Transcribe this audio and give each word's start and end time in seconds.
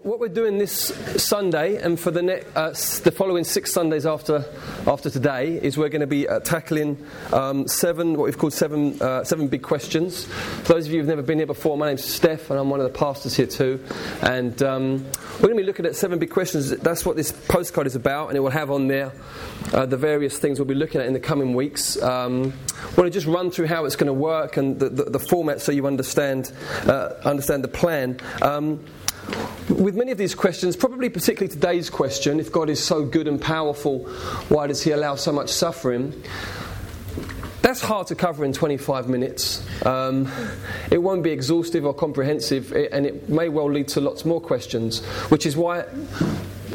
What 0.00 0.20
we're 0.20 0.28
doing 0.28 0.56
this 0.56 0.86
Sunday 1.22 1.76
and 1.76 2.00
for 2.00 2.10
the, 2.10 2.22
ne- 2.22 2.42
uh, 2.56 2.70
the 2.70 3.12
following 3.14 3.44
six 3.44 3.74
Sundays 3.74 4.06
after, 4.06 4.42
after 4.86 5.10
today 5.10 5.60
is 5.62 5.76
we're 5.76 5.90
going 5.90 6.00
to 6.00 6.06
be 6.06 6.26
uh, 6.26 6.40
tackling 6.40 6.96
um, 7.30 7.68
seven, 7.68 8.14
what 8.14 8.24
we've 8.24 8.38
called 8.38 8.54
seven, 8.54 8.98
uh, 9.02 9.22
seven 9.22 9.48
big 9.48 9.60
questions. 9.60 10.24
For 10.24 10.72
those 10.72 10.86
of 10.86 10.94
you 10.94 11.00
who've 11.00 11.08
never 11.08 11.20
been 11.20 11.36
here 11.36 11.46
before, 11.46 11.76
my 11.76 11.88
name's 11.88 12.04
Steph 12.04 12.48
and 12.48 12.58
I'm 12.58 12.70
one 12.70 12.80
of 12.80 12.90
the 12.90 12.98
pastors 12.98 13.36
here 13.36 13.46
too. 13.46 13.84
And 14.22 14.62
um, 14.62 15.04
we're 15.34 15.48
going 15.48 15.58
to 15.58 15.62
be 15.62 15.66
looking 15.66 15.84
at 15.84 15.94
seven 15.94 16.18
big 16.18 16.30
questions. 16.30 16.70
That's 16.70 17.04
what 17.04 17.16
this 17.16 17.30
postcard 17.30 17.86
is 17.86 17.94
about, 17.94 18.28
and 18.28 18.36
it 18.38 18.40
will 18.40 18.48
have 18.48 18.70
on 18.70 18.88
there 18.88 19.12
uh, 19.74 19.84
the 19.84 19.98
various 19.98 20.38
things 20.38 20.58
we'll 20.58 20.64
be 20.64 20.74
looking 20.74 21.02
at 21.02 21.06
in 21.06 21.12
the 21.12 21.20
coming 21.20 21.52
weeks. 21.52 22.00
Um, 22.00 22.54
I 22.80 22.94
want 22.94 23.04
to 23.04 23.10
just 23.10 23.26
run 23.26 23.50
through 23.50 23.66
how 23.66 23.84
it's 23.84 23.96
going 23.96 24.06
to 24.06 24.14
work 24.14 24.56
and 24.56 24.80
the, 24.80 24.88
the, 24.88 25.04
the 25.04 25.18
format 25.18 25.60
so 25.60 25.70
you 25.70 25.86
understand, 25.86 26.50
uh, 26.86 27.12
understand 27.26 27.62
the 27.62 27.68
plan. 27.68 28.18
Um, 28.40 28.82
with 29.68 29.94
many 29.94 30.12
of 30.12 30.18
these 30.18 30.34
questions, 30.34 30.76
probably 30.76 31.08
particularly 31.08 31.52
today's 31.52 31.90
question, 31.90 32.40
if 32.40 32.52
God 32.52 32.68
is 32.68 32.82
so 32.82 33.04
good 33.04 33.28
and 33.28 33.40
powerful, 33.40 34.00
why 34.48 34.66
does 34.66 34.82
He 34.82 34.90
allow 34.90 35.14
so 35.14 35.32
much 35.32 35.50
suffering? 35.50 36.22
That's 37.62 37.80
hard 37.80 38.08
to 38.08 38.16
cover 38.16 38.44
in 38.44 38.52
25 38.52 39.08
minutes. 39.08 39.64
Um, 39.86 40.30
it 40.90 40.98
won't 40.98 41.22
be 41.22 41.30
exhaustive 41.30 41.86
or 41.86 41.94
comprehensive, 41.94 42.72
and 42.72 43.06
it 43.06 43.28
may 43.28 43.48
well 43.48 43.70
lead 43.70 43.88
to 43.88 44.00
lots 44.00 44.24
more 44.24 44.40
questions, 44.40 45.04
which 45.30 45.46
is 45.46 45.56
why 45.56 45.84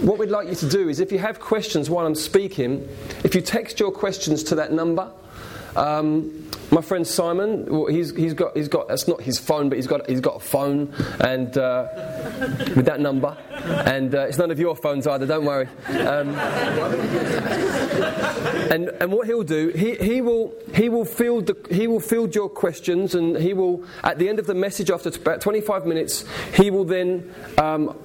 what 0.02 0.20
we'd 0.20 0.30
like 0.30 0.48
you 0.48 0.56
to 0.56 0.70
do 0.70 0.90
is 0.90 1.00
if 1.00 1.12
you 1.12 1.18
have 1.18 1.40
questions 1.40 1.90
while 1.90 2.06
I'm 2.06 2.16
speaking, 2.16 2.88
if 3.24 3.34
you 3.34 3.42
text 3.42 3.80
your 3.80 3.92
questions 3.92 4.44
to 4.44 4.56
that 4.56 4.72
number, 4.72 5.12
um, 5.76 6.48
my 6.72 6.82
friend 6.82 7.08
Simon, 7.08 7.66
well, 7.66 7.86
he's, 7.86 8.16
he's 8.16 8.34
got 8.34 8.56
he's 8.56 8.68
got 8.68 8.88
that's 8.88 9.08
not 9.08 9.22
his 9.22 9.40
phone, 9.40 9.70
but 9.70 9.78
he's 9.78 9.88
got 9.88 10.10
he's 10.10 10.20
got 10.20 10.36
a 10.36 10.40
phone 10.40 10.94
and 11.20 11.58
uh, 11.58 11.88
with 12.76 12.86
that 12.86 13.00
number, 13.00 13.38
and 13.86 14.14
uh, 14.14 14.28
it's 14.28 14.38
none 14.38 14.52
of 14.52 14.60
your 14.60 14.76
phones 14.76 15.08
either. 15.08 15.26
Don't 15.26 15.46
worry. 15.46 15.68
Um, 15.88 16.36
and 18.72 18.90
and 19.00 19.12
what 19.12 19.28
he'll 19.28 19.44
do, 19.44 19.70
he, 19.70 19.96
he 19.96 20.22
will 20.22 20.54
he 20.74 20.90
will 20.90 21.06
field 21.06 21.48
the, 21.48 21.74
he 21.74 21.88
will 21.88 22.00
field 22.00 22.36
your 22.36 22.50
questions, 22.50 23.16
and 23.16 23.38
he 23.38 23.54
will 23.54 23.86
at 24.04 24.18
the 24.20 24.28
end 24.28 24.40
of 24.40 24.48
the 24.48 24.56
message 24.56 24.92
after 24.92 25.10
about 25.10 25.42
25 25.42 25.86
minutes, 25.86 26.26
he 26.54 26.70
will 26.70 26.86
then. 26.86 27.34
Um, 27.58 27.98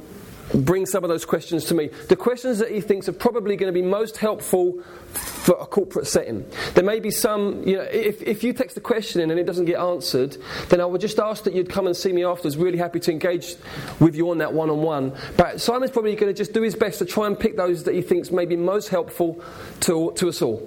bring 0.55 0.87
some 0.87 1.05
of 1.05 1.09
those 1.09 1.25
questions 1.25 1.65
to 1.67 1.75
me. 1.75 1.89
The 2.09 2.17
questions 2.17 2.59
that 2.59 2.71
he 2.71 2.81
thinks 2.81 3.09
are 3.09 3.13
probably 3.13 3.57
going 3.57 3.73
to 3.73 3.79
be 3.79 3.87
most 3.87 4.17
helpful 4.17 4.83
for 4.83 5.57
a 5.61 5.67
corporate 5.67 6.07
setting. 6.07 6.47
There 6.75 6.85
may 6.85 7.01
be 7.01 7.11
some, 7.11 7.67
you 7.67 7.77
know, 7.77 7.83
if, 7.83 8.23
if 8.23 8.45
you 8.45 8.53
text 8.53 8.77
a 8.77 8.81
question 8.81 9.21
in 9.21 9.31
and 9.31 9.41
it 9.41 9.45
doesn't 9.45 9.65
get 9.65 9.79
answered, 9.79 10.37
then 10.69 10.81
I 10.81 10.85
would 10.85 11.01
just 11.01 11.19
ask 11.19 11.45
that 11.45 11.55
you'd 11.55 11.69
come 11.69 11.87
and 11.87 11.97
see 11.97 12.13
me 12.13 12.25
afterwards. 12.25 12.57
Really 12.57 12.79
happy 12.79 13.01
to 13.01 13.11
engage 13.11 13.57
with 13.99 14.15
you 14.15 14.31
on 14.31 14.39
that 14.39 14.53
one 14.53 14.71
on 14.71 14.83
one. 14.83 15.13
But 15.37 15.61
Simon's 15.61 15.91
probably 15.91 16.15
going 16.15 16.33
to 16.33 16.37
just 16.37 16.53
do 16.53 16.63
his 16.63 16.77
best 16.77 16.99
to 17.01 17.05
try 17.05 17.27
and 17.27 17.39
pick 17.39 17.57
those 17.57 17.85
that 17.85 17.95
he 17.95 18.03
thinks 18.03 18.31
may 18.31 18.47
be 18.47 18.57
most 18.57 18.89
helpful 18.89 19.43
to, 19.81 20.13
to 20.17 20.29
us 20.29 20.43
all. 20.43 20.63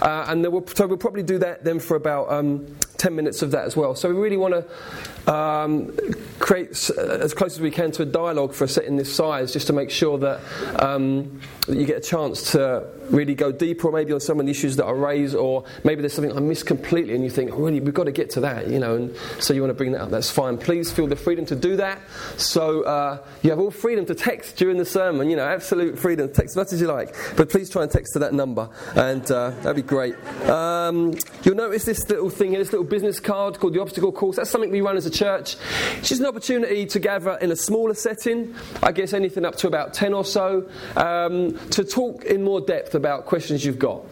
Uh, 0.00 0.26
and 0.28 0.46
will, 0.46 0.66
so 0.66 0.86
we'll 0.86 0.96
probably 0.96 1.22
do 1.22 1.38
that 1.38 1.64
then 1.64 1.78
for 1.78 1.96
about 1.96 2.30
um, 2.30 2.66
10 2.98 3.14
minutes 3.14 3.42
of 3.42 3.52
that 3.52 3.64
as 3.64 3.76
well. 3.76 3.94
So 3.94 4.08
we 4.08 4.20
really 4.20 4.36
want 4.36 4.54
to 4.54 5.32
um, 5.32 5.96
create 6.38 6.70
as 6.70 7.32
close 7.32 7.54
as 7.54 7.60
we 7.60 7.70
can 7.70 7.92
to 7.92 8.02
a 8.02 8.06
dialogue 8.06 8.52
for 8.52 8.64
a 8.64 8.68
setting 8.68 8.96
this 8.96 9.14
size, 9.14 9.52
just 9.52 9.68
to 9.68 9.72
make 9.72 9.90
sure 9.90 10.18
that, 10.18 10.40
um, 10.82 11.40
you 11.68 11.84
get 11.84 11.98
a 11.98 12.00
chance 12.00 12.52
to 12.52 12.86
really 13.10 13.34
go 13.34 13.52
deeper, 13.52 13.88
or 13.88 13.92
maybe 13.92 14.12
on 14.12 14.20
some 14.20 14.40
of 14.40 14.46
the 14.46 14.50
issues 14.50 14.76
that 14.76 14.86
I 14.86 14.90
raise, 14.90 15.34
or 15.34 15.64
maybe 15.84 16.00
there's 16.00 16.12
something 16.12 16.36
I 16.36 16.40
missed 16.40 16.66
completely, 16.66 17.14
and 17.14 17.24
you 17.24 17.30
think, 17.30 17.52
oh, 17.52 17.56
really, 17.56 17.80
we've 17.80 17.94
got 17.94 18.04
to 18.04 18.12
get 18.12 18.30
to 18.30 18.40
that, 18.40 18.68
you 18.68 18.78
know, 18.78 18.96
and 18.96 19.16
so 19.38 19.54
you 19.54 19.60
want 19.60 19.70
to 19.70 19.74
bring 19.74 19.92
that 19.92 20.02
up. 20.02 20.10
That's 20.10 20.30
fine. 20.30 20.58
Please 20.58 20.92
feel 20.92 21.06
the 21.06 21.16
freedom 21.16 21.46
to 21.46 21.56
do 21.56 21.76
that. 21.76 22.00
So 22.36 22.82
uh, 22.82 23.24
you 23.42 23.50
have 23.50 23.58
all 23.58 23.70
freedom 23.70 24.06
to 24.06 24.14
text 24.14 24.56
during 24.56 24.76
the 24.76 24.84
sermon, 24.84 25.30
you 25.30 25.36
know, 25.36 25.46
absolute 25.46 25.98
freedom. 25.98 26.28
to 26.28 26.34
Text 26.34 26.52
as 26.52 26.56
much 26.56 26.72
as 26.72 26.80
you 26.80 26.86
like, 26.86 27.14
but 27.36 27.50
please 27.50 27.70
try 27.70 27.82
and 27.82 27.90
text 27.90 28.12
to 28.14 28.18
that 28.20 28.32
number, 28.32 28.68
and 28.94 29.30
uh, 29.30 29.50
that'd 29.50 29.76
be 29.76 29.82
great. 29.82 30.16
Um, 30.48 31.14
you'll 31.42 31.56
notice 31.56 31.84
this 31.84 32.08
little 32.08 32.30
thing 32.30 32.50
here, 32.50 32.58
this 32.58 32.72
little 32.72 32.86
business 32.86 33.20
card 33.20 33.58
called 33.58 33.74
the 33.74 33.80
Obstacle 33.80 34.12
Course. 34.12 34.36
That's 34.36 34.50
something 34.50 34.70
we 34.70 34.80
run 34.80 34.96
as 34.96 35.06
a 35.06 35.10
church. 35.10 35.56
It's 35.98 36.08
just 36.08 36.20
an 36.20 36.26
opportunity 36.26 36.86
to 36.86 36.98
gather 36.98 37.38
in 37.40 37.50
a 37.52 37.56
smaller 37.56 37.94
setting, 37.94 38.54
I 38.82 38.92
guess 38.92 39.12
anything 39.12 39.44
up 39.44 39.56
to 39.56 39.66
about 39.66 39.94
10 39.94 40.14
or 40.14 40.24
so, 40.24 40.68
um, 40.96 41.57
to 41.70 41.84
talk 41.84 42.24
in 42.24 42.42
more 42.42 42.60
depth 42.60 42.94
about 42.94 43.26
questions 43.26 43.64
you've 43.64 43.78
got. 43.78 44.04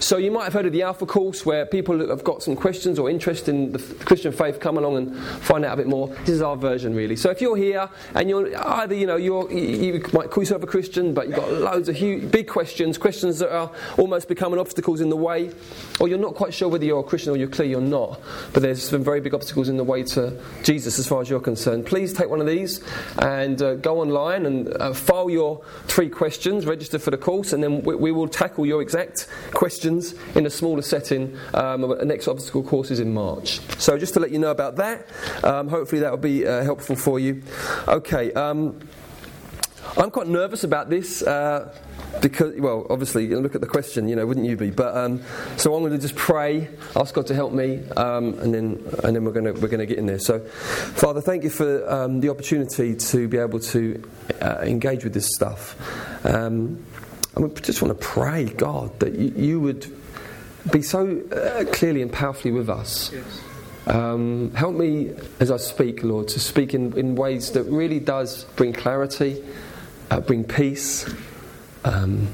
So 0.00 0.18
you 0.18 0.30
might 0.30 0.44
have 0.44 0.52
heard 0.52 0.66
of 0.66 0.72
the 0.72 0.82
Alpha 0.82 1.06
course 1.06 1.44
where 1.44 1.66
people 1.66 1.98
that 1.98 2.08
have 2.08 2.24
got 2.24 2.42
some 2.42 2.56
questions 2.56 2.98
or 2.98 3.10
interest 3.10 3.48
in 3.48 3.72
the 3.72 3.78
Christian 4.04 4.32
faith 4.32 4.60
come 4.60 4.78
along 4.78 4.96
and 4.96 5.16
find 5.16 5.64
out 5.64 5.74
a 5.74 5.76
bit 5.76 5.86
more. 5.86 6.08
This 6.08 6.30
is 6.30 6.42
our 6.42 6.56
version 6.56 6.94
really. 6.94 7.16
So 7.16 7.30
if 7.30 7.40
you're 7.40 7.56
here 7.56 7.88
and 8.14 8.28
you're 8.28 8.56
either 8.56 8.94
you 8.94 9.06
know 9.06 9.16
you're, 9.16 9.50
you 9.50 10.04
might 10.12 10.30
call 10.30 10.42
yourself 10.42 10.62
a 10.62 10.66
Christian 10.66 11.14
but 11.14 11.26
you've 11.26 11.36
got 11.36 11.50
loads 11.52 11.88
of 11.88 11.96
huge, 11.96 12.30
big 12.30 12.48
questions, 12.48 12.98
questions 12.98 13.38
that 13.40 13.52
are 13.52 13.70
almost 13.98 14.28
becoming 14.28 14.60
obstacles 14.60 15.00
in 15.00 15.08
the 15.08 15.16
way, 15.16 15.50
or 15.98 16.08
you're 16.08 16.18
not 16.18 16.34
quite 16.34 16.54
sure 16.54 16.68
whether 16.68 16.84
you're 16.84 17.00
a 17.00 17.04
Christian 17.04 17.32
or 17.32 17.36
you're 17.36 17.48
clear 17.48 17.68
you're 17.68 17.80
not, 17.80 18.20
but 18.52 18.62
there's 18.62 18.88
some 18.88 19.02
very 19.02 19.20
big 19.20 19.34
obstacles 19.34 19.68
in 19.68 19.76
the 19.76 19.84
way 19.84 20.02
to 20.02 20.38
Jesus 20.62 20.98
as 20.98 21.08
far 21.08 21.20
as 21.20 21.30
you're 21.30 21.40
concerned. 21.40 21.86
Please 21.86 22.12
take 22.12 22.28
one 22.28 22.40
of 22.40 22.46
these 22.46 22.80
and 23.18 23.60
uh, 23.62 23.74
go 23.74 24.00
online 24.00 24.46
and 24.46 24.68
uh, 24.76 24.92
file 24.92 25.30
your 25.30 25.64
three 25.86 26.08
questions, 26.08 26.66
register 26.66 26.98
for 26.98 27.10
the 27.10 27.16
course, 27.18 27.52
and 27.52 27.62
then 27.62 27.82
we, 27.82 27.94
we 27.94 28.12
will 28.12 28.28
tackle 28.28 28.66
your 28.66 28.80
exact 28.82 29.26
questions 29.52 29.63
in 30.34 30.46
a 30.46 30.50
smaller 30.50 30.82
setting. 30.82 31.36
Um, 31.52 31.82
the 31.82 32.04
next 32.04 32.28
obstacle 32.28 32.62
course 32.62 32.90
is 32.90 33.00
in 33.00 33.12
March. 33.12 33.60
So 33.78 33.98
just 33.98 34.14
to 34.14 34.20
let 34.20 34.30
you 34.30 34.38
know 34.38 34.50
about 34.50 34.76
that, 34.76 35.08
um, 35.42 35.68
hopefully 35.68 36.00
that 36.02 36.10
will 36.10 36.18
be 36.18 36.46
uh, 36.46 36.62
helpful 36.62 36.96
for 36.96 37.18
you. 37.18 37.42
Okay. 37.88 38.32
Um, 38.32 38.80
I'm 39.96 40.10
quite 40.10 40.26
nervous 40.26 40.64
about 40.64 40.90
this 40.90 41.22
uh, 41.22 41.72
because, 42.20 42.58
well, 42.58 42.86
obviously, 42.90 43.28
look 43.28 43.54
at 43.54 43.60
the 43.60 43.66
question, 43.66 44.08
you 44.08 44.16
know, 44.16 44.26
wouldn't 44.26 44.46
you 44.46 44.56
be? 44.56 44.70
But 44.70 44.96
um, 44.96 45.22
so 45.56 45.74
I'm 45.74 45.82
going 45.82 45.92
to 45.92 45.98
just 45.98 46.16
pray, 46.16 46.68
ask 46.96 47.14
God 47.14 47.26
to 47.28 47.34
help 47.34 47.52
me, 47.52 47.86
um, 47.96 48.38
and 48.40 48.52
then 48.52 48.84
and 49.04 49.14
then 49.14 49.24
we're 49.24 49.32
going 49.32 49.44
to 49.44 49.52
we're 49.52 49.68
going 49.68 49.80
to 49.80 49.86
get 49.86 49.98
in 49.98 50.06
there. 50.06 50.18
So, 50.18 50.40
Father, 50.40 51.20
thank 51.20 51.44
you 51.44 51.50
for 51.50 51.88
um, 51.88 52.20
the 52.20 52.30
opportunity 52.30 52.96
to 52.96 53.28
be 53.28 53.38
able 53.38 53.60
to 53.60 54.10
uh, 54.40 54.62
engage 54.62 55.04
with 55.04 55.14
this 55.14 55.28
stuff. 55.32 55.76
Um, 56.26 56.84
and 57.34 57.44
we 57.44 57.60
just 57.60 57.82
want 57.82 57.98
to 57.98 58.06
pray, 58.06 58.44
God, 58.44 58.98
that 59.00 59.14
you, 59.14 59.32
you 59.36 59.60
would 59.60 59.86
be 60.70 60.82
so 60.82 61.20
uh, 61.32 61.64
clearly 61.72 62.02
and 62.02 62.12
powerfully 62.12 62.52
with 62.52 62.70
us. 62.70 63.12
Yes. 63.12 63.42
Um, 63.86 64.52
help 64.54 64.74
me 64.74 65.14
as 65.40 65.50
I 65.50 65.58
speak, 65.58 66.02
Lord, 66.02 66.28
to 66.28 66.40
speak 66.40 66.72
in, 66.72 66.96
in 66.96 67.16
ways 67.16 67.50
that 67.52 67.64
really 67.64 68.00
does 68.00 68.44
bring 68.56 68.72
clarity, 68.72 69.44
uh, 70.10 70.20
bring 70.20 70.44
peace, 70.44 71.12
um, 71.84 72.28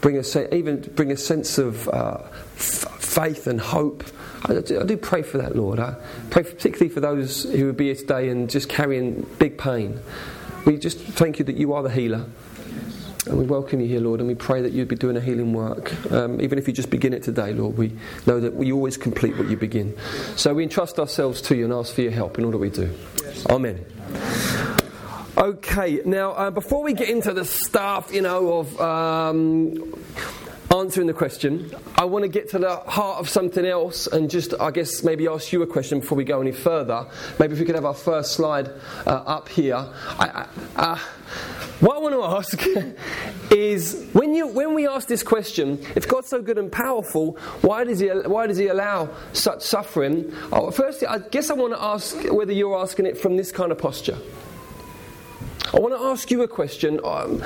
bring 0.00 0.18
a 0.18 0.24
se- 0.24 0.48
even 0.50 0.80
bring 0.80 1.12
a 1.12 1.16
sense 1.16 1.58
of 1.58 1.88
uh, 1.88 2.18
f- 2.56 3.00
faith 3.00 3.46
and 3.46 3.60
hope. 3.60 4.02
I 4.44 4.54
do, 4.60 4.80
I 4.80 4.84
do, 4.84 4.96
pray 4.96 5.22
for 5.22 5.38
that, 5.38 5.54
Lord. 5.54 5.78
I 5.78 5.94
pray 6.30 6.42
particularly 6.42 6.92
for 6.92 6.98
those 7.00 7.44
who 7.44 7.66
would 7.66 7.76
be 7.76 7.86
here 7.86 7.94
today 7.94 8.28
and 8.28 8.50
just 8.50 8.68
carrying 8.68 9.22
big 9.38 9.56
pain. 9.56 10.00
We 10.64 10.78
just 10.78 10.98
thank 10.98 11.38
you 11.38 11.44
that 11.44 11.56
you 11.56 11.74
are 11.74 11.84
the 11.84 11.90
healer. 11.90 12.26
And 13.24 13.38
we 13.38 13.44
welcome 13.44 13.80
you 13.80 13.86
here, 13.86 14.00
Lord, 14.00 14.18
and 14.18 14.28
we 14.28 14.34
pray 14.34 14.62
that 14.62 14.72
you'd 14.72 14.88
be 14.88 14.96
doing 14.96 15.16
a 15.16 15.20
healing 15.20 15.52
work. 15.52 15.92
Um, 16.10 16.40
even 16.40 16.58
if 16.58 16.66
you 16.66 16.74
just 16.74 16.90
begin 16.90 17.14
it 17.14 17.22
today, 17.22 17.52
Lord, 17.52 17.78
we 17.78 17.92
know 18.26 18.40
that 18.40 18.54
we 18.54 18.72
always 18.72 18.96
complete 18.96 19.36
what 19.36 19.48
you 19.48 19.56
begin. 19.56 19.96
So 20.34 20.52
we 20.54 20.64
entrust 20.64 20.98
ourselves 20.98 21.40
to 21.42 21.54
you 21.54 21.64
and 21.64 21.72
ask 21.72 21.94
for 21.94 22.02
your 22.02 22.10
help 22.10 22.38
in 22.38 22.44
all 22.44 22.50
that 22.50 22.58
we 22.58 22.70
do. 22.70 22.92
Yes. 23.22 23.46
Amen. 23.46 23.84
Okay, 25.36 26.02
now 26.04 26.32
uh, 26.32 26.50
before 26.50 26.82
we 26.82 26.94
get 26.94 27.08
into 27.08 27.32
the 27.32 27.44
stuff, 27.44 28.12
you 28.12 28.22
know, 28.22 28.58
of 28.58 28.80
um, 28.80 29.94
answering 30.74 31.06
the 31.06 31.14
question, 31.14 31.70
I 31.96 32.04
want 32.06 32.24
to 32.24 32.28
get 32.28 32.50
to 32.50 32.58
the 32.58 32.76
heart 32.76 33.20
of 33.20 33.28
something 33.28 33.64
else 33.64 34.08
and 34.08 34.28
just, 34.28 34.52
I 34.60 34.72
guess, 34.72 35.04
maybe 35.04 35.28
ask 35.28 35.52
you 35.52 35.62
a 35.62 35.66
question 35.66 36.00
before 36.00 36.16
we 36.16 36.24
go 36.24 36.40
any 36.40 36.52
further. 36.52 37.06
Maybe 37.38 37.52
if 37.52 37.60
we 37.60 37.66
could 37.66 37.76
have 37.76 37.84
our 37.84 37.94
first 37.94 38.32
slide 38.32 38.68
uh, 39.06 39.10
up 39.10 39.48
here. 39.48 39.76
I, 39.76 40.46
uh, 40.74 40.98
what 41.80 41.96
I 41.96 42.00
want 42.00 42.14
to 42.14 42.22
ask 42.22 43.50
is 43.50 44.08
when, 44.12 44.34
you, 44.34 44.46
when 44.46 44.74
we 44.74 44.86
ask 44.86 45.08
this 45.08 45.22
question, 45.22 45.84
if 45.96 46.06
God's 46.06 46.28
so 46.28 46.40
good 46.40 46.58
and 46.58 46.70
powerful, 46.70 47.32
why 47.62 47.84
does 47.84 47.98
He, 47.98 48.08
why 48.08 48.46
does 48.46 48.58
he 48.58 48.68
allow 48.68 49.10
such 49.32 49.62
suffering? 49.62 50.32
Oh, 50.52 50.70
firstly, 50.70 51.08
I 51.08 51.18
guess 51.18 51.50
I 51.50 51.54
want 51.54 51.72
to 51.72 51.82
ask 51.82 52.16
whether 52.30 52.52
you're 52.52 52.78
asking 52.78 53.06
it 53.06 53.18
from 53.18 53.36
this 53.36 53.50
kind 53.50 53.72
of 53.72 53.78
posture. 53.78 54.18
I 55.74 55.80
want 55.80 55.94
to 55.94 56.00
ask 56.00 56.30
you 56.30 56.42
a 56.42 56.48
question. 56.48 57.00
Um, 57.02 57.42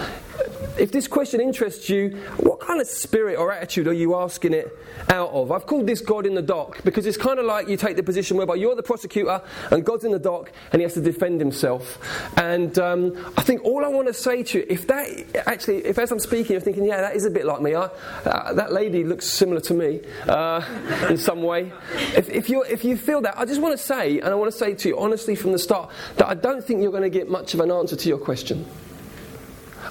if 0.79 0.93
this 0.93 1.09
question 1.09 1.41
interests 1.41 1.89
you, 1.89 2.11
what 2.39 2.61
kind 2.61 2.81
of 2.81 2.87
spirit 2.87 3.39
or 3.39 3.53
attitude 3.53 3.87
are 3.87 3.93
you 3.93 4.15
asking 4.15 4.53
it 4.53 4.77
out 5.09 5.31
of? 5.31 5.53
I've 5.53 5.67
called 5.67 5.87
this 5.87 6.01
God 6.01 6.27
in 6.27 6.35
the 6.35 6.43
dock 6.43 6.83
because 6.85 7.07
it's 7.07 7.17
kind 7.17 7.39
of 7.39 7.47
like 7.47 7.69
you 7.69 7.77
take 7.77 7.97
the 7.97 8.03
position 8.03 8.37
whereby 8.37 8.57
you're 8.57 8.75
the 8.75 8.83
prosecutor 8.83 9.41
and 9.71 9.85
God's 9.85 10.05
in 10.05 10.13
the 10.13 10.19
dock 10.19 10.53
and 10.73 10.81
he 10.81 10.85
has 10.85 10.95
to 10.95 11.01
defend 11.01 11.41
himself. 11.41 11.99
And 12.37 12.79
um, 12.79 13.17
I 13.37 13.43
think 13.43 13.65
all 13.65 13.85
I 13.85 13.89
want 13.89 14.09
to 14.09 14.15
say 14.15 14.43
to 14.43 14.59
you, 14.59 14.67
if 14.69 14.87
that 14.87 15.09
actually, 15.47 15.85
if 15.85 15.99
as 15.99 16.13
I'm 16.13 16.19
speaking, 16.19 16.53
you're 16.53 16.61
thinking, 16.61 16.85
yeah, 16.85 17.01
that 17.01 17.17
is 17.17 17.25
a 17.25 17.31
bit 17.31 17.47
like 17.47 17.61
me. 17.61 17.75
I, 17.75 17.85
uh, 18.25 18.53
that 18.55 18.73
lady 18.73 19.05
looks 19.05 19.27
similar 19.27 19.61
to 19.63 19.75
me 19.75 20.01
uh, 20.29 20.63
in 21.09 21.17
some 21.17 21.43
way. 21.43 21.73
If, 22.17 22.29
if, 22.29 22.51
you 22.51 22.63
if 22.65 22.85
you 22.85 22.97
feel 22.97 23.21
that, 23.23 23.39
I 23.39 23.45
just 23.45 23.61
want 23.61 23.79
to 23.79 23.83
say, 23.83 24.21
and 24.21 24.29
I 24.29 24.35
want 24.35 24.51
to 24.51 24.57
say 24.57 24.75
to 24.75 24.89
you 24.89 24.99
honestly 24.99 25.35
from 25.35 25.53
the 25.53 25.59
start, 25.59 25.91
that 26.17 26.27
I 26.27 26.35
don't 26.35 26.65
think 26.65 26.83
you're 26.83 26.91
going 26.91 27.03
to 27.03 27.11
get 27.11 27.29
much 27.29 27.55
of 27.55 27.61
an 27.61 27.71
answer 27.71 27.97
to 27.97 28.09
your 28.09 28.19
question. 28.19 28.67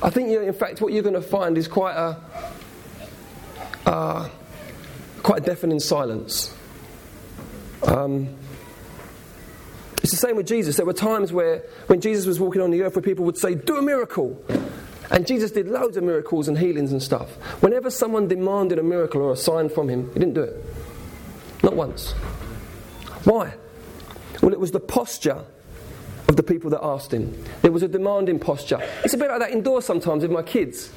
I 0.01 0.09
think, 0.09 0.29
you 0.29 0.39
know, 0.39 0.47
in 0.47 0.53
fact, 0.53 0.81
what 0.81 0.93
you're 0.93 1.03
going 1.03 1.15
to 1.15 1.21
find 1.21 1.57
is 1.57 1.67
quite 1.67 1.95
a, 1.95 2.17
uh, 3.85 4.29
quite 5.23 5.41
a 5.41 5.45
deafening 5.45 5.79
silence. 5.79 6.53
Um, 7.83 8.35
it's 10.01 10.11
the 10.11 10.17
same 10.17 10.35
with 10.35 10.47
Jesus. 10.47 10.75
There 10.77 10.85
were 10.85 10.93
times 10.93 11.31
where, 11.31 11.63
when 11.87 12.01
Jesus 12.01 12.25
was 12.25 12.39
walking 12.39 12.61
on 12.61 12.71
the 12.71 12.83
earth, 12.83 12.95
where 12.95 13.01
people 13.01 13.25
would 13.25 13.37
say, 13.37 13.55
"Do 13.55 13.77
a 13.77 13.81
miracle," 13.81 14.37
and 15.09 15.25
Jesus 15.25 15.51
did 15.51 15.67
loads 15.67 15.97
of 15.97 16.03
miracles 16.03 16.47
and 16.47 16.57
healings 16.57 16.91
and 16.91 17.01
stuff. 17.01 17.35
Whenever 17.61 17.89
someone 17.89 18.27
demanded 18.27 18.77
a 18.77 18.83
miracle 18.83 19.21
or 19.21 19.31
a 19.31 19.37
sign 19.37 19.69
from 19.69 19.89
him, 19.89 20.11
he 20.13 20.19
didn't 20.19 20.33
do 20.33 20.41
it. 20.41 20.63
Not 21.63 21.75
once. 21.75 22.11
Why? 23.23 23.55
Well, 24.41 24.53
it 24.53 24.59
was 24.59 24.71
the 24.71 24.79
posture 24.79 25.43
of 26.27 26.35
the 26.35 26.43
people 26.43 26.69
that 26.71 26.83
asked 26.83 27.13
him. 27.13 27.37
There 27.61 27.71
was 27.71 27.83
a 27.83 27.87
demanding 27.87 28.39
posture. 28.39 28.81
It's 29.03 29.13
a 29.13 29.17
bit 29.17 29.29
like 29.29 29.39
that 29.39 29.51
indoors 29.51 29.85
sometimes 29.85 30.23
with 30.23 30.31
my 30.31 30.41
kids. 30.41 30.91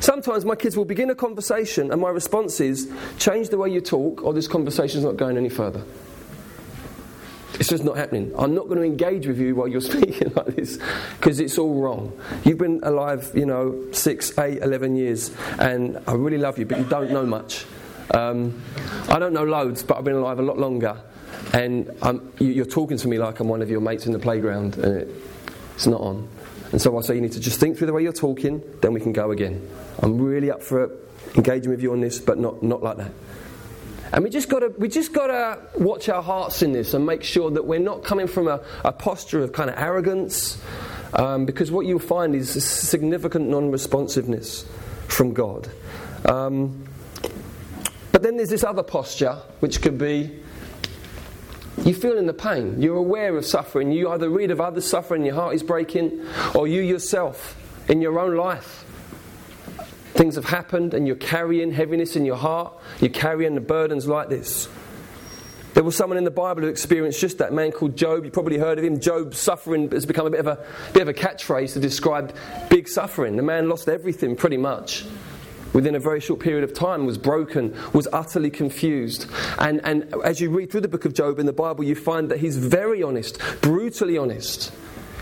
Sometimes 0.00 0.44
my 0.44 0.56
kids 0.56 0.76
will 0.76 0.84
begin 0.84 1.10
a 1.10 1.14
conversation 1.14 1.92
and 1.92 2.00
my 2.00 2.08
response 2.08 2.60
is, 2.60 2.90
change 3.18 3.50
the 3.50 3.58
way 3.58 3.70
you 3.70 3.80
talk 3.80 4.22
or 4.22 4.32
this 4.32 4.48
conversation 4.48 4.98
is 4.98 5.04
not 5.04 5.16
going 5.16 5.36
any 5.36 5.48
further. 5.48 5.84
It's 7.54 7.68
just 7.68 7.84
not 7.84 7.98
happening. 7.98 8.32
I'm 8.38 8.54
not 8.54 8.66
going 8.66 8.78
to 8.78 8.84
engage 8.84 9.26
with 9.26 9.38
you 9.38 9.54
while 9.54 9.68
you're 9.68 9.80
speaking 9.92 10.32
like 10.34 10.56
this 10.56 10.78
because 11.18 11.38
it's 11.38 11.58
all 11.58 11.80
wrong. 11.80 12.18
You've 12.44 12.58
been 12.58 12.80
alive, 12.82 13.30
you 13.34 13.46
know, 13.46 13.92
six, 13.92 14.36
eight, 14.38 14.62
eleven 14.62 14.96
years, 14.96 15.36
and 15.58 16.02
I 16.06 16.14
really 16.14 16.38
love 16.38 16.58
you, 16.58 16.64
but 16.64 16.78
you 16.78 16.84
don't 16.84 17.10
know 17.10 17.26
much. 17.26 17.66
Um, 18.12 18.60
I 19.08 19.18
don't 19.18 19.34
know 19.34 19.44
loads, 19.44 19.82
but 19.82 19.98
I've 19.98 20.04
been 20.04 20.16
alive 20.16 20.38
a 20.38 20.42
lot 20.42 20.58
longer 20.58 20.98
and 21.52 21.90
I'm, 22.02 22.32
you're 22.38 22.64
talking 22.64 22.96
to 22.96 23.08
me 23.08 23.18
like 23.18 23.40
I'm 23.40 23.48
one 23.48 23.62
of 23.62 23.70
your 23.70 23.80
mates 23.80 24.06
in 24.06 24.12
the 24.12 24.18
playground, 24.18 24.78
and 24.78 25.08
it's 25.74 25.86
not 25.86 26.00
on. 26.00 26.28
And 26.72 26.80
so 26.80 26.96
I 26.96 27.02
say 27.02 27.14
you 27.14 27.20
need 27.20 27.32
to 27.32 27.40
just 27.40 27.60
think 27.60 27.76
through 27.76 27.88
the 27.88 27.92
way 27.92 28.02
you're 28.02 28.12
talking, 28.12 28.62
then 28.80 28.94
we 28.94 29.00
can 29.00 29.12
go 29.12 29.30
again. 29.30 29.68
I'm 29.98 30.18
really 30.18 30.50
up 30.50 30.62
for 30.62 30.90
engaging 31.34 31.70
with 31.70 31.82
you 31.82 31.92
on 31.92 32.00
this, 32.00 32.18
but 32.18 32.38
not, 32.38 32.62
not 32.62 32.82
like 32.82 32.96
that. 32.96 33.12
And 34.12 34.24
we 34.24 34.30
just 34.30 34.50
got 34.50 34.60
to 34.60 34.68
we 34.78 34.88
just 34.88 35.14
got 35.14 35.28
to 35.28 35.58
watch 35.78 36.10
our 36.10 36.22
hearts 36.22 36.62
in 36.62 36.72
this 36.72 36.92
and 36.92 37.06
make 37.06 37.22
sure 37.22 37.50
that 37.50 37.64
we're 37.64 37.80
not 37.80 38.04
coming 38.04 38.26
from 38.26 38.46
a, 38.46 38.60
a 38.84 38.92
posture 38.92 39.42
of 39.42 39.52
kind 39.52 39.70
of 39.70 39.78
arrogance, 39.78 40.62
um, 41.14 41.46
because 41.46 41.70
what 41.70 41.86
you'll 41.86 41.98
find 41.98 42.34
is 42.34 42.50
significant 42.62 43.48
non-responsiveness 43.48 44.66
from 45.08 45.32
God. 45.32 45.70
Um, 46.26 46.86
but 48.12 48.22
then 48.22 48.36
there's 48.36 48.50
this 48.50 48.64
other 48.64 48.82
posture, 48.82 49.38
which 49.60 49.80
could 49.80 49.96
be 49.96 50.41
you 51.78 51.94
feel 51.94 52.18
in 52.18 52.26
the 52.26 52.34
pain. 52.34 52.80
You're 52.80 52.96
aware 52.96 53.36
of 53.36 53.44
suffering. 53.44 53.92
You 53.92 54.10
either 54.10 54.28
read 54.28 54.50
of 54.50 54.60
others 54.60 54.88
suffering, 54.88 55.24
your 55.24 55.34
heart 55.34 55.54
is 55.54 55.62
breaking, 55.62 56.24
or 56.54 56.68
you 56.68 56.82
yourself 56.82 57.56
in 57.88 58.00
your 58.00 58.18
own 58.18 58.36
life. 58.36 58.84
Things 60.14 60.34
have 60.36 60.44
happened 60.44 60.94
and 60.94 61.06
you're 61.06 61.16
carrying 61.16 61.72
heaviness 61.72 62.16
in 62.16 62.24
your 62.24 62.36
heart. 62.36 62.74
You're 63.00 63.10
carrying 63.10 63.54
the 63.54 63.60
burdens 63.60 64.06
like 64.06 64.28
this. 64.28 64.68
There 65.74 65.82
was 65.82 65.96
someone 65.96 66.18
in 66.18 66.24
the 66.24 66.30
Bible 66.30 66.62
who 66.62 66.68
experienced 66.68 67.18
just 67.18 67.38
that 67.38 67.54
man 67.54 67.72
called 67.72 67.96
Job. 67.96 68.26
You 68.26 68.30
probably 68.30 68.58
heard 68.58 68.78
of 68.78 68.84
him. 68.84 69.00
Job's 69.00 69.38
suffering 69.38 69.90
has 69.90 70.04
become 70.04 70.26
a 70.26 70.30
bit 70.30 70.40
of 70.40 70.46
a 70.46 70.64
bit 70.92 71.00
of 71.00 71.08
a 71.08 71.14
catchphrase 71.14 71.72
to 71.72 71.80
describe 71.80 72.36
big 72.68 72.86
suffering. 72.86 73.36
The 73.36 73.42
man 73.42 73.70
lost 73.70 73.88
everything 73.88 74.36
pretty 74.36 74.58
much 74.58 75.06
within 75.72 75.94
a 75.94 76.00
very 76.00 76.20
short 76.20 76.40
period 76.40 76.64
of 76.64 76.74
time 76.74 77.06
was 77.06 77.18
broken, 77.18 77.76
was 77.92 78.08
utterly 78.12 78.50
confused. 78.50 79.26
And, 79.58 79.80
and 79.84 80.14
as 80.24 80.40
you 80.40 80.50
read 80.50 80.70
through 80.70 80.82
the 80.82 80.88
book 80.88 81.04
of 81.04 81.14
Job 81.14 81.38
in 81.38 81.46
the 81.46 81.52
Bible, 81.52 81.84
you 81.84 81.94
find 81.94 82.30
that 82.30 82.38
he's 82.38 82.56
very 82.56 83.02
honest, 83.02 83.38
brutally 83.60 84.18
honest. 84.18 84.72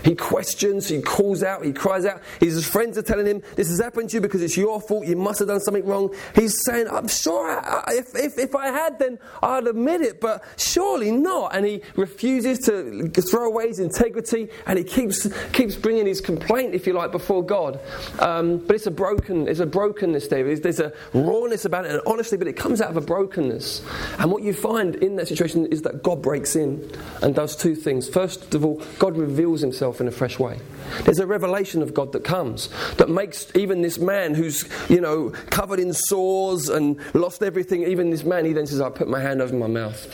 He 0.03 0.15
questions, 0.15 0.87
he 0.87 1.01
calls 1.01 1.43
out, 1.43 1.63
he 1.63 1.73
cries 1.73 2.05
out. 2.05 2.21
His 2.39 2.65
friends 2.67 2.97
are 2.97 3.01
telling 3.01 3.25
him, 3.25 3.41
This 3.55 3.69
has 3.69 3.79
happened 3.79 4.09
to 4.09 4.17
you 4.17 4.21
because 4.21 4.41
it's 4.41 4.57
your 4.57 4.81
fault, 4.81 5.05
you 5.05 5.15
must 5.15 5.39
have 5.39 5.47
done 5.47 5.59
something 5.59 5.85
wrong. 5.85 6.13
He's 6.35 6.63
saying, 6.63 6.87
I'm 6.87 7.07
sure 7.07 7.49
I, 7.49 7.83
if, 7.89 8.15
if, 8.15 8.37
if 8.37 8.55
I 8.55 8.67
had, 8.67 8.99
then 8.99 9.19
I'd 9.41 9.67
admit 9.67 10.01
it, 10.01 10.21
but 10.21 10.43
surely 10.57 11.11
not. 11.11 11.55
And 11.55 11.65
he 11.65 11.81
refuses 11.95 12.59
to 12.59 13.09
throw 13.21 13.47
away 13.47 13.67
his 13.67 13.79
integrity 13.79 14.49
and 14.65 14.77
he 14.77 14.83
keeps, 14.83 15.27
keeps 15.51 15.75
bringing 15.75 16.05
his 16.05 16.21
complaint, 16.21 16.73
if 16.73 16.87
you 16.87 16.93
like, 16.93 17.11
before 17.11 17.43
God. 17.43 17.79
Um, 18.19 18.59
but 18.59 18.75
it's 18.75 18.87
a 18.87 18.91
broken, 18.91 19.47
it's 19.47 19.59
a 19.59 19.65
brokenness 19.65 20.27
there. 20.27 20.55
There's 20.55 20.79
a 20.79 20.93
rawness 21.13 21.65
about 21.65 21.85
it, 21.85 21.91
and 21.91 22.01
honestly, 22.05 22.37
but 22.37 22.47
it 22.47 22.53
comes 22.53 22.81
out 22.81 22.89
of 22.89 22.97
a 22.97 23.01
brokenness. 23.01 23.81
And 24.19 24.31
what 24.31 24.43
you 24.43 24.53
find 24.53 24.95
in 24.95 25.15
that 25.17 25.27
situation 25.27 25.67
is 25.67 25.81
that 25.83 26.03
God 26.03 26.21
breaks 26.21 26.55
in 26.55 26.89
and 27.21 27.35
does 27.35 27.55
two 27.55 27.75
things. 27.75 28.07
First 28.09 28.53
of 28.53 28.65
all, 28.65 28.81
God 28.99 29.17
reveals 29.17 29.61
himself 29.61 29.90
in 29.99 30.07
a 30.07 30.11
fresh 30.11 30.39
way. 30.39 30.59
There's 31.03 31.19
a 31.19 31.27
revelation 31.27 31.81
of 31.81 31.93
God 31.93 32.13
that 32.13 32.23
comes 32.23 32.69
that 32.95 33.09
makes 33.09 33.53
even 33.55 33.81
this 33.81 33.97
man 33.97 34.35
who's, 34.35 34.69
you 34.89 35.01
know, 35.01 35.31
covered 35.49 35.79
in 35.79 35.93
sores 35.93 36.69
and 36.69 36.97
lost 37.13 37.43
everything, 37.43 37.83
even 37.83 38.11
this 38.11 38.23
man, 38.23 38.45
he 38.45 38.53
then 38.53 38.67
says, 38.67 38.79
I 38.79 38.89
put 38.89 39.07
my 39.07 39.19
hand 39.19 39.41
over 39.41 39.55
my 39.55 39.67
mouth. 39.67 40.07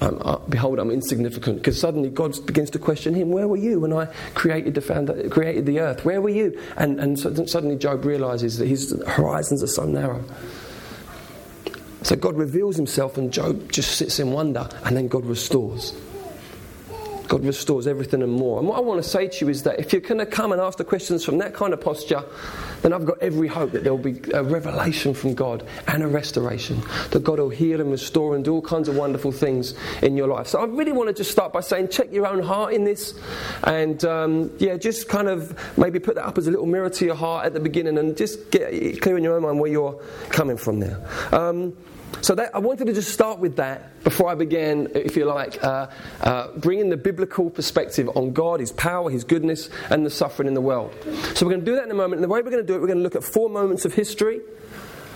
Um, 0.00 0.18
uh, 0.20 0.36
behold, 0.48 0.78
I'm 0.78 0.90
insignificant. 0.90 1.56
Because 1.56 1.80
suddenly 1.80 2.10
God 2.10 2.34
begins 2.46 2.70
to 2.70 2.78
question 2.78 3.14
him, 3.14 3.30
Where 3.30 3.48
were 3.48 3.56
you 3.56 3.80
when 3.80 3.92
I 3.92 4.06
created 4.34 4.74
the, 4.74 4.80
found, 4.80 5.08
created 5.30 5.66
the 5.66 5.80
earth? 5.80 6.04
Where 6.04 6.20
were 6.20 6.28
you? 6.28 6.60
And, 6.76 7.00
and 7.00 7.18
so, 7.18 7.32
suddenly 7.46 7.76
Job 7.76 8.04
realizes 8.04 8.58
that 8.58 8.66
his 8.66 8.94
horizons 9.06 9.62
are 9.62 9.68
so 9.68 9.84
narrow. 9.84 10.22
So 12.02 12.16
God 12.16 12.36
reveals 12.36 12.76
himself, 12.76 13.16
and 13.16 13.32
Job 13.32 13.72
just 13.72 13.96
sits 13.96 14.18
in 14.20 14.32
wonder, 14.32 14.68
and 14.84 14.94
then 14.94 15.08
God 15.08 15.24
restores. 15.24 15.94
God 17.28 17.44
restores 17.44 17.86
everything 17.86 18.22
and 18.22 18.32
more. 18.32 18.58
And 18.58 18.68
what 18.68 18.78
I 18.78 18.80
want 18.80 19.02
to 19.02 19.08
say 19.08 19.28
to 19.28 19.44
you 19.44 19.50
is 19.50 19.62
that 19.62 19.78
if 19.78 19.92
you're 19.92 20.02
going 20.02 20.18
to 20.18 20.26
come 20.26 20.52
and 20.52 20.60
ask 20.60 20.78
the 20.78 20.84
questions 20.84 21.24
from 21.24 21.38
that 21.38 21.54
kind 21.54 21.72
of 21.72 21.80
posture, 21.80 22.22
then 22.82 22.92
I've 22.92 23.06
got 23.06 23.22
every 23.22 23.48
hope 23.48 23.72
that 23.72 23.82
there 23.82 23.94
will 23.94 24.12
be 24.12 24.20
a 24.32 24.42
revelation 24.42 25.14
from 25.14 25.34
God 25.34 25.66
and 25.88 26.02
a 26.02 26.06
restoration. 26.06 26.82
That 27.10 27.24
God 27.24 27.38
will 27.38 27.48
heal 27.48 27.80
and 27.80 27.90
restore 27.90 28.34
and 28.34 28.44
do 28.44 28.52
all 28.54 28.62
kinds 28.62 28.88
of 28.88 28.96
wonderful 28.96 29.32
things 29.32 29.74
in 30.02 30.16
your 30.16 30.28
life. 30.28 30.48
So 30.48 30.60
I 30.60 30.66
really 30.66 30.92
want 30.92 31.08
to 31.08 31.14
just 31.14 31.30
start 31.30 31.52
by 31.52 31.60
saying, 31.60 31.88
check 31.88 32.12
your 32.12 32.26
own 32.26 32.42
heart 32.42 32.74
in 32.74 32.84
this. 32.84 33.18
And 33.62 34.04
um, 34.04 34.50
yeah, 34.58 34.76
just 34.76 35.08
kind 35.08 35.28
of 35.28 35.58
maybe 35.78 35.98
put 35.98 36.16
that 36.16 36.26
up 36.26 36.38
as 36.38 36.46
a 36.46 36.50
little 36.50 36.66
mirror 36.66 36.90
to 36.90 37.04
your 37.04 37.14
heart 37.14 37.46
at 37.46 37.54
the 37.54 37.60
beginning 37.60 37.98
and 37.98 38.16
just 38.16 38.50
get 38.50 39.00
clear 39.00 39.16
in 39.16 39.24
your 39.24 39.36
own 39.36 39.42
mind 39.42 39.60
where 39.60 39.70
you're 39.70 40.00
coming 40.28 40.56
from 40.56 40.80
there. 40.80 41.00
Um, 41.32 41.74
so 42.20 42.34
that, 42.34 42.54
I 42.54 42.58
wanted 42.58 42.86
to 42.86 42.92
just 42.92 43.12
start 43.12 43.38
with 43.38 43.56
that 43.56 44.02
before 44.04 44.28
I 44.28 44.34
began, 44.34 44.88
if 44.94 45.16
you 45.16 45.24
like, 45.24 45.62
uh, 45.62 45.88
uh, 46.22 46.48
bringing 46.56 46.88
the 46.88 46.96
biblical 46.96 47.50
perspective 47.50 48.08
on 48.14 48.32
God, 48.32 48.60
His 48.60 48.72
power, 48.72 49.10
His 49.10 49.24
goodness, 49.24 49.70
and 49.90 50.04
the 50.04 50.10
suffering 50.10 50.48
in 50.48 50.54
the 50.54 50.60
world. 50.60 50.94
So 51.34 51.46
we're 51.46 51.52
going 51.52 51.64
to 51.64 51.70
do 51.70 51.76
that 51.76 51.84
in 51.84 51.90
a 51.90 51.94
moment. 51.94 52.14
And 52.14 52.24
the 52.24 52.28
way 52.28 52.40
we're 52.42 52.50
going 52.50 52.62
to 52.62 52.66
do 52.66 52.74
it, 52.74 52.80
we're 52.80 52.86
going 52.86 52.98
to 52.98 53.04
look 53.04 53.16
at 53.16 53.24
four 53.24 53.48
moments 53.48 53.84
of 53.84 53.94
history 53.94 54.40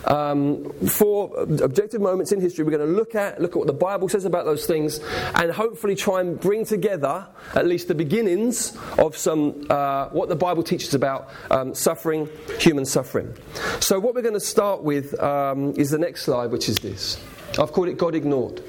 um, 0.09 0.71
four 0.89 1.33
objective 1.37 2.01
moments 2.01 2.33
in 2.33 2.41
history 2.41 2.65
we're 2.65 2.77
going 2.77 2.87
to 2.87 2.93
look 2.93 3.15
at, 3.15 3.41
look 3.41 3.53
at 3.53 3.59
what 3.59 3.67
the 3.67 3.73
Bible 3.73 4.09
says 4.09 4.25
about 4.25 4.45
those 4.45 4.67
things, 4.67 5.01
and 5.35 5.53
hopefully 5.53 5.95
try 5.95 6.21
and 6.21 6.41
bring 6.41 6.65
together 6.65 7.27
at 7.55 7.67
least 7.67 7.89
the 7.89 7.95
beginnings 7.95 8.77
of 8.99 9.17
some 9.17 9.67
uh, 9.71 10.09
what 10.09 10.29
the 10.29 10.37
Bible 10.37 10.63
teaches 10.63 10.95
about 10.95 11.29
um, 11.51 11.75
suffering, 11.75 12.29
human 12.59 12.85
suffering. 12.85 13.35
So, 13.81 14.01
what 14.01 14.15
we're 14.15 14.23
going 14.23 14.35
to 14.35 14.41
start 14.41 14.83
with 14.83 15.19
um, 15.21 15.75
is 15.77 15.91
the 15.91 15.99
next 15.99 16.23
slide, 16.23 16.51
which 16.51 16.69
is 16.69 16.77
this. 16.77 17.23
I've 17.59 17.73
called 17.73 17.89
it 17.89 17.99
God 17.99 18.15
Ignored. 18.15 18.63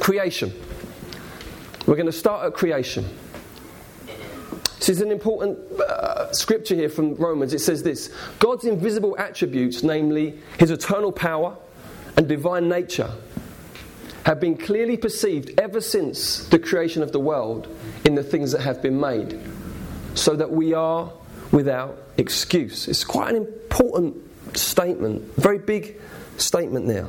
Creation. 0.00 0.52
We're 1.86 1.96
going 1.96 2.06
to 2.06 2.12
start 2.12 2.46
at 2.46 2.54
creation. 2.54 3.04
This 4.80 4.88
is 4.88 5.02
an 5.02 5.12
important 5.12 5.58
uh, 5.78 6.32
scripture 6.32 6.74
here 6.74 6.88
from 6.88 7.14
Romans. 7.16 7.52
It 7.52 7.58
says 7.58 7.82
this 7.82 8.10
God's 8.38 8.64
invisible 8.64 9.14
attributes, 9.18 9.82
namely 9.82 10.38
his 10.58 10.70
eternal 10.70 11.12
power 11.12 11.54
and 12.16 12.26
divine 12.26 12.70
nature, 12.70 13.10
have 14.24 14.40
been 14.40 14.56
clearly 14.56 14.96
perceived 14.96 15.60
ever 15.60 15.82
since 15.82 16.46
the 16.48 16.58
creation 16.58 17.02
of 17.02 17.12
the 17.12 17.20
world 17.20 17.68
in 18.06 18.14
the 18.14 18.22
things 18.22 18.52
that 18.52 18.62
have 18.62 18.80
been 18.80 18.98
made, 18.98 19.38
so 20.14 20.34
that 20.34 20.50
we 20.50 20.72
are 20.72 21.12
without 21.52 21.98
excuse. 22.16 22.88
It's 22.88 23.04
quite 23.04 23.34
an 23.34 23.36
important 23.36 24.16
statement, 24.56 25.22
very 25.36 25.58
big 25.58 26.00
statement 26.38 26.86
there. 26.86 27.08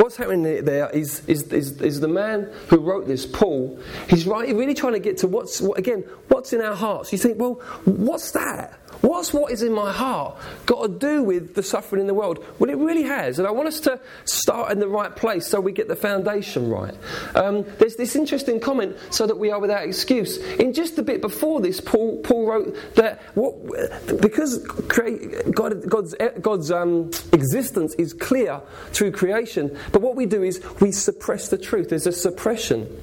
What's 0.00 0.16
happening 0.16 0.64
there 0.64 0.88
is, 0.88 1.22
is, 1.26 1.42
is, 1.52 1.78
is, 1.82 2.00
the 2.00 2.08
man 2.08 2.50
who 2.68 2.78
wrote 2.78 3.06
this, 3.06 3.26
Paul, 3.26 3.78
he's 4.08 4.26
right, 4.26 4.48
really 4.48 4.72
trying 4.72 4.94
to 4.94 4.98
get 4.98 5.18
to 5.18 5.28
what's, 5.28 5.60
what, 5.60 5.78
again, 5.78 6.04
what's 6.28 6.54
in 6.54 6.62
our 6.62 6.74
hearts. 6.74 7.12
You 7.12 7.18
think, 7.18 7.38
well, 7.38 7.60
what's 7.84 8.30
that? 8.30 8.80
What's 9.00 9.32
what 9.32 9.50
is 9.50 9.62
in 9.62 9.72
my 9.72 9.92
heart 9.92 10.36
got 10.66 10.82
to 10.82 10.88
do 10.88 11.22
with 11.22 11.54
the 11.54 11.62
suffering 11.62 12.00
in 12.00 12.06
the 12.06 12.14
world? 12.14 12.44
Well, 12.58 12.68
it 12.68 12.76
really 12.76 13.04
has. 13.04 13.38
And 13.38 13.48
I 13.48 13.50
want 13.50 13.68
us 13.68 13.80
to 13.80 14.00
start 14.24 14.72
in 14.72 14.78
the 14.78 14.88
right 14.88 15.14
place 15.14 15.46
so 15.46 15.60
we 15.60 15.72
get 15.72 15.88
the 15.88 15.96
foundation 15.96 16.68
right. 16.68 16.94
Um, 17.34 17.64
there's 17.78 17.96
this 17.96 18.14
interesting 18.14 18.60
comment, 18.60 18.96
so 19.10 19.26
that 19.26 19.38
we 19.38 19.50
are 19.50 19.58
without 19.58 19.84
excuse. 19.84 20.36
In 20.36 20.74
just 20.74 20.98
a 20.98 21.02
bit 21.02 21.20
before 21.20 21.60
this, 21.60 21.80
Paul, 21.80 22.20
Paul 22.22 22.46
wrote 22.46 22.76
that 22.96 23.22
what, 23.34 24.20
because 24.20 24.58
God, 24.58 25.88
God's, 25.88 26.14
God's 26.40 26.70
um, 26.70 27.10
existence 27.32 27.94
is 27.94 28.12
clear 28.12 28.60
through 28.92 29.12
creation, 29.12 29.78
but 29.92 30.02
what 30.02 30.14
we 30.14 30.26
do 30.26 30.42
is 30.42 30.62
we 30.80 30.92
suppress 30.92 31.48
the 31.48 31.58
truth. 31.58 31.88
There's 31.88 32.06
a 32.06 32.12
suppression 32.12 33.00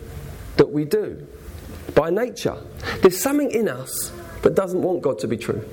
that 0.57 0.71
we 0.71 0.85
do 0.85 1.25
by 1.95 2.09
nature. 2.09 2.57
There's 3.01 3.19
something 3.19 3.49
in 3.49 3.67
us 3.67 4.11
that 4.43 4.53
doesn't 4.53 4.81
want 4.81 5.01
God 5.01 5.19
to 5.19 5.27
be 5.27 5.37
true. 5.37 5.67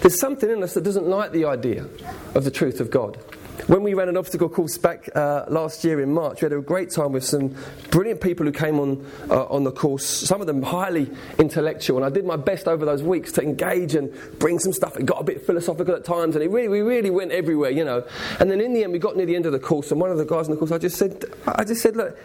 There's 0.00 0.18
something 0.18 0.50
in 0.50 0.62
us 0.62 0.74
that 0.74 0.84
doesn't 0.84 1.06
like 1.06 1.32
the 1.32 1.44
idea 1.44 1.86
of 2.34 2.44
the 2.44 2.50
truth 2.50 2.80
of 2.80 2.90
God. 2.90 3.18
When 3.66 3.82
we 3.82 3.94
ran 3.94 4.10
an 4.10 4.16
obstacle 4.18 4.50
course 4.50 4.76
back 4.76 5.08
uh, 5.14 5.44
last 5.48 5.84
year 5.84 6.00
in 6.00 6.12
March, 6.12 6.42
we 6.42 6.46
had 6.46 6.52
a 6.52 6.60
great 6.60 6.90
time 6.90 7.12
with 7.12 7.24
some 7.24 7.54
brilliant 7.90 8.20
people 8.20 8.44
who 8.44 8.52
came 8.52 8.78
on 8.78 9.06
uh, 9.30 9.44
on 9.44 9.64
the 9.64 9.70
course. 9.70 10.04
Some 10.04 10.42
of 10.42 10.46
them 10.46 10.60
highly 10.60 11.10
intellectual, 11.38 11.96
and 11.96 12.04
I 12.04 12.10
did 12.10 12.26
my 12.26 12.36
best 12.36 12.68
over 12.68 12.84
those 12.84 13.02
weeks 13.02 13.32
to 13.32 13.42
engage 13.42 13.94
and 13.94 14.12
bring 14.38 14.58
some 14.58 14.74
stuff. 14.74 14.96
It 14.96 15.06
got 15.06 15.18
a 15.20 15.24
bit 15.24 15.46
philosophical 15.46 15.94
at 15.94 16.04
times, 16.04 16.34
and 16.36 16.44
it 16.44 16.50
really, 16.50 16.68
we 16.68 16.80
really 16.82 17.08
went 17.08 17.32
everywhere, 17.32 17.70
you 17.70 17.84
know. 17.84 18.04
And 18.38 18.50
then 18.50 18.60
in 18.60 18.74
the 18.74 18.84
end, 18.84 18.92
we 18.92 18.98
got 18.98 19.16
near 19.16 19.24
the 19.24 19.36
end 19.36 19.46
of 19.46 19.52
the 19.52 19.58
course, 19.58 19.90
and 19.90 20.00
one 20.00 20.10
of 20.10 20.18
the 20.18 20.26
guys 20.26 20.46
in 20.46 20.50
the 20.50 20.58
course, 20.58 20.72
I 20.72 20.78
just 20.78 20.98
said, 20.98 21.24
I 21.46 21.64
just 21.64 21.80
said, 21.80 21.96
look, 21.96 22.18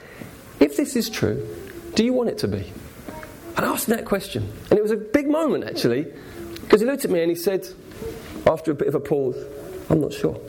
if 0.60 0.76
this 0.76 0.98
is 0.98 1.10
true, 1.10 1.48
do 1.96 2.04
you 2.04 2.12
want 2.12 2.30
it 2.30 2.40
to 2.40 2.50
be? 2.50 2.70
And 3.56 3.66
I 3.66 3.72
asked 3.72 3.88
that 3.88 4.04
question, 4.04 4.52
and 4.70 4.78
it 4.78 4.82
was 4.82 4.92
a 4.92 4.98
big 4.98 5.30
moment 5.30 5.64
actually 5.64 6.08
because 6.70 6.82
he 6.82 6.86
looked 6.86 7.04
at 7.04 7.10
me 7.10 7.20
and 7.20 7.32
he 7.32 7.36
said, 7.36 7.68
after 8.46 8.70
a 8.70 8.76
bit 8.76 8.88
of 8.88 8.94
a 8.94 9.00
pause, 9.00 9.36
I'm 9.90 10.00
not 10.00 10.14
sure. 10.14 10.40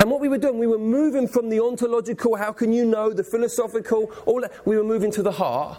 And 0.00 0.10
what 0.10 0.18
we 0.18 0.30
were 0.30 0.38
doing, 0.38 0.58
we 0.58 0.66
were 0.66 0.78
moving 0.78 1.28
from 1.28 1.50
the 1.50 1.60
ontological, 1.60 2.36
how 2.36 2.52
can 2.52 2.72
you 2.72 2.86
know, 2.86 3.12
the 3.12 3.22
philosophical, 3.22 4.10
all 4.24 4.40
that, 4.40 4.66
we 4.66 4.78
were 4.78 4.82
moving 4.82 5.10
to 5.10 5.22
the 5.22 5.32
heart. 5.32 5.78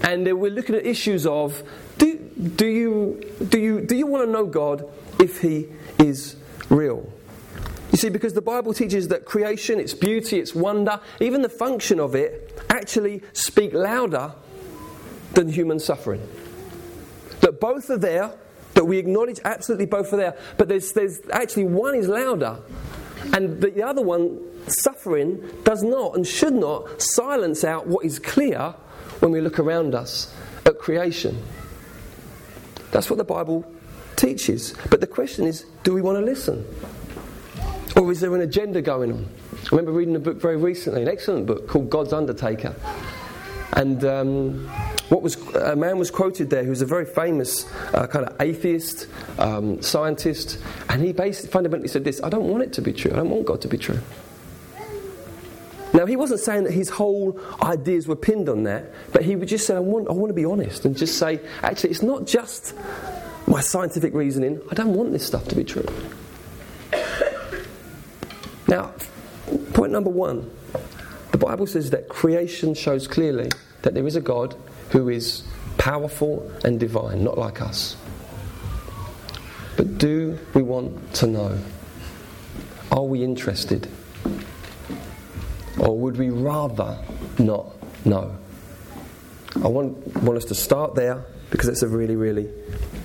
And 0.00 0.24
we're 0.40 0.50
looking 0.50 0.74
at 0.74 0.86
issues 0.86 1.26
of 1.26 1.62
do, 1.98 2.16
do, 2.16 2.66
you, 2.66 3.30
do, 3.46 3.60
you, 3.60 3.82
do 3.82 3.94
you 3.94 4.06
want 4.06 4.24
to 4.24 4.32
know 4.32 4.46
God 4.46 4.90
if 5.20 5.42
He 5.42 5.68
is 5.98 6.36
real? 6.70 7.12
You 7.92 7.98
see, 7.98 8.08
because 8.08 8.32
the 8.32 8.40
Bible 8.40 8.72
teaches 8.72 9.08
that 9.08 9.26
creation, 9.26 9.78
its 9.78 9.92
beauty, 9.92 10.38
its 10.38 10.54
wonder, 10.54 10.98
even 11.20 11.42
the 11.42 11.50
function 11.50 12.00
of 12.00 12.14
it, 12.14 12.58
actually 12.70 13.20
speak 13.34 13.74
louder 13.74 14.32
than 15.34 15.50
human 15.50 15.78
suffering 15.78 16.26
that 17.54 17.60
both 17.60 17.90
are 17.90 17.98
there, 17.98 18.32
that 18.74 18.84
we 18.84 18.98
acknowledge 18.98 19.38
absolutely 19.44 19.86
both 19.86 20.12
are 20.12 20.16
there, 20.16 20.36
but 20.56 20.68
there's, 20.68 20.92
there's 20.92 21.20
actually 21.32 21.64
one 21.64 21.94
is 21.94 22.08
louder, 22.08 22.58
and 23.32 23.60
the 23.60 23.82
other 23.82 24.02
one, 24.02 24.40
suffering, 24.66 25.40
does 25.62 25.82
not 25.82 26.16
and 26.16 26.26
should 26.26 26.54
not 26.54 27.00
silence 27.00 27.64
out 27.64 27.86
what 27.86 28.04
is 28.04 28.18
clear 28.18 28.74
when 29.20 29.30
we 29.30 29.40
look 29.40 29.58
around 29.58 29.94
us 29.94 30.34
at 30.66 30.78
creation. 30.78 31.42
That's 32.90 33.08
what 33.08 33.16
the 33.16 33.24
Bible 33.24 33.64
teaches. 34.16 34.74
But 34.90 35.00
the 35.00 35.06
question 35.06 35.46
is 35.46 35.66
do 35.82 35.94
we 35.94 36.02
want 36.02 36.18
to 36.18 36.24
listen? 36.24 36.66
Or 37.96 38.10
is 38.10 38.20
there 38.20 38.34
an 38.34 38.40
agenda 38.40 38.82
going 38.82 39.12
on? 39.12 39.28
I 39.52 39.68
remember 39.70 39.92
reading 39.92 40.16
a 40.16 40.20
book 40.20 40.40
very 40.40 40.56
recently, 40.56 41.02
an 41.02 41.08
excellent 41.08 41.46
book 41.46 41.68
called 41.68 41.90
God's 41.90 42.12
Undertaker. 42.12 42.74
And 43.74 44.04
um, 44.04 44.68
what 45.08 45.22
was 45.22 45.34
a 45.54 45.74
man 45.74 45.98
was 45.98 46.10
quoted 46.10 46.48
there 46.48 46.62
who's 46.62 46.80
a 46.80 46.86
very 46.86 47.04
famous 47.04 47.66
uh, 47.92 48.06
kind 48.06 48.24
of 48.24 48.36
atheist 48.40 49.08
um, 49.38 49.82
scientist, 49.82 50.58
and 50.88 51.02
he 51.02 51.12
basically 51.12 51.50
fundamentally 51.50 51.88
said 51.88 52.04
this: 52.04 52.22
"I 52.22 52.28
don't 52.28 52.48
want 52.48 52.62
it 52.62 52.72
to 52.74 52.82
be 52.82 52.92
true. 52.92 53.10
I 53.10 53.16
don't 53.16 53.30
want 53.30 53.46
God 53.46 53.60
to 53.62 53.68
be 53.68 53.76
true." 53.76 53.98
Now 55.92 56.06
he 56.06 56.14
wasn't 56.16 56.40
saying 56.40 56.64
that 56.64 56.72
his 56.72 56.88
whole 56.88 57.38
ideas 57.62 58.06
were 58.06 58.16
pinned 58.16 58.48
on 58.48 58.62
that, 58.64 58.92
but 59.12 59.22
he 59.22 59.34
would 59.34 59.48
just 59.48 59.66
say, 59.66 59.74
"I 59.74 59.80
want, 59.80 60.08
I 60.08 60.12
want 60.12 60.30
to 60.30 60.34
be 60.34 60.44
honest," 60.44 60.84
and 60.84 60.96
just 60.96 61.18
say, 61.18 61.40
"Actually, 61.62 61.90
it's 61.90 62.02
not 62.02 62.26
just 62.26 62.74
my 63.48 63.60
scientific 63.60 64.14
reasoning. 64.14 64.60
I 64.70 64.74
don't 64.74 64.94
want 64.94 65.10
this 65.10 65.26
stuff 65.26 65.48
to 65.48 65.56
be 65.56 65.64
true." 65.64 65.86
Now, 68.68 68.92
point 69.72 69.90
number 69.90 70.10
one. 70.10 70.48
The 71.32 71.38
Bible 71.38 71.66
says 71.66 71.90
that 71.90 72.08
creation 72.08 72.74
shows 72.74 73.08
clearly 73.08 73.50
that 73.84 73.92
there 73.92 74.06
is 74.06 74.16
a 74.16 74.20
God 74.20 74.56
who 74.90 75.10
is 75.10 75.44
powerful 75.76 76.50
and 76.64 76.80
divine, 76.80 77.22
not 77.22 77.36
like 77.36 77.60
us. 77.60 77.96
But 79.76 79.98
do 79.98 80.38
we 80.54 80.62
want 80.62 81.12
to 81.16 81.26
know? 81.26 81.58
Are 82.90 83.04
we 83.04 83.22
interested? 83.22 83.86
Or 85.78 85.98
would 85.98 86.16
we 86.16 86.30
rather 86.30 86.98
not 87.38 87.74
know? 88.06 88.34
I 89.56 89.68
want, 89.68 90.16
want 90.22 90.38
us 90.38 90.46
to 90.46 90.54
start 90.54 90.94
there 90.94 91.22
because 91.50 91.68
it's 91.68 91.82
a 91.82 91.88
really, 91.88 92.16
really 92.16 92.48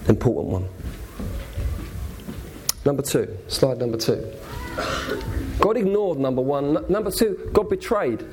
important 0.07 0.47
one. 0.47 0.69
Number 2.85 3.01
two, 3.01 3.37
slide 3.49 3.79
number 3.79 3.97
two. 3.97 4.31
God 5.59 5.75
ignored 5.75 6.19
number 6.19 6.41
one. 6.41 6.85
Number 6.87 7.11
two, 7.11 7.49
God 7.51 7.69
betrayed. 7.69 8.25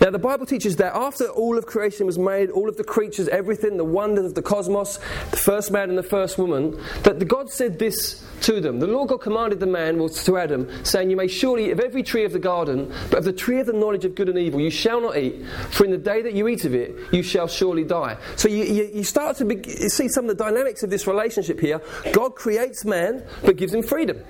Now, 0.00 0.10
the 0.10 0.18
Bible 0.18 0.44
teaches 0.44 0.76
that 0.76 0.94
after 0.94 1.26
all 1.28 1.56
of 1.56 1.64
creation 1.64 2.04
was 2.04 2.18
made, 2.18 2.50
all 2.50 2.68
of 2.68 2.76
the 2.76 2.84
creatures, 2.84 3.28
everything, 3.28 3.78
the 3.78 3.84
wonders 3.84 4.26
of 4.26 4.34
the 4.34 4.42
cosmos, 4.42 4.98
the 5.30 5.38
first 5.38 5.70
man 5.70 5.88
and 5.88 5.96
the 5.96 6.02
first 6.02 6.36
woman, 6.36 6.78
that 7.02 7.18
the 7.18 7.24
God 7.24 7.50
said 7.50 7.78
this 7.78 8.22
to 8.42 8.60
them. 8.60 8.78
The 8.78 8.86
Lord 8.86 9.08
God 9.08 9.22
commanded 9.22 9.58
the 9.58 9.66
man, 9.66 9.98
well, 9.98 10.10
to 10.10 10.36
Adam, 10.36 10.68
saying, 10.84 11.08
You 11.08 11.16
may 11.16 11.28
surely 11.28 11.66
eat 11.66 11.70
of 11.72 11.80
every 11.80 12.02
tree 12.02 12.24
of 12.24 12.32
the 12.32 12.38
garden, 12.38 12.92
but 13.10 13.20
of 13.20 13.24
the 13.24 13.32
tree 13.32 13.58
of 13.58 13.66
the 13.66 13.72
knowledge 13.72 14.04
of 14.04 14.14
good 14.14 14.28
and 14.28 14.38
evil 14.38 14.60
you 14.60 14.70
shall 14.70 15.00
not 15.00 15.16
eat, 15.16 15.46
for 15.70 15.86
in 15.86 15.90
the 15.90 15.98
day 15.98 16.20
that 16.22 16.34
you 16.34 16.46
eat 16.46 16.66
of 16.66 16.74
it, 16.74 16.94
you 17.10 17.22
shall 17.22 17.48
surely 17.48 17.84
die. 17.84 18.18
So 18.36 18.48
you, 18.48 18.64
you, 18.64 18.90
you 18.96 19.04
start 19.04 19.36
to 19.38 19.46
be, 19.46 19.62
see 19.88 20.08
some 20.08 20.28
of 20.28 20.36
the 20.36 20.44
dynamics 20.44 20.82
of 20.82 20.90
this 20.90 21.06
relationship 21.06 21.58
here. 21.58 21.80
God 22.12 22.34
creates 22.34 22.84
man, 22.84 23.24
but 23.42 23.56
gives 23.56 23.72
him 23.72 23.82
freedom. 23.82 24.22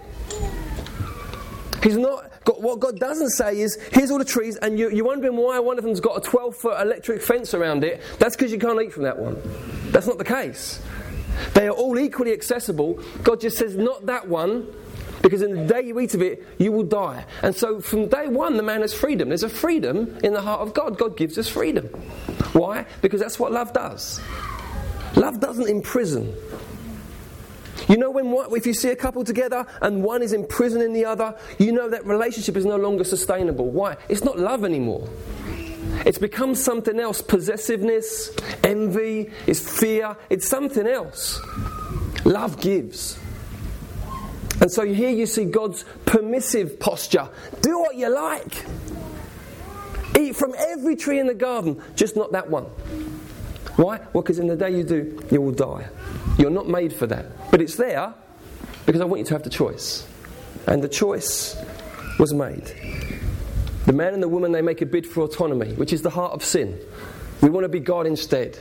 He's 1.82 1.96
not. 1.96 2.30
Got 2.44 2.62
what 2.62 2.78
God 2.78 3.00
doesn't 3.00 3.30
say 3.30 3.58
is, 3.58 3.76
here's 3.90 4.10
all 4.10 4.18
the 4.18 4.24
trees, 4.24 4.56
and 4.56 4.78
you, 4.78 4.88
are 5.00 5.04
wondering 5.04 5.36
why 5.36 5.58
one 5.58 5.78
of 5.78 5.84
them's 5.84 5.98
got 5.98 6.16
a 6.16 6.20
12 6.20 6.56
foot 6.56 6.80
electric 6.80 7.20
fence 7.20 7.54
around 7.54 7.82
it. 7.82 8.00
That's 8.20 8.36
because 8.36 8.52
you 8.52 8.58
can't 8.58 8.80
eat 8.80 8.92
from 8.92 9.02
that 9.02 9.18
one. 9.18 9.36
That's 9.90 10.06
not 10.06 10.18
the 10.18 10.24
case. 10.24 10.80
They 11.54 11.66
are 11.66 11.72
all 11.72 11.98
equally 11.98 12.32
accessible. 12.32 13.02
God 13.22 13.40
just 13.40 13.58
says, 13.58 13.76
not 13.76 14.06
that 14.06 14.28
one, 14.28 14.72
because 15.22 15.42
in 15.42 15.54
the 15.54 15.64
day 15.64 15.82
you 15.82 15.98
eat 15.98 16.14
of 16.14 16.22
it, 16.22 16.46
you 16.58 16.70
will 16.70 16.84
die. 16.84 17.24
And 17.42 17.54
so 17.54 17.80
from 17.80 18.06
day 18.06 18.28
one, 18.28 18.56
the 18.56 18.62
man 18.62 18.82
has 18.82 18.94
freedom. 18.94 19.28
There's 19.28 19.42
a 19.42 19.48
freedom 19.48 20.16
in 20.22 20.32
the 20.32 20.40
heart 20.40 20.60
of 20.60 20.72
God. 20.72 20.96
God 20.98 21.16
gives 21.16 21.36
us 21.36 21.48
freedom. 21.48 21.86
Why? 22.52 22.86
Because 23.02 23.20
that's 23.20 23.38
what 23.38 23.50
love 23.50 23.72
does. 23.72 24.20
Love 25.16 25.40
doesn't 25.40 25.68
imprison. 25.68 26.32
You 27.88 27.96
know, 27.96 28.10
when 28.10 28.30
one, 28.30 28.54
if 28.54 28.66
you 28.66 28.74
see 28.74 28.90
a 28.90 28.96
couple 28.96 29.22
together 29.24 29.66
and 29.80 30.02
one 30.02 30.22
is 30.22 30.32
imprisoning 30.32 30.92
the 30.92 31.04
other, 31.04 31.36
you 31.58 31.72
know 31.72 31.88
that 31.88 32.04
relationship 32.04 32.56
is 32.56 32.64
no 32.64 32.76
longer 32.76 33.04
sustainable. 33.04 33.70
Why? 33.70 33.96
It's 34.08 34.24
not 34.24 34.38
love 34.38 34.64
anymore. 34.64 35.08
It's 36.04 36.18
become 36.18 36.54
something 36.54 36.98
else 36.98 37.22
possessiveness, 37.22 38.30
envy, 38.64 39.30
it's 39.46 39.78
fear, 39.80 40.16
it's 40.30 40.46
something 40.46 40.86
else. 40.86 41.40
Love 42.24 42.60
gives. 42.60 43.18
And 44.60 44.70
so 44.70 44.84
here 44.84 45.10
you 45.10 45.26
see 45.26 45.44
God's 45.44 45.84
permissive 46.06 46.80
posture. 46.80 47.28
Do 47.60 47.78
what 47.78 47.96
you 47.96 48.08
like. 48.08 48.64
Eat 50.18 50.34
from 50.34 50.54
every 50.58 50.96
tree 50.96 51.20
in 51.20 51.26
the 51.26 51.34
garden, 51.34 51.80
just 51.94 52.16
not 52.16 52.32
that 52.32 52.50
one. 52.50 52.64
Why? 53.76 54.00
Well, 54.12 54.22
because 54.22 54.38
in 54.38 54.46
the 54.46 54.56
day 54.56 54.70
you 54.70 54.82
do, 54.82 55.22
you 55.30 55.42
will 55.42 55.52
die. 55.52 55.88
You're 56.38 56.50
not 56.50 56.68
made 56.68 56.92
for 56.92 57.06
that. 57.06 57.50
But 57.50 57.60
it's 57.60 57.76
there 57.76 58.12
because 58.84 59.00
I 59.00 59.04
want 59.04 59.20
you 59.20 59.26
to 59.26 59.34
have 59.34 59.42
the 59.42 59.50
choice. 59.50 60.06
And 60.66 60.82
the 60.82 60.88
choice 60.88 61.56
was 62.18 62.32
made. 62.34 62.72
The 63.86 63.92
man 63.92 64.14
and 64.14 64.22
the 64.22 64.28
woman, 64.28 64.52
they 64.52 64.62
make 64.62 64.82
a 64.82 64.86
bid 64.86 65.06
for 65.06 65.22
autonomy, 65.22 65.72
which 65.74 65.92
is 65.92 66.02
the 66.02 66.10
heart 66.10 66.32
of 66.32 66.42
sin. 66.42 66.78
We 67.40 67.50
want 67.50 67.64
to 67.64 67.68
be 67.68 67.80
God 67.80 68.06
instead. 68.06 68.58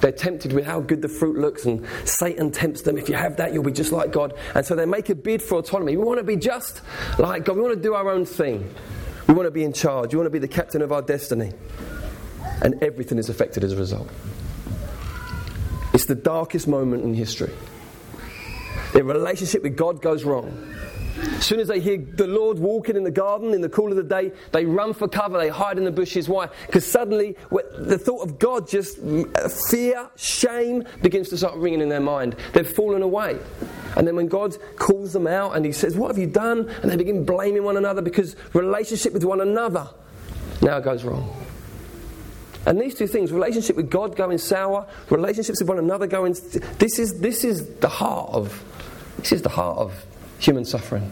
They're 0.00 0.12
tempted 0.12 0.52
with 0.52 0.64
how 0.64 0.80
good 0.80 1.00
the 1.00 1.08
fruit 1.08 1.38
looks, 1.38 1.64
and 1.64 1.86
Satan 2.04 2.50
tempts 2.52 2.82
them. 2.82 2.98
If 2.98 3.08
you 3.08 3.14
have 3.14 3.36
that, 3.38 3.54
you'll 3.54 3.64
be 3.64 3.72
just 3.72 3.90
like 3.90 4.12
God. 4.12 4.34
And 4.54 4.64
so 4.64 4.76
they 4.76 4.84
make 4.84 5.08
a 5.08 5.14
bid 5.14 5.42
for 5.42 5.58
autonomy. 5.58 5.96
We 5.96 6.04
want 6.04 6.18
to 6.18 6.24
be 6.24 6.36
just 6.36 6.82
like 7.18 7.44
God. 7.44 7.56
We 7.56 7.62
want 7.62 7.74
to 7.74 7.82
do 7.82 7.94
our 7.94 8.10
own 8.10 8.26
thing. 8.26 8.72
We 9.26 9.34
want 9.34 9.46
to 9.46 9.50
be 9.50 9.64
in 9.64 9.72
charge. 9.72 10.12
We 10.12 10.18
want 10.18 10.26
to 10.26 10.30
be 10.30 10.38
the 10.38 10.48
captain 10.48 10.82
of 10.82 10.92
our 10.92 11.00
destiny. 11.00 11.52
And 12.60 12.82
everything 12.82 13.18
is 13.18 13.28
affected 13.30 13.64
as 13.64 13.72
a 13.72 13.76
result. 13.76 14.10
It's 16.04 16.08
the 16.10 16.16
darkest 16.16 16.68
moment 16.68 17.02
in 17.02 17.14
history. 17.14 17.50
Their 18.92 19.04
relationship 19.04 19.62
with 19.62 19.74
God 19.74 20.02
goes 20.02 20.22
wrong. 20.22 20.74
As 21.16 21.46
soon 21.46 21.60
as 21.60 21.68
they 21.68 21.80
hear 21.80 21.96
the 21.96 22.26
Lord 22.26 22.58
walking 22.58 22.94
in 22.94 23.04
the 23.04 23.10
garden 23.10 23.54
in 23.54 23.62
the 23.62 23.70
cool 23.70 23.90
of 23.90 23.96
the 23.96 24.02
day, 24.02 24.30
they 24.52 24.66
run 24.66 24.92
for 24.92 25.08
cover, 25.08 25.38
they 25.38 25.48
hide 25.48 25.78
in 25.78 25.84
the 25.84 25.90
bushes. 25.90 26.28
Why? 26.28 26.50
Because 26.66 26.86
suddenly 26.86 27.36
the 27.78 27.96
thought 27.96 28.20
of 28.20 28.38
God 28.38 28.68
just 28.68 28.98
fear, 29.70 30.10
shame 30.16 30.84
begins 31.00 31.30
to 31.30 31.38
start 31.38 31.54
ringing 31.54 31.80
in 31.80 31.88
their 31.88 32.00
mind. 32.00 32.36
They've 32.52 32.68
fallen 32.68 33.00
away. 33.00 33.38
And 33.96 34.06
then 34.06 34.14
when 34.14 34.28
God 34.28 34.58
calls 34.76 35.14
them 35.14 35.26
out 35.26 35.56
and 35.56 35.64
He 35.64 35.72
says, 35.72 35.96
What 35.96 36.08
have 36.08 36.18
you 36.18 36.26
done? 36.26 36.68
And 36.82 36.90
they 36.90 36.96
begin 36.96 37.24
blaming 37.24 37.64
one 37.64 37.78
another 37.78 38.02
because 38.02 38.36
relationship 38.52 39.14
with 39.14 39.24
one 39.24 39.40
another 39.40 39.88
now 40.60 40.80
goes 40.80 41.02
wrong. 41.02 41.34
And 42.66 42.80
these 42.80 42.94
two 42.94 43.06
things, 43.06 43.30
relationship 43.30 43.76
with 43.76 43.90
God 43.90 44.16
going 44.16 44.38
sour, 44.38 44.86
relationships 45.10 45.60
with 45.60 45.68
one 45.68 45.78
another 45.78 46.06
going 46.06 46.34
this 46.78 46.98
is 46.98 47.20
this 47.20 47.44
is 47.44 47.68
the 47.76 47.88
heart 47.88 48.30
of 48.30 48.62
this 49.18 49.32
is 49.32 49.42
the 49.42 49.50
heart 49.50 49.78
of 49.78 50.04
human 50.38 50.64
suffering. 50.64 51.10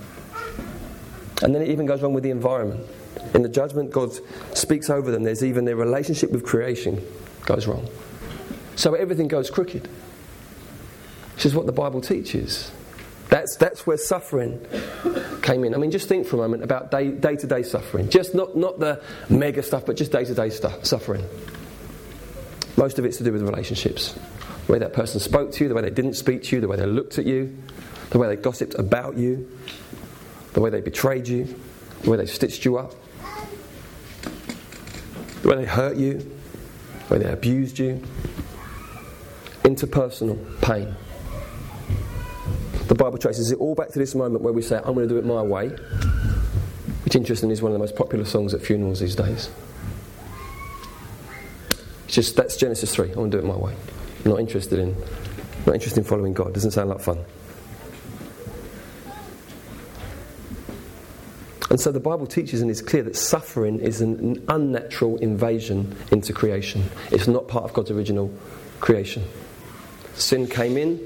And 1.42 1.54
then 1.54 1.62
it 1.62 1.68
even 1.68 1.86
goes 1.86 2.02
wrong 2.02 2.14
with 2.14 2.24
the 2.24 2.30
environment. 2.30 2.86
In 3.34 3.42
the 3.42 3.48
judgment, 3.48 3.90
God 3.90 4.10
speaks 4.56 4.88
over 4.90 5.10
them. 5.10 5.22
There's 5.24 5.44
even 5.44 5.64
their 5.64 5.76
relationship 5.76 6.30
with 6.30 6.44
creation 6.44 7.04
goes 7.46 7.66
wrong. 7.66 7.88
So 8.76 8.94
everything 8.94 9.28
goes 9.28 9.50
crooked. 9.50 9.88
Which 11.34 11.46
is 11.46 11.54
what 11.54 11.66
the 11.66 11.72
Bible 11.72 12.00
teaches. 12.00 12.70
That's, 13.32 13.56
that's 13.56 13.86
where 13.86 13.96
suffering 13.96 14.60
came 15.40 15.64
in. 15.64 15.74
I 15.74 15.78
mean, 15.78 15.90
just 15.90 16.06
think 16.06 16.26
for 16.26 16.36
a 16.36 16.40
moment 16.40 16.64
about 16.64 16.90
day 16.90 17.12
to 17.12 17.46
day 17.46 17.62
suffering. 17.62 18.10
Just 18.10 18.34
not, 18.34 18.58
not 18.58 18.78
the 18.78 19.02
mega 19.30 19.62
stuff, 19.62 19.86
but 19.86 19.96
just 19.96 20.12
day 20.12 20.26
to 20.26 20.34
day 20.34 20.50
suffering. 20.50 21.24
Most 22.76 22.98
of 22.98 23.06
it's 23.06 23.16
to 23.16 23.24
do 23.24 23.32
with 23.32 23.40
relationships. 23.40 24.14
The 24.66 24.72
way 24.72 24.78
that 24.80 24.92
person 24.92 25.18
spoke 25.18 25.50
to 25.52 25.64
you, 25.64 25.68
the 25.68 25.74
way 25.74 25.80
they 25.80 25.88
didn't 25.88 26.12
speak 26.12 26.42
to 26.42 26.56
you, 26.56 26.60
the 26.60 26.68
way 26.68 26.76
they 26.76 26.84
looked 26.84 27.16
at 27.16 27.24
you, 27.24 27.56
the 28.10 28.18
way 28.18 28.28
they 28.28 28.36
gossiped 28.36 28.74
about 28.74 29.16
you, 29.16 29.50
the 30.52 30.60
way 30.60 30.68
they 30.68 30.82
betrayed 30.82 31.26
you, 31.26 31.58
the 32.02 32.10
way 32.10 32.18
they 32.18 32.26
stitched 32.26 32.66
you 32.66 32.76
up, 32.76 32.92
the 35.40 35.48
way 35.48 35.56
they 35.56 35.64
hurt 35.64 35.96
you, 35.96 36.18
the 37.08 37.14
way 37.14 37.24
they 37.24 37.32
abused 37.32 37.78
you. 37.78 38.02
Interpersonal 39.62 40.60
pain. 40.60 40.94
The 42.88 42.94
Bible 42.94 43.18
traces 43.18 43.50
it 43.50 43.58
all 43.58 43.74
back 43.74 43.88
to 43.90 43.98
this 43.98 44.14
moment 44.14 44.42
where 44.42 44.52
we 44.52 44.62
say, 44.62 44.76
I'm 44.76 44.94
going 44.94 45.08
to 45.08 45.14
do 45.14 45.18
it 45.18 45.24
my 45.24 45.42
way, 45.42 45.68
which 47.04 47.16
interestingly 47.16 47.52
is 47.52 47.62
one 47.62 47.72
of 47.72 47.74
the 47.74 47.78
most 47.78 47.96
popular 47.96 48.24
songs 48.24 48.54
at 48.54 48.60
funerals 48.60 49.00
these 49.00 49.14
days. 49.14 49.50
It's 52.04 52.14
just 52.14 52.36
that's 52.36 52.56
Genesis 52.56 52.94
3. 52.94 53.12
I 53.12 53.14
want 53.14 53.32
to 53.32 53.40
do 53.40 53.44
it 53.44 53.46
my 53.46 53.56
way. 53.56 53.74
I'm 54.24 54.30
not 54.30 54.40
interested 54.40 54.78
in 54.78 54.96
not 55.66 55.74
interested 55.74 55.98
in 55.98 56.04
following 56.04 56.34
God. 56.34 56.52
Doesn't 56.52 56.72
sound 56.72 56.90
like 56.90 57.00
fun. 57.00 57.18
And 61.70 61.80
so 61.80 61.90
the 61.90 62.00
Bible 62.00 62.26
teaches 62.26 62.60
and 62.60 62.70
is 62.70 62.82
clear 62.82 63.02
that 63.04 63.16
suffering 63.16 63.78
is 63.78 64.02
an 64.02 64.44
unnatural 64.48 65.16
invasion 65.18 65.96
into 66.10 66.34
creation. 66.34 66.84
It's 67.10 67.26
not 67.26 67.48
part 67.48 67.64
of 67.64 67.72
God's 67.72 67.90
original 67.90 68.30
creation. 68.80 69.24
Sin 70.14 70.46
came 70.46 70.76
in, 70.76 70.98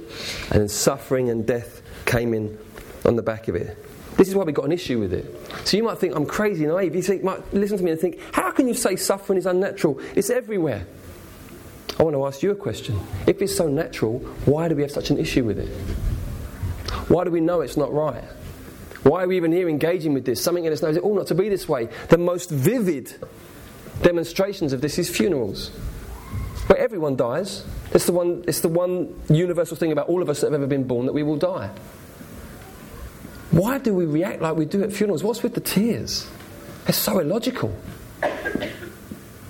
and 0.51 0.61
then 0.61 0.69
suffering 0.69 1.31
and 1.31 1.47
death 1.47 1.83
came 2.05 2.35
in 2.35 2.59
on 3.05 3.17
the 3.17 3.23
back 3.23 3.49
of 3.49 3.55
it. 3.55 3.77
This 4.17 4.29
is 4.29 4.35
why 4.35 4.45
we've 4.45 4.55
got 4.55 4.65
an 4.65 4.73
issue 4.73 4.99
with 4.99 5.13
it. 5.13 5.27
So 5.67 5.77
you 5.77 5.83
might 5.83 5.99
think, 5.99 6.17
I'm 6.17 6.27
crazy 6.27 6.67
naive. 6.67 6.95
You 6.95 7.03
think, 7.03 7.23
might 7.23 7.53
listen 7.53 7.77
to 7.79 7.85
me 7.85 7.91
and 7.91 8.01
think, 8.01 8.19
how 8.33 8.51
can 8.51 8.67
you 8.67 8.75
say 8.75 8.97
suffering 8.97 9.39
is 9.39 9.47
unnatural? 9.47 10.01
It's 10.15 10.31
everywhere. 10.31 10.87
I 11.99 12.03
want 12.03 12.15
to 12.15 12.27
ask 12.27 12.43
you 12.43 12.51
a 12.51 12.57
question. 12.57 12.99
If 13.27 13.41
it's 13.43 13.55
so 13.55 13.69
natural, 13.69 14.19
why 14.45 14.69
do 14.69 14.75
we 14.75 14.83
have 14.83 14.91
such 14.91 15.11
an 15.11 15.19
issue 15.19 15.45
with 15.45 15.59
it? 15.59 15.69
Why 17.09 17.25
do 17.25 17.31
we 17.31 17.41
know 17.41 17.61
it's 17.61 17.77
not 17.77 17.93
right? 17.93 18.25
Why 19.03 19.23
are 19.23 19.29
we 19.29 19.37
even 19.37 19.53
here 19.53 19.69
engaging 19.69 20.15
with 20.15 20.25
this? 20.25 20.43
Something 20.43 20.65
in 20.65 20.73
us 20.73 20.83
knows 20.83 20.97
it 20.97 21.05
ought 21.05 21.15
not 21.15 21.27
to 21.29 21.35
be 21.35 21.49
this 21.49 21.69
way. 21.69 21.89
The 22.09 22.19
most 22.19 22.51
vivid 22.51 23.15
demonstrations 24.03 24.73
of 24.73 24.81
this 24.81 24.99
is 24.99 25.09
funerals, 25.09 25.71
where 26.67 26.79
everyone 26.79 27.17
dies. 27.17 27.65
It's 27.93 28.07
the 28.07 28.13
one, 28.13 28.45
it's 28.47 28.61
the 28.61 28.69
one 28.69 29.21
universal 29.29 29.77
thing 29.77 29.93
about 29.93 30.09
all 30.09 30.23
of 30.23 30.29
us 30.29 30.41
that 30.41 30.47
have 30.47 30.55
ever 30.55 30.67
been 30.67 30.85
born 30.85 31.07
that 31.07 31.13
we 31.13 31.23
will 31.23 31.37
die. 31.37 31.71
Why 33.51 33.79
do 33.79 33.95
we 33.95 34.05
react 34.07 34.43
like 34.43 34.57
we 34.57 34.65
do 34.65 34.83
at 34.83 34.93
funerals? 34.93 35.23
What's 35.23 35.43
with 35.43 35.55
the 35.55 35.61
tears? 35.61 36.29
It's 36.87 36.99
so 36.99 37.19
illogical. 37.21 37.69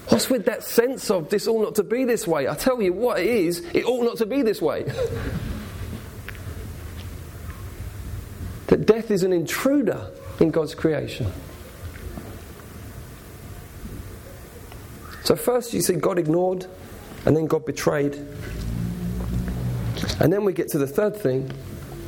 What's 0.08 0.30
with 0.30 0.44
that 0.46 0.62
sense 0.62 1.10
of 1.10 1.28
this 1.30 1.48
ought 1.48 1.62
not 1.62 1.74
to 1.76 1.82
be 1.82 2.04
this 2.04 2.26
way? 2.26 2.48
I 2.48 2.54
tell 2.54 2.80
you 2.80 2.92
what 2.92 3.18
it 3.20 3.26
is, 3.26 3.60
it 3.74 3.84
ought 3.84 4.04
not 4.04 4.18
to 4.18 4.26
be 4.26 4.42
this 4.42 4.62
way. 4.62 4.82
that 8.66 8.86
death 8.86 9.10
is 9.10 9.22
an 9.24 9.32
intruder 9.32 10.10
in 10.38 10.50
God's 10.50 10.74
creation. 10.74 11.32
So, 15.24 15.34
first 15.34 15.74
you 15.74 15.80
see 15.82 15.94
God 15.94 16.18
ignored, 16.20 16.66
and 17.26 17.36
then 17.36 17.46
God 17.46 17.66
betrayed. 17.66 18.14
And 20.20 20.32
then 20.32 20.44
we 20.44 20.52
get 20.52 20.68
to 20.68 20.78
the 20.78 20.86
third 20.86 21.14
thing 21.16 21.50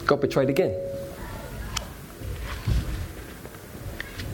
God 0.06 0.20
betrayed 0.22 0.48
again. 0.48 0.74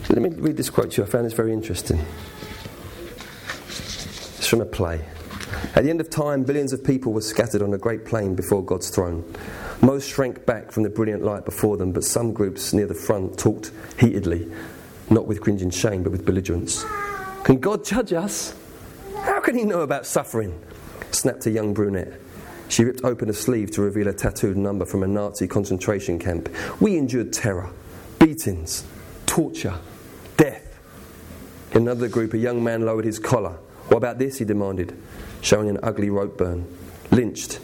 Let 0.09 0.21
me 0.21 0.29
read 0.29 0.55
this 0.55 0.69
quote 0.69 0.91
to 0.91 1.01
you. 1.01 1.07
I 1.07 1.09
found 1.09 1.25
this 1.25 1.33
very 1.33 1.51
interesting. 1.51 1.99
It's 3.67 4.47
from 4.47 4.61
a 4.61 4.65
play. 4.65 5.03
At 5.75 5.83
the 5.83 5.89
end 5.89 5.99
of 5.99 6.09
time, 6.09 6.43
billions 6.43 6.71
of 6.71 6.83
people 6.83 7.11
were 7.11 7.21
scattered 7.21 7.61
on 7.61 7.73
a 7.73 7.77
great 7.77 8.05
plain 8.05 8.35
before 8.35 8.63
God's 8.63 8.89
throne. 8.89 9.25
Most 9.81 10.07
shrank 10.07 10.45
back 10.45 10.71
from 10.71 10.83
the 10.83 10.89
brilliant 10.89 11.23
light 11.23 11.43
before 11.43 11.75
them, 11.75 11.91
but 11.91 12.03
some 12.03 12.31
groups 12.31 12.71
near 12.71 12.87
the 12.87 12.93
front 12.93 13.37
talked 13.37 13.71
heatedly, 13.99 14.49
not 15.09 15.27
with 15.27 15.41
cringing 15.41 15.71
shame, 15.71 16.03
but 16.03 16.11
with 16.11 16.25
belligerence. 16.25 16.85
Can 17.43 17.59
God 17.59 17.83
judge 17.83 18.13
us? 18.13 18.55
How 19.17 19.41
can 19.41 19.57
He 19.57 19.63
know 19.65 19.81
about 19.81 20.05
suffering? 20.05 20.57
Snapped 21.11 21.45
a 21.45 21.51
young 21.51 21.73
brunette. 21.73 22.13
She 22.67 22.83
ripped 22.83 23.03
open 23.03 23.29
a 23.29 23.33
sleeve 23.33 23.71
to 23.71 23.81
reveal 23.81 24.07
a 24.07 24.13
tattooed 24.13 24.57
number 24.57 24.85
from 24.85 25.03
a 25.03 25.07
Nazi 25.07 25.47
concentration 25.47 26.17
camp. 26.19 26.49
We 26.79 26.97
endured 26.97 27.31
terror, 27.31 27.69
beatings, 28.19 28.85
torture, 29.25 29.79
death. 30.37 30.79
In 31.71 31.83
another 31.83 32.07
group, 32.07 32.33
a 32.33 32.37
young 32.37 32.63
man 32.63 32.85
lowered 32.85 33.05
his 33.05 33.19
collar. 33.19 33.57
What 33.87 33.97
about 33.97 34.17
this? 34.17 34.39
he 34.39 34.45
demanded, 34.45 34.97
showing 35.41 35.69
an 35.69 35.79
ugly 35.83 36.09
rope 36.09 36.37
burn. 36.37 36.65
Lynched 37.11 37.59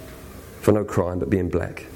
for 0.61 0.71
no 0.71 0.83
crime 0.83 1.19
but 1.19 1.29
being 1.29 1.49
black. 1.49 1.87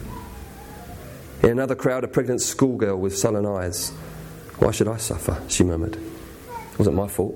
In 1.44 1.52
another 1.52 1.76
crowd, 1.76 2.04
a 2.04 2.08
pregnant 2.08 2.42
schoolgirl 2.42 2.98
with 3.00 3.16
sullen 3.16 3.46
eyes. 3.46 3.92
Why 4.58 4.72
should 4.72 4.88
I 4.88 4.98
suffer? 4.98 5.42
she 5.48 5.64
murmured. 5.64 5.96
It 5.96 6.80
wasn't 6.80 6.96
my 6.96 7.08
fault. 7.08 7.36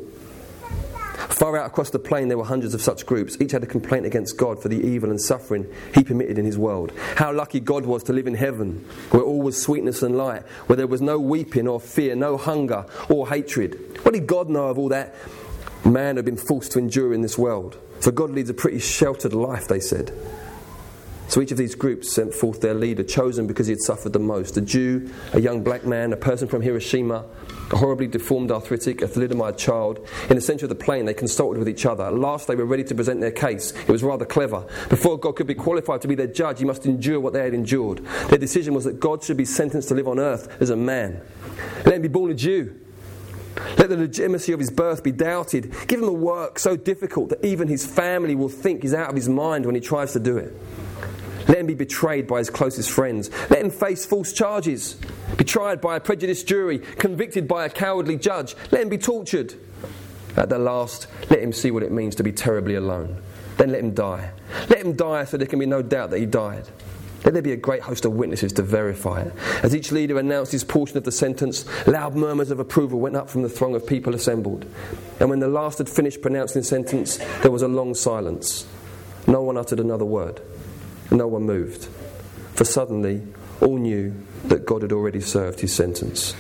Far 1.39 1.56
out 1.56 1.67
across 1.67 1.89
the 1.89 1.99
plain, 1.99 2.28
there 2.28 2.38
were 2.38 2.43
hundreds 2.43 2.73
of 2.73 2.82
such 2.82 3.06
groups. 3.06 3.38
Each 3.39 3.54
had 3.54 3.63
a 3.63 3.65
complaint 3.65 4.06
against 4.06 4.36
God 4.36 4.62
for 4.62 4.67
the 4.67 4.86
evil 4.86 5.10
and 5.10 5.21
suffering 5.21 5.65
he 5.95 6.04
permitted 6.04 6.38
in 6.38 6.43
his 6.43 6.58
world. 6.58 6.91
How 7.15 7.32
lucky 7.32 7.62
God 7.62 7.86
was 7.86 8.04
to 8.04 8.13
live 8.13 8.28
in 8.28 8.34
heaven, 8.34 8.86
where 9.12 9.23
all 9.23 9.41
was 9.41 9.60
sweetness 9.60 10.04
and 10.04 10.17
light, 10.17 10.41
where 10.67 10.75
there 10.75 10.86
was 10.86 11.02
no 11.02 11.17
weeping 11.17 11.65
or 11.65 11.80
fear, 11.80 12.13
no 12.13 12.36
hunger 12.36 12.86
or 13.08 13.30
hatred. 13.30 13.99
What 14.04 14.15
did 14.15 14.28
God 14.28 14.49
know 14.49 14.67
of 14.67 14.78
all 14.78 14.89
that 14.89 15.15
man 15.86 16.17
had 16.17 16.25
been 16.25 16.36
forced 16.36 16.73
to 16.73 16.80
endure 16.80 17.13
in 17.13 17.21
this 17.21 17.38
world? 17.38 17.78
For 18.02 18.12
God 18.12 18.32
leads 18.32 18.49
a 18.49 18.54
pretty 18.54 18.80
sheltered 18.80 19.34
life, 19.34 19.69
they 19.69 19.80
said. 19.80 20.12
So 21.29 21.41
each 21.41 21.51
of 21.51 21.57
these 21.57 21.75
groups 21.75 22.11
sent 22.11 22.33
forth 22.33 22.59
their 22.59 22.73
leader, 22.73 23.03
chosen 23.03 23.45
because 23.45 23.67
he 23.67 23.71
had 23.71 23.81
suffered 23.81 24.13
the 24.13 24.19
most 24.19 24.57
a 24.57 24.61
Jew, 24.61 25.11
a 25.31 25.39
young 25.39 25.63
black 25.63 25.85
man, 25.85 26.11
a 26.11 26.17
person 26.17 26.47
from 26.47 26.63
Hiroshima, 26.63 27.23
a 27.71 27.77
horribly 27.77 28.07
deformed 28.07 28.51
arthritic, 28.51 29.03
a 29.03 29.07
thalidomide 29.07 29.55
child. 29.55 30.07
In 30.27 30.35
the 30.35 30.41
centre 30.41 30.65
of 30.65 30.69
the 30.69 30.75
plain, 30.75 31.05
they 31.05 31.13
consulted 31.13 31.59
with 31.59 31.69
each 31.69 31.85
other. 31.85 32.05
At 32.05 32.15
last, 32.15 32.47
they 32.47 32.55
were 32.55 32.65
ready 32.65 32.83
to 32.83 32.95
present 32.95 33.21
their 33.21 33.31
case. 33.31 33.73
It 33.73 33.89
was 33.89 34.01
rather 34.01 34.25
clever. 34.25 34.65
Before 34.89 35.19
God 35.19 35.35
could 35.35 35.45
be 35.45 35.53
qualified 35.53 36.01
to 36.01 36.07
be 36.07 36.15
their 36.15 36.25
judge, 36.25 36.59
he 36.59 36.65
must 36.65 36.87
endure 36.87 37.19
what 37.19 37.33
they 37.33 37.43
had 37.43 37.53
endured. 37.53 37.99
Their 38.29 38.39
decision 38.39 38.73
was 38.73 38.85
that 38.85 38.99
God 38.99 39.23
should 39.23 39.37
be 39.37 39.45
sentenced 39.45 39.89
to 39.89 39.93
live 39.93 40.07
on 40.07 40.19
earth 40.19 40.59
as 40.59 40.71
a 40.71 40.75
man. 40.75 41.21
Let 41.85 41.93
him 41.93 42.01
be 42.01 42.07
born 42.07 42.31
a 42.31 42.33
Jew. 42.33 42.75
Let 43.77 43.89
the 43.89 43.97
legitimacy 43.97 44.51
of 44.51 44.59
his 44.59 44.71
birth 44.71 45.03
be 45.03 45.11
doubted. 45.11 45.75
Give 45.87 45.99
him 46.01 46.07
a 46.07 46.13
work 46.13 46.57
so 46.57 46.75
difficult 46.75 47.29
that 47.29 47.45
even 47.45 47.67
his 47.67 47.85
family 47.85 48.33
will 48.33 48.49
think 48.49 48.81
he's 48.81 48.95
out 48.95 49.09
of 49.09 49.15
his 49.15 49.29
mind 49.29 49.67
when 49.67 49.75
he 49.75 49.81
tries 49.81 50.13
to 50.13 50.19
do 50.19 50.37
it. 50.37 50.55
Let 51.49 51.57
him 51.57 51.65
be 51.65 51.73
betrayed 51.73 52.27
by 52.27 52.38
his 52.38 52.51
closest 52.51 52.91
friends. 52.91 53.31
Let 53.49 53.63
him 53.63 53.71
face 53.71 54.05
false 54.05 54.31
charges, 54.33 54.97
be 55.35 55.43
tried 55.43 55.81
by 55.81 55.95
a 55.95 55.99
prejudiced 55.99 56.47
jury, 56.47 56.77
convicted 56.77 57.47
by 57.47 57.65
a 57.65 57.69
cowardly 57.69 58.17
judge. 58.17 58.55
Let 58.69 58.83
him 58.83 58.89
be 58.89 58.99
tortured. 58.99 59.55
At 60.38 60.49
the 60.49 60.59
last, 60.59 61.07
let 61.31 61.41
him 61.41 61.51
see 61.51 61.71
what 61.71 61.81
it 61.81 61.91
means 61.91 62.13
to 62.15 62.23
be 62.23 62.31
terribly 62.31 62.75
alone. 62.75 63.19
Then 63.57 63.71
let 63.71 63.81
him 63.83 63.95
die. 63.95 64.29
Let 64.69 64.79
him 64.85 64.93
die 64.93 65.25
so 65.25 65.38
there 65.38 65.47
can 65.47 65.57
be 65.57 65.65
no 65.65 65.81
doubt 65.81 66.12
that 66.12 66.19
he 66.19 66.27
died. 66.27 66.67
Let 67.25 67.33
there 67.33 67.41
be 67.41 67.51
a 67.51 67.57
great 67.57 67.81
host 67.81 68.05
of 68.05 68.13
witnesses 68.13 68.53
to 68.53 68.62
verify 68.62 69.23
it. 69.23 69.33
As 69.63 69.75
each 69.75 69.91
leader 69.91 70.19
announced 70.19 70.51
his 70.51 70.63
portion 70.63 70.99
of 70.99 71.03
the 71.03 71.12
sentence, 71.12 71.65
loud 71.88 72.15
murmurs 72.15 72.51
of 72.51 72.59
approval 72.59 72.99
went 72.99 73.15
up 73.15 73.27
from 73.27 73.41
the 73.41 73.49
throng 73.49 73.73
of 73.73 73.88
people 73.88 74.13
assembled. 74.13 74.67
And 75.19 75.31
when 75.31 75.39
the 75.39 75.47
last 75.47 75.79
had 75.79 75.89
finished 75.89 76.21
pronouncing 76.21 76.62
the 76.62 76.67
sentence, 76.67 77.17
there 77.41 77.51
was 77.51 77.63
a 77.63 77.67
long 77.67 77.95
silence. 77.95 78.67
No 79.25 79.41
one 79.41 79.57
uttered 79.57 79.79
another 79.79 80.05
word. 80.05 80.39
No 81.12 81.28
one 81.28 81.43
moved. 81.43 81.88
For 82.54 82.63
suddenly, 82.63 83.22
all 83.62 83.78
knew 83.78 84.13
that 84.45 84.65
God 84.65 84.82
had 84.82 84.91
already 84.91 85.22
served 85.22 85.60
his 85.60 85.74
sentence. 85.74 86.36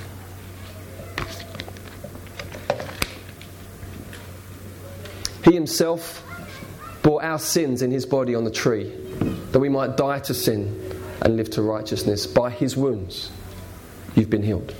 He 5.43 5.53
himself 5.53 6.23
bore 7.01 7.23
our 7.23 7.39
sins 7.39 7.81
in 7.81 7.91
his 7.91 8.05
body 8.05 8.35
on 8.35 8.43
the 8.43 8.51
tree, 8.51 8.89
that 9.51 9.59
we 9.59 9.69
might 9.69 9.97
die 9.97 10.19
to 10.19 10.33
sin 10.33 11.01
and 11.21 11.35
live 11.37 11.49
to 11.51 11.61
righteousness. 11.61 12.27
By 12.27 12.49
his 12.49 12.77
wounds, 12.77 13.31
you've 14.15 14.29
been 14.29 14.43
healed. 14.43 14.73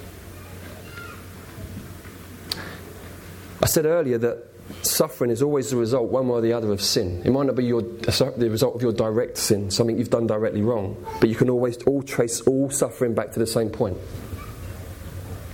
I 3.62 3.66
said 3.66 3.86
earlier 3.86 4.18
that 4.20 4.49
suffering 4.82 5.32
is 5.32 5.42
always 5.42 5.70
the 5.72 5.78
result, 5.78 6.10
one 6.10 6.28
way 6.28 6.36
or 6.36 6.42
the 6.42 6.54
other, 6.54 6.72
of 6.72 6.82
sin. 6.82 7.22
It 7.26 7.32
might 7.32 7.46
not 7.46 7.56
be 7.56 7.66
your, 7.66 7.82
the 7.82 8.48
result 8.50 8.76
of 8.76 8.82
your 8.82 8.92
direct 8.92 9.38
sin, 9.38 9.72
something 9.72 9.98
you've 9.98 10.10
done 10.10 10.28
directly 10.28 10.62
wrong, 10.62 11.04
but 11.20 11.30
you 11.30 11.36
can 11.36 11.50
always 11.50 11.78
all 11.84 12.02
trace 12.02 12.42
all 12.42 12.70
suffering 12.70 13.14
back 13.14 13.32
to 13.34 13.40
the 13.40 13.48
same 13.48 13.70
point. 13.70 13.98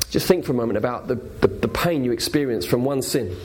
Just 0.10 0.28
think 0.28 0.46
for 0.46 0.54
a 0.54 0.56
moment 0.56 0.78
about 0.78 1.08
the, 1.08 1.16
the, 1.16 1.48
the 1.48 1.68
pain 1.68 2.04
you 2.04 2.12
experience 2.12 2.66
from 2.66 2.86
one 2.86 3.02
sin. 3.02 3.36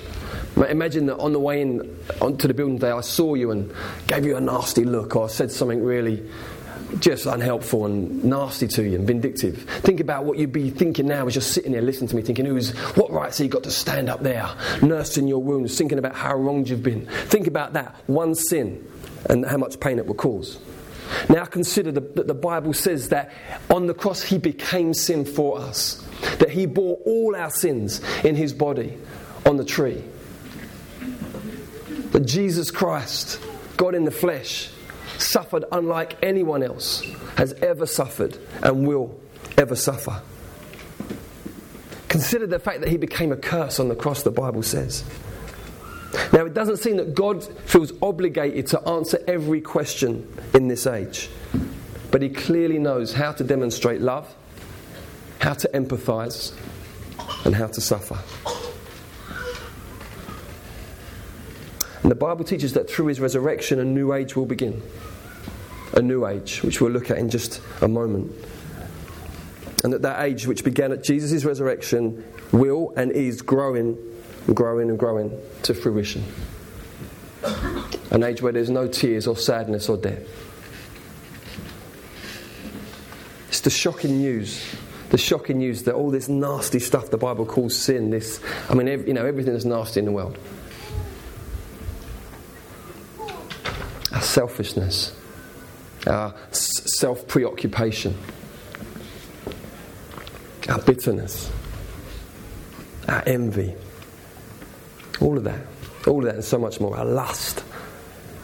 Imagine 0.68 1.06
that 1.06 1.16
on 1.16 1.32
the 1.32 1.40
way 1.40 1.62
in 1.62 1.98
onto 2.20 2.46
the 2.46 2.54
building 2.54 2.78
today, 2.78 2.90
I 2.90 3.00
saw 3.00 3.34
you 3.34 3.50
and 3.50 3.72
gave 4.06 4.26
you 4.26 4.36
a 4.36 4.40
nasty 4.40 4.84
look, 4.84 5.16
or 5.16 5.28
said 5.28 5.50
something 5.50 5.82
really 5.82 6.28
just 6.98 7.26
unhelpful 7.26 7.86
and 7.86 8.24
nasty 8.24 8.66
to 8.68 8.82
you 8.82 8.96
and 8.96 9.06
vindictive. 9.06 9.62
Think 9.82 10.00
about 10.00 10.24
what 10.24 10.38
you'd 10.38 10.52
be 10.52 10.70
thinking 10.70 11.06
now 11.06 11.26
as 11.26 11.34
you're 11.34 11.42
sitting 11.42 11.72
there 11.72 11.82
listening 11.82 12.08
to 12.08 12.16
me, 12.16 12.22
thinking, 12.22 12.46
who's, 12.46 12.70
what 12.96 13.10
rights 13.12 13.38
have 13.38 13.44
you 13.44 13.50
got 13.50 13.62
to 13.62 13.70
stand 13.70 14.08
up 14.08 14.22
there, 14.22 14.48
nursing 14.82 15.28
your 15.28 15.42
wounds, 15.42 15.76
thinking 15.78 15.98
about 15.98 16.14
how 16.14 16.34
wronged 16.34 16.68
you've 16.68 16.82
been. 16.82 17.06
Think 17.06 17.46
about 17.46 17.74
that 17.74 17.94
one 18.06 18.34
sin 18.34 18.86
and 19.28 19.44
how 19.44 19.56
much 19.56 19.78
pain 19.80 19.98
it 19.98 20.06
will 20.06 20.14
cause. 20.14 20.58
Now 21.28 21.44
consider 21.44 21.92
that 21.92 22.26
the 22.26 22.34
Bible 22.34 22.72
says 22.72 23.08
that 23.08 23.32
on 23.68 23.86
the 23.86 23.94
cross 23.94 24.22
he 24.22 24.38
became 24.38 24.94
sin 24.94 25.24
for 25.24 25.58
us, 25.58 26.06
that 26.38 26.50
he 26.50 26.66
bore 26.66 26.96
all 27.04 27.34
our 27.36 27.50
sins 27.50 28.00
in 28.24 28.36
his 28.36 28.52
body 28.52 28.96
on 29.46 29.56
the 29.56 29.64
tree. 29.64 30.02
That 32.12 32.26
Jesus 32.26 32.70
Christ, 32.70 33.40
God 33.76 33.94
in 33.94 34.04
the 34.04 34.10
flesh, 34.10 34.70
suffered 35.20 35.64
unlike 35.72 36.16
anyone 36.22 36.62
else 36.62 37.02
has 37.36 37.52
ever 37.54 37.86
suffered 37.86 38.38
and 38.62 38.86
will 38.86 39.18
ever 39.56 39.76
suffer. 39.76 40.22
Consider 42.08 42.46
the 42.46 42.58
fact 42.58 42.80
that 42.80 42.88
he 42.88 42.96
became 42.96 43.30
a 43.30 43.36
curse 43.36 43.78
on 43.78 43.88
the 43.88 43.94
cross, 43.94 44.22
the 44.22 44.30
Bible 44.30 44.62
says. 44.62 45.04
Now, 46.32 46.44
it 46.44 46.54
doesn't 46.54 46.78
seem 46.78 46.96
that 46.96 47.14
God 47.14 47.44
feels 47.44 47.92
obligated 48.02 48.66
to 48.68 48.80
answer 48.88 49.22
every 49.28 49.60
question 49.60 50.26
in 50.54 50.66
this 50.66 50.86
age, 50.86 51.30
but 52.10 52.20
he 52.20 52.28
clearly 52.28 52.78
knows 52.78 53.12
how 53.12 53.30
to 53.32 53.44
demonstrate 53.44 54.00
love, 54.00 54.34
how 55.38 55.54
to 55.54 55.68
empathize, 55.68 56.52
and 57.44 57.54
how 57.54 57.68
to 57.68 57.80
suffer. 57.80 58.18
And 62.02 62.10
the 62.10 62.16
Bible 62.16 62.44
teaches 62.44 62.72
that 62.72 62.90
through 62.90 63.06
his 63.06 63.20
resurrection, 63.20 63.78
a 63.78 63.84
new 63.84 64.12
age 64.12 64.34
will 64.34 64.46
begin 64.46 64.82
a 65.94 66.02
new 66.02 66.26
age, 66.26 66.62
which 66.62 66.80
we'll 66.80 66.92
look 66.92 67.10
at 67.10 67.18
in 67.18 67.28
just 67.28 67.60
a 67.80 67.88
moment. 67.88 68.32
And 69.82 69.92
that 69.92 70.02
that 70.02 70.22
age, 70.24 70.46
which 70.46 70.62
began 70.62 70.92
at 70.92 71.02
Jesus' 71.02 71.44
resurrection, 71.44 72.24
will 72.52 72.92
and 72.96 73.12
is 73.12 73.42
growing 73.42 73.96
and 74.46 74.56
growing 74.56 74.90
and 74.90 74.98
growing 74.98 75.38
to 75.62 75.74
fruition. 75.74 76.24
An 78.10 78.22
age 78.22 78.42
where 78.42 78.52
there's 78.52 78.70
no 78.70 78.86
tears 78.86 79.26
or 79.26 79.36
sadness 79.36 79.88
or 79.88 79.96
death. 79.96 80.22
It's 83.48 83.60
the 83.60 83.70
shocking 83.70 84.18
news. 84.18 84.64
The 85.10 85.18
shocking 85.18 85.58
news 85.58 85.82
that 85.84 85.94
all 85.94 86.10
this 86.10 86.28
nasty 86.28 86.78
stuff 86.78 87.10
the 87.10 87.18
Bible 87.18 87.44
calls 87.44 87.76
sin, 87.76 88.10
this, 88.10 88.40
I 88.68 88.74
mean, 88.74 88.86
you 88.86 89.12
know, 89.12 89.26
everything 89.26 89.52
that's 89.52 89.64
nasty 89.64 89.98
in 89.98 90.06
the 90.06 90.12
world. 90.12 90.38
Our 94.12 94.20
selfishness, 94.20 95.16
Uh, 96.06 96.10
our 96.10 96.34
self 96.50 97.26
preoccupation, 97.28 98.16
our 100.68 100.80
bitterness, 100.80 101.50
our 103.08 103.22
envy, 103.26 103.74
all 105.20 105.36
of 105.36 105.44
that, 105.44 105.60
all 106.06 106.18
of 106.20 106.24
that, 106.24 106.36
and 106.36 106.44
so 106.44 106.58
much 106.58 106.80
more, 106.80 106.96
our 106.96 107.04
lust, 107.04 107.64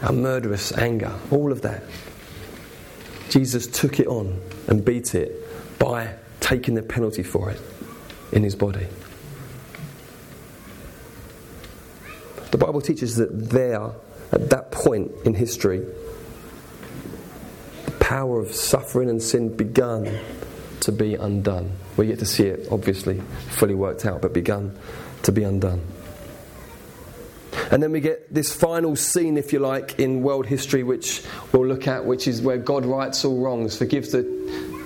our 0.01 0.11
murderous 0.13 0.71
anger, 0.77 1.11
all 1.31 1.51
of 1.51 1.61
that. 1.61 1.83
Jesus 3.29 3.67
took 3.67 3.99
it 3.99 4.07
on 4.07 4.39
and 4.67 4.85
beat 4.85 5.15
it 5.15 5.79
by 5.79 6.15
taking 6.39 6.75
the 6.75 6.83
penalty 6.83 7.23
for 7.23 7.49
it 7.49 7.61
in 8.31 8.43
his 8.43 8.55
body. 8.55 8.87
The 12.51 12.57
Bible 12.57 12.81
teaches 12.81 13.15
that 13.17 13.49
there, 13.49 13.91
at 14.31 14.49
that 14.49 14.71
point 14.71 15.11
in 15.25 15.33
history, 15.33 15.85
power 18.07 18.39
of 18.39 18.53
suffering 18.53 19.09
and 19.09 19.21
sin 19.21 19.53
begun 19.53 20.17
to 20.79 20.93
be 20.93 21.15
undone. 21.15 21.69
We're 21.97 22.05
yet 22.05 22.19
to 22.19 22.25
see 22.25 22.45
it, 22.45 22.65
obviously, 22.71 23.21
fully 23.49 23.75
worked 23.75 24.05
out, 24.05 24.21
but 24.21 24.31
begun 24.31 24.79
to 25.23 25.33
be 25.33 25.43
undone. 25.43 25.85
And 27.69 27.83
then 27.83 27.91
we 27.91 27.99
get 27.99 28.33
this 28.33 28.55
final 28.55 28.95
scene, 28.95 29.37
if 29.37 29.51
you 29.51 29.59
like, 29.59 29.99
in 29.99 30.21
world 30.21 30.45
history, 30.45 30.83
which 30.83 31.21
we'll 31.51 31.65
look 31.65 31.85
at, 31.85 32.05
which 32.05 32.29
is 32.29 32.41
where 32.41 32.57
God 32.57 32.85
rights 32.85 33.25
all 33.25 33.41
wrongs, 33.41 33.77
forgives 33.77 34.13
the 34.13 34.23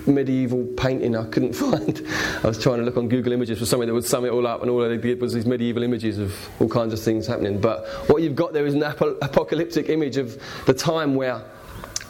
medieval 0.07 0.65
painting 0.75 1.15
I 1.15 1.25
couldn't 1.27 1.53
find. 1.65 2.03
I 2.43 2.47
was 2.47 2.57
trying 2.57 2.79
to 2.79 2.86
look 2.86 2.97
on 2.97 3.07
Google 3.07 3.34
Images 3.34 3.60
for 3.60 3.67
something 3.67 3.88
that 3.88 3.93
would 3.93 4.03
sum 4.03 4.25
it 4.25 4.29
all 4.29 4.47
up, 4.47 4.63
and 4.63 4.71
all 4.71 4.79
they 4.79 4.97
did 4.97 5.21
was 5.21 5.34
these 5.34 5.45
medieval 5.45 5.84
images 5.84 6.17
of 6.17 6.36
all 6.60 6.67
kinds 6.67 6.91
of 6.91 6.99
things 6.99 7.27
happening. 7.27 7.62
But 7.62 7.86
what 8.10 8.23
you've 8.23 8.36
got 8.36 8.53
there 8.53 8.65
is 8.65 8.73
an 8.73 8.81
apocalyptic 8.81 9.89
image 9.89 10.17
of 10.17 10.41
the 10.65 10.73
time 10.73 11.13
where 11.13 11.43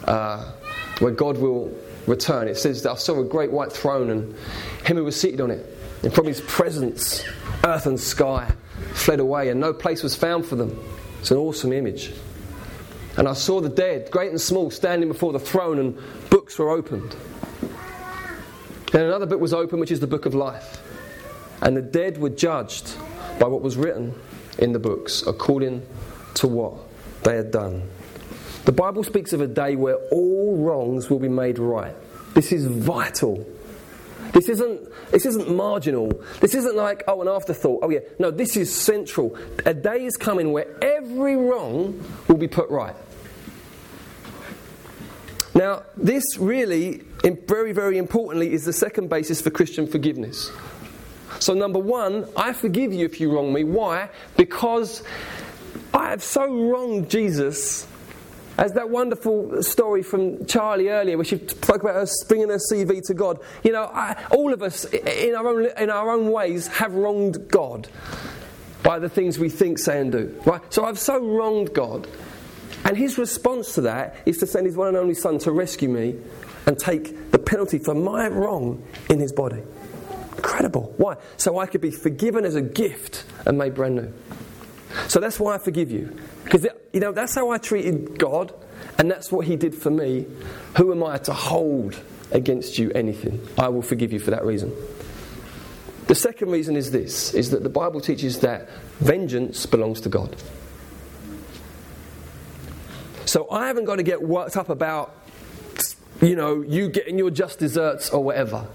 uh, 0.06 0.50
where 0.98 1.12
God 1.12 1.38
will 1.38 1.72
return. 2.06 2.48
It 2.48 2.56
says 2.56 2.82
that 2.82 2.92
I 2.92 2.96
saw 2.96 3.20
a 3.20 3.24
great 3.24 3.50
white 3.50 3.72
throne 3.72 4.10
and 4.10 4.34
him 4.84 4.96
who 4.96 5.04
was 5.04 5.20
seated 5.20 5.40
on 5.40 5.50
it. 5.50 5.66
And 6.02 6.12
from 6.12 6.26
his 6.26 6.40
presence, 6.42 7.24
earth 7.64 7.86
and 7.86 7.98
sky 7.98 8.52
fled 8.94 9.20
away, 9.20 9.50
and 9.50 9.60
no 9.60 9.72
place 9.72 10.02
was 10.02 10.16
found 10.16 10.44
for 10.44 10.56
them. 10.56 10.78
It's 11.20 11.30
an 11.30 11.36
awesome 11.36 11.72
image. 11.72 12.12
And 13.16 13.28
I 13.28 13.34
saw 13.34 13.60
the 13.60 13.68
dead, 13.68 14.10
great 14.10 14.30
and 14.30 14.40
small, 14.40 14.70
standing 14.70 15.08
before 15.08 15.32
the 15.32 15.38
throne, 15.38 15.78
and 15.78 15.98
books 16.30 16.58
were 16.58 16.70
opened. 16.70 17.14
And 18.92 19.02
another 19.02 19.26
book 19.26 19.40
was 19.40 19.54
opened, 19.54 19.80
which 19.80 19.92
is 19.92 20.00
the 20.00 20.06
book 20.06 20.26
of 20.26 20.34
life. 20.34 20.82
And 21.60 21.76
the 21.76 21.82
dead 21.82 22.18
were 22.18 22.30
judged 22.30 22.96
by 23.38 23.46
what 23.46 23.62
was 23.62 23.76
written 23.76 24.14
in 24.58 24.72
the 24.72 24.78
books, 24.78 25.22
according 25.26 25.86
to 26.34 26.48
what 26.48 26.74
they 27.22 27.36
had 27.36 27.50
done. 27.52 27.88
The 28.64 28.72
Bible 28.72 29.02
speaks 29.02 29.32
of 29.32 29.40
a 29.40 29.46
day 29.46 29.74
where 29.76 29.96
all 30.10 30.56
wrongs 30.56 31.10
will 31.10 31.18
be 31.18 31.28
made 31.28 31.58
right. 31.58 31.94
This 32.34 32.52
is 32.52 32.66
vital. 32.66 33.46
This 34.32 34.48
isn't, 34.48 34.88
this 35.10 35.26
isn't 35.26 35.54
marginal. 35.54 36.22
This 36.40 36.54
isn't 36.54 36.76
like, 36.76 37.02
oh, 37.08 37.20
an 37.22 37.28
afterthought. 37.28 37.80
Oh, 37.82 37.90
yeah. 37.90 38.00
No, 38.18 38.30
this 38.30 38.56
is 38.56 38.74
central. 38.74 39.36
A 39.66 39.74
day 39.74 40.04
is 40.04 40.16
coming 40.16 40.52
where 40.52 40.66
every 40.82 41.36
wrong 41.36 42.02
will 42.28 42.38
be 42.38 42.48
put 42.48 42.70
right. 42.70 42.96
Now, 45.54 45.82
this 45.96 46.24
really, 46.38 47.02
very, 47.22 47.72
very 47.72 47.98
importantly, 47.98 48.52
is 48.52 48.64
the 48.64 48.72
second 48.72 49.10
basis 49.10 49.42
for 49.42 49.50
Christian 49.50 49.86
forgiveness. 49.86 50.50
So, 51.40 51.52
number 51.52 51.78
one, 51.78 52.26
I 52.36 52.52
forgive 52.52 52.92
you 52.92 53.04
if 53.04 53.20
you 53.20 53.30
wrong 53.30 53.52
me. 53.52 53.64
Why? 53.64 54.08
Because 54.36 55.02
I 55.92 56.10
have 56.10 56.22
so 56.22 56.46
wronged 56.46 57.10
Jesus 57.10 57.86
as 58.58 58.72
that 58.72 58.90
wonderful 58.90 59.62
story 59.62 60.02
from 60.02 60.44
Charlie 60.46 60.88
earlier, 60.88 61.16
where 61.16 61.24
she 61.24 61.38
spoke 61.38 61.82
about 61.82 61.94
her 61.94 62.06
bringing 62.28 62.48
her 62.48 62.58
CV 62.58 63.04
to 63.06 63.14
God. 63.14 63.38
You 63.62 63.72
know, 63.72 63.84
I, 63.84 64.24
all 64.30 64.52
of 64.52 64.62
us, 64.62 64.84
in 64.84 65.34
our, 65.34 65.46
own, 65.46 65.68
in 65.78 65.90
our 65.90 66.10
own 66.10 66.30
ways, 66.30 66.66
have 66.68 66.94
wronged 66.94 67.48
God 67.48 67.88
by 68.82 68.98
the 68.98 69.08
things 69.08 69.38
we 69.38 69.48
think, 69.48 69.78
say, 69.78 70.00
and 70.00 70.12
do. 70.12 70.40
Right? 70.44 70.60
So 70.72 70.84
I've 70.84 70.98
so 70.98 71.18
wronged 71.18 71.72
God. 71.72 72.08
And 72.84 72.96
his 72.96 73.16
response 73.16 73.74
to 73.74 73.82
that 73.82 74.16
is 74.26 74.38
to 74.38 74.46
send 74.46 74.66
his 74.66 74.76
one 74.76 74.88
and 74.88 74.96
only 74.96 75.14
son 75.14 75.38
to 75.40 75.52
rescue 75.52 75.88
me 75.88 76.18
and 76.66 76.78
take 76.78 77.30
the 77.30 77.38
penalty 77.38 77.78
for 77.78 77.94
my 77.94 78.28
wrong 78.28 78.82
in 79.08 79.20
his 79.20 79.32
body. 79.32 79.62
Incredible. 80.36 80.92
Why? 80.96 81.16
So 81.36 81.58
I 81.58 81.66
could 81.66 81.80
be 81.80 81.90
forgiven 81.90 82.44
as 82.44 82.54
a 82.54 82.62
gift 82.62 83.24
and 83.46 83.56
made 83.56 83.74
brand 83.74 83.96
new. 83.96 84.12
So 85.08 85.20
that's 85.20 85.38
why 85.40 85.54
I 85.54 85.58
forgive 85.58 85.90
you. 85.90 86.16
Because, 86.44 86.66
you 86.92 87.00
know, 87.00 87.12
that's 87.12 87.34
how 87.34 87.50
I 87.50 87.58
treated 87.58 88.18
God, 88.18 88.52
and 88.98 89.10
that's 89.10 89.30
what 89.32 89.46
He 89.46 89.56
did 89.56 89.74
for 89.74 89.90
me. 89.90 90.26
Who 90.76 90.92
am 90.92 91.02
I 91.02 91.18
to 91.18 91.32
hold 91.32 92.00
against 92.30 92.78
you 92.78 92.90
anything? 92.92 93.46
I 93.58 93.68
will 93.68 93.82
forgive 93.82 94.12
you 94.12 94.18
for 94.18 94.30
that 94.30 94.44
reason. 94.44 94.72
The 96.06 96.14
second 96.14 96.50
reason 96.50 96.76
is 96.76 96.90
this 96.90 97.32
is 97.32 97.50
that 97.50 97.62
the 97.62 97.68
Bible 97.68 98.00
teaches 98.00 98.40
that 98.40 98.68
vengeance 98.98 99.66
belongs 99.66 100.00
to 100.02 100.08
God. 100.08 100.36
So 103.24 103.48
I 103.50 103.68
haven't 103.68 103.84
got 103.84 103.96
to 103.96 104.02
get 104.02 104.20
worked 104.20 104.56
up 104.56 104.68
about 104.68 105.22
you 106.22 106.36
know, 106.36 106.62
you 106.62 106.88
getting 106.88 107.18
your 107.18 107.30
just 107.30 107.58
desserts 107.58 108.10
or 108.10 108.22
whatever. 108.22 108.66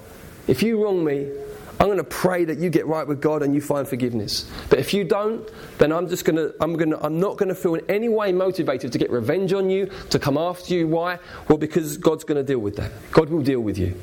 If 0.47 0.61
you 0.63 0.83
wrong 0.83 1.03
me, 1.03 1.31
I'm 1.79 1.85
going 1.87 1.97
to 1.97 2.03
pray 2.03 2.43
that 2.45 2.57
you 2.57 2.69
get 2.69 2.87
right 2.87 3.07
with 3.07 3.21
God 3.21 3.43
and 3.43 3.53
you 3.53 3.61
find 3.61 3.87
forgiveness. 3.87 4.49
But 4.69 4.79
if 4.79 4.93
you 4.93 5.03
don't, 5.03 5.47
then 5.77 5.91
I'm 5.91 6.09
just 6.09 6.25
going 6.25 6.37
to, 6.37 6.55
I'm 6.59 6.73
going 6.73 6.89
to, 6.89 7.05
I'm 7.05 7.19
not 7.19 7.37
going 7.37 7.49
to 7.49 7.55
feel 7.55 7.75
in 7.75 7.85
any 7.87 8.09
way 8.09 8.31
motivated 8.31 8.91
to 8.93 8.97
get 8.97 9.11
revenge 9.11 9.53
on 9.53 9.69
you, 9.69 9.91
to 10.09 10.17
come 10.17 10.37
after 10.37 10.73
you. 10.73 10.87
Why? 10.87 11.19
Well, 11.47 11.59
because 11.59 11.97
God's 11.97 12.23
going 12.23 12.37
to 12.37 12.43
deal 12.43 12.59
with 12.59 12.77
that. 12.77 12.91
God 13.11 13.29
will 13.29 13.43
deal 13.43 13.61
with 13.61 13.77
you. 13.77 13.95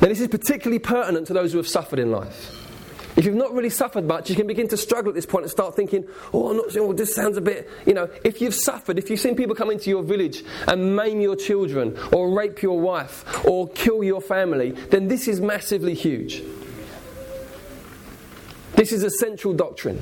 Now, 0.00 0.08
this 0.08 0.20
is 0.20 0.28
particularly 0.28 0.78
pertinent 0.78 1.26
to 1.28 1.32
those 1.32 1.52
who 1.52 1.58
have 1.58 1.68
suffered 1.68 1.98
in 1.98 2.10
life. 2.12 2.59
If 3.16 3.24
you've 3.26 3.34
not 3.34 3.52
really 3.52 3.70
suffered 3.70 4.04
much, 4.04 4.30
you 4.30 4.36
can 4.36 4.46
begin 4.46 4.68
to 4.68 4.76
struggle 4.76 5.10
at 5.10 5.14
this 5.14 5.26
point 5.26 5.44
and 5.44 5.50
start 5.50 5.74
thinking, 5.74 6.06
oh, 6.32 6.50
I'm 6.50 6.56
not 6.56 6.70
sure, 6.70 6.86
well, 6.86 6.96
this 6.96 7.14
sounds 7.14 7.36
a 7.36 7.40
bit, 7.40 7.68
you 7.84 7.92
know, 7.92 8.08
if 8.24 8.40
you've 8.40 8.54
suffered, 8.54 8.98
if 8.98 9.10
you've 9.10 9.20
seen 9.20 9.34
people 9.34 9.54
come 9.54 9.70
into 9.70 9.90
your 9.90 10.02
village 10.02 10.44
and 10.68 10.94
maim 10.94 11.20
your 11.20 11.36
children, 11.36 11.98
or 12.12 12.30
rape 12.30 12.62
your 12.62 12.80
wife, 12.80 13.44
or 13.44 13.68
kill 13.68 14.04
your 14.04 14.20
family, 14.20 14.70
then 14.70 15.08
this 15.08 15.28
is 15.28 15.40
massively 15.40 15.94
huge. 15.94 16.42
This 18.74 18.92
is 18.92 19.02
a 19.02 19.10
central 19.10 19.54
doctrine. 19.54 20.00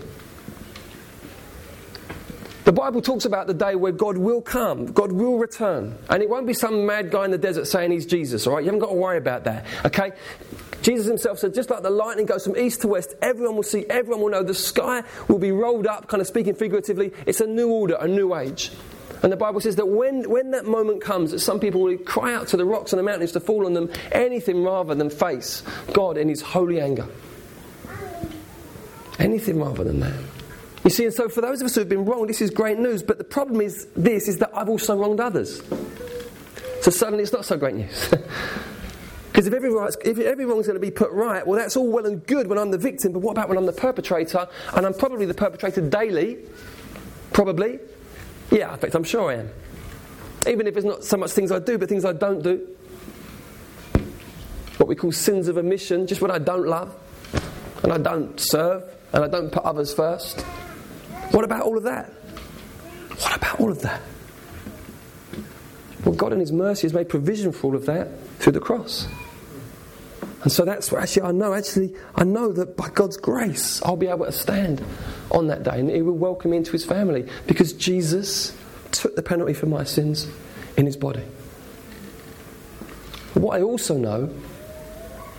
The 2.69 2.73
Bible 2.73 3.01
talks 3.01 3.25
about 3.25 3.47
the 3.47 3.55
day 3.55 3.77
where 3.77 3.93
God 3.93 4.19
will 4.19 4.43
come, 4.43 4.93
God 4.93 5.11
will 5.11 5.39
return. 5.39 5.97
And 6.11 6.23
it 6.23 6.29
won't 6.29 6.47
be 6.47 6.53
some 6.53 6.85
mad 6.85 7.11
guy 7.11 7.25
in 7.25 7.31
the 7.31 7.39
desert 7.39 7.67
saying 7.67 7.93
he's 7.93 8.05
Jesus, 8.05 8.47
all 8.47 8.57
right? 8.57 8.61
You 8.61 8.67
haven't 8.67 8.81
got 8.81 8.91
to 8.91 8.95
worry 8.95 9.17
about 9.17 9.45
that, 9.45 9.65
okay? 9.87 10.13
Jesus 10.83 11.07
himself 11.07 11.39
said, 11.39 11.55
just 11.55 11.71
like 11.71 11.83
the 11.83 11.89
lightning 11.89 12.27
goes 12.27 12.45
from 12.45 12.59
east 12.59 12.83
to 12.83 12.89
west, 12.89 13.15
everyone 13.23 13.57
will 13.57 13.63
see, 13.63 13.87
everyone 13.89 14.21
will 14.21 14.29
know. 14.29 14.43
The 14.43 14.53
sky 14.53 15.03
will 15.29 15.39
be 15.39 15.51
rolled 15.51 15.87
up, 15.87 16.09
kind 16.09 16.21
of 16.21 16.27
speaking 16.27 16.55
figuratively. 16.55 17.11
It's 17.25 17.41
a 17.41 17.47
new 17.47 17.71
order, 17.71 17.97
a 17.99 18.07
new 18.07 18.35
age. 18.35 18.71
And 19.23 19.33
the 19.33 19.39
Bible 19.39 19.63
says 19.63 19.77
that 19.77 19.89
when, 19.89 20.29
when 20.29 20.51
that 20.51 20.67
moment 20.67 21.01
comes, 21.01 21.31
that 21.31 21.39
some 21.39 21.61
people 21.61 21.81
will 21.81 21.97
cry 21.97 22.35
out 22.35 22.49
to 22.49 22.59
the 22.59 22.67
rocks 22.67 22.93
and 22.93 22.99
the 22.99 23.03
mountains 23.03 23.33
to 23.33 23.41
fall 23.41 23.65
on 23.65 23.73
them, 23.73 23.91
anything 24.13 24.63
rather 24.63 24.95
than 24.95 25.09
face 25.09 25.63
God 25.95 26.19
in 26.19 26.29
his 26.29 26.43
holy 26.43 26.83
anger. 26.83 27.09
Anything 29.19 29.59
rather 29.59 29.85
than 29.85 30.01
that. 30.01 30.38
You 30.89 30.91
see, 30.91 31.05
and 31.05 31.13
so 31.13 31.29
for 31.29 31.43
those 31.43 31.61
of 31.61 31.67
us 31.67 31.75
who 31.75 31.83
have 31.83 31.89
been 31.91 32.07
wrong, 32.07 32.27
this 32.29 32.41
is 32.41 32.49
great 32.49 32.79
news. 32.79 33.03
But 33.03 33.19
the 33.19 33.25
problem 33.25 33.61
is 33.61 33.89
this: 33.95 34.27
is 34.27 34.39
that 34.39 34.51
I've 34.55 34.71
also 34.71 34.97
wronged 34.97 35.21
others. 35.21 35.61
So 36.81 36.91
suddenly, 36.91 37.23
it's 37.23 37.33
not 37.35 37.45
so 37.45 37.59
great 37.59 37.75
news. 37.75 38.15
Because 39.31 39.47
if 39.47 39.53
every, 39.53 39.71
if 39.71 40.19
every 40.19 40.47
wrong's 40.47 40.67
going 40.67 40.81
to 40.81 40.85
be 40.85 40.91
put 40.91 41.13
right, 41.13 41.47
well, 41.47 41.61
that's 41.61 41.77
all 41.77 41.87
well 41.93 42.07
and 42.07 42.27
good 42.27 42.49
when 42.49 42.59
I'm 42.59 42.73
the 42.73 42.79
victim, 42.79 43.13
but 43.13 43.21
what 43.21 43.33
about 43.33 43.49
when 43.49 43.57
I'm 43.57 43.67
the 43.67 43.73
perpetrator? 43.73 44.49
And 44.75 44.85
I'm 44.85 44.95
probably 44.95 45.27
the 45.27 45.35
perpetrator 45.35 45.81
daily. 45.83 46.39
Probably. 47.33 47.79
Yeah, 48.51 48.73
in 48.73 48.81
fact, 48.81 48.97
I'm 48.97 49.05
sure 49.05 49.31
I 49.31 49.35
am. 49.35 49.51
Even 50.49 50.67
if 50.67 50.77
it's 50.77 50.87
not 50.87 51.05
so 51.05 51.19
much 51.19 51.31
things 51.33 51.53
I 51.53 51.61
do, 51.61 51.79
but 51.79 51.89
things 51.89 52.05
I 52.05 52.15
don't 52.15 52.43
do. 52.43 52.67
What 54.79 54.89
we 54.89 54.97
call 54.97 55.13
sins 55.13 55.47
of 55.47 55.59
omission, 55.59 56.09
just 56.09 56.21
what 56.23 56.33
I 56.33 56.39
don't 56.39 56.67
love, 56.67 56.97
and 57.85 57.93
I 57.93 57.99
don't 57.99 58.41
serve, 58.41 58.83
and 59.13 59.23
I 59.23 59.29
don't 59.29 59.53
put 59.53 59.63
others 59.63 59.95
first. 59.95 60.45
What 61.31 61.45
about 61.45 61.63
all 61.63 61.77
of 61.77 61.85
that? 61.85 62.07
What 63.21 63.37
about 63.37 63.61
all 63.61 63.71
of 63.71 63.83
that? 63.83 64.01
Well, 66.05 66.15
God 66.15 66.33
in 66.33 66.41
His 66.41 66.53
mercy 66.53 66.83
has 66.83 66.95
made 66.95 67.09
provision 67.09 67.53
for 67.53 67.69
all 67.69 67.77
of 67.77 67.87
that 67.87 68.09
through 68.39 68.53
the 68.53 68.61
cross. 68.61 69.09
And 70.43 70.53
so 70.53 70.65
that's 70.65 70.93
where 70.93 71.01
actually 71.01 71.23
I 71.23 71.33
know, 71.33 71.53
actually, 71.53 71.95
I 72.15 72.25
know 72.25 72.53
that 72.53 72.77
by 72.77 72.89
God's 72.91 73.17
grace, 73.17 73.83
I'll 73.83 73.97
be 73.97 74.07
able 74.07 74.25
to 74.25 74.33
stand 74.33 74.83
on 75.31 75.49
that 75.49 75.65
day 75.65 75.81
and 75.81 75.91
He 75.91 76.03
will 76.03 76.17
welcome 76.17 76.53
me 76.53 76.57
into 76.57 76.73
His 76.73 76.85
family 76.85 77.29
because 77.47 77.73
Jesus 77.73 78.57
took 78.93 79.17
the 79.17 79.23
penalty 79.23 79.53
for 79.53 79.67
my 79.67 79.85
sins 79.85 80.29
in 80.77 80.87
His 80.87 80.97
body. 80.97 81.25
What 83.35 83.59
I 83.59 83.63
also 83.63 83.97
know, 83.97 84.27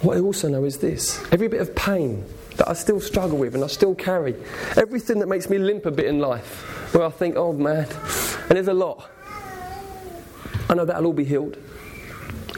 what 0.01 0.17
I 0.17 0.19
also 0.19 0.49
know 0.49 0.65
is 0.65 0.77
this 0.77 1.23
every 1.31 1.47
bit 1.47 1.61
of 1.61 1.75
pain 1.75 2.25
that 2.59 2.69
I 2.69 2.73
still 2.73 2.99
struggle 2.99 3.37
with 3.37 3.55
and 3.55 3.63
I 3.63 3.67
still 3.67 3.95
carry. 3.95 4.35
Everything 4.77 5.19
that 5.19 5.27
makes 5.27 5.49
me 5.49 5.57
limp 5.57 5.85
a 5.85 5.91
bit 5.91 6.05
in 6.05 6.19
life, 6.19 6.93
where 6.93 7.05
I 7.05 7.09
think, 7.09 7.35
oh 7.35 7.53
man, 7.53 7.87
and 7.87 8.51
there's 8.51 8.67
a 8.67 8.73
lot. 8.73 9.09
I 10.69 10.75
know 10.75 10.85
that'll 10.85 11.07
all 11.07 11.13
be 11.13 11.25
healed. 11.25 11.57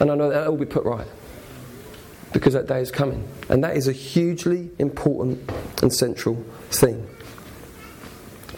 And 0.00 0.10
I 0.10 0.14
know 0.14 0.28
that'll 0.28 0.52
all 0.52 0.58
be 0.58 0.66
put 0.66 0.84
right. 0.84 1.06
Because 2.32 2.52
that 2.54 2.66
day 2.66 2.80
is 2.80 2.90
coming. 2.90 3.26
And 3.48 3.62
that 3.62 3.76
is 3.76 3.88
a 3.88 3.92
hugely 3.92 4.70
important 4.78 5.50
and 5.82 5.92
central 5.92 6.44
thing. 6.70 7.08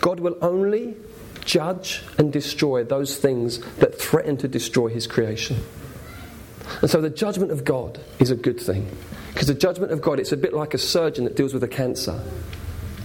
God 0.00 0.20
will 0.20 0.36
only 0.40 0.96
judge 1.44 2.02
and 2.18 2.32
destroy 2.32 2.84
those 2.84 3.16
things 3.16 3.58
that 3.76 4.00
threaten 4.00 4.36
to 4.38 4.48
destroy 4.48 4.88
his 4.88 5.06
creation. 5.06 5.58
And 6.80 6.90
so 6.90 7.00
the 7.00 7.10
judgment 7.10 7.52
of 7.52 7.64
God 7.64 8.00
is 8.18 8.30
a 8.30 8.36
good 8.36 8.58
thing. 8.58 8.88
Because 9.34 9.48
the 9.48 9.54
judgment 9.54 9.90
of 9.92 10.00
God, 10.00 10.20
it's 10.20 10.32
a 10.32 10.36
bit 10.36 10.54
like 10.54 10.74
a 10.74 10.78
surgeon 10.78 11.24
that 11.24 11.34
deals 11.34 11.52
with 11.52 11.64
a 11.64 11.68
cancer. 11.68 12.22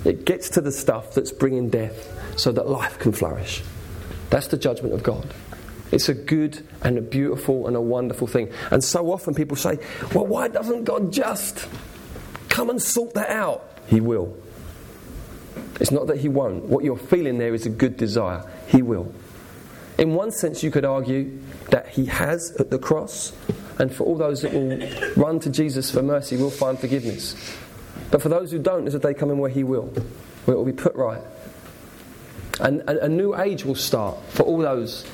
It 0.05 0.25
gets 0.25 0.49
to 0.51 0.61
the 0.61 0.71
stuff 0.71 1.15
that's 1.15 1.31
bringing 1.31 1.69
death 1.69 2.39
so 2.39 2.51
that 2.51 2.69
life 2.69 2.99
can 2.99 3.11
flourish. 3.11 3.63
That's 4.29 4.47
the 4.47 4.57
judgment 4.57 4.93
of 4.93 5.01
God. 5.01 5.33
It's 5.91 6.07
a 6.07 6.13
good 6.13 6.63
and 6.83 6.99
a 6.99 7.01
beautiful 7.01 7.65
and 7.65 7.75
a 7.75 7.81
wonderful 7.81 8.27
thing. 8.27 8.51
And 8.69 8.83
so 8.83 9.11
often 9.11 9.33
people 9.33 9.57
say, 9.57 9.79
well, 10.13 10.27
why 10.27 10.47
doesn't 10.47 10.83
God 10.83 11.11
just 11.11 11.67
come 12.47 12.69
and 12.69 12.79
sort 12.79 13.15
that 13.15 13.31
out? 13.31 13.77
He 13.87 13.99
will. 13.99 14.37
It's 15.79 15.89
not 15.89 16.07
that 16.07 16.17
He 16.17 16.29
won't. 16.29 16.65
What 16.65 16.83
you're 16.83 16.95
feeling 16.95 17.39
there 17.39 17.55
is 17.55 17.65
a 17.65 17.71
good 17.71 17.97
desire. 17.97 18.47
He 18.67 18.83
will. 18.83 19.11
In 19.99 20.13
one 20.13 20.31
sense, 20.31 20.63
you 20.63 20.71
could 20.71 20.85
argue 20.85 21.37
that 21.71 21.89
He 21.89 22.05
has 22.05 22.55
at 22.55 22.71
the 22.71 22.79
cross, 22.79 23.33
and 23.79 23.93
for 23.93 24.05
all 24.05 24.17
those 24.17 24.41
that 24.43 24.53
will 24.53 24.79
run 25.21 25.41
to 25.41 25.49
Jesus 25.49 25.91
for 25.91 26.01
mercy 26.01 26.37
will 26.37 26.49
find 26.49 26.79
forgiveness. 26.79 27.35
But 28.09 28.21
for 28.21 28.29
those 28.29 28.49
who 28.49 28.59
don't, 28.59 28.85
there's 28.85 28.95
a 28.95 28.99
day 28.99 29.13
coming 29.13 29.39
where 29.39 29.51
He 29.51 29.65
will, 29.65 29.87
where 30.45 30.55
it 30.55 30.57
will 30.57 30.65
be 30.65 30.71
put 30.71 30.95
right. 30.95 31.21
And 32.61 32.81
a, 32.81 33.09
new 33.09 33.35
age 33.35 33.65
will 33.65 33.75
start 33.75 34.17
for 34.29 34.43
all 34.43 34.59
those 34.59 35.05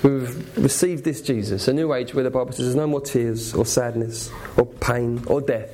who've 0.00 0.56
received 0.58 1.04
this 1.04 1.20
Jesus, 1.20 1.68
a 1.68 1.72
new 1.72 1.92
age 1.92 2.14
where 2.14 2.24
the 2.24 2.30
Bible 2.30 2.52
says 2.52 2.66
there's 2.66 2.74
no 2.74 2.86
more 2.86 3.00
tears 3.00 3.54
or 3.54 3.66
sadness 3.66 4.30
or 4.56 4.64
pain 4.64 5.22
or 5.26 5.40
death. 5.42 5.70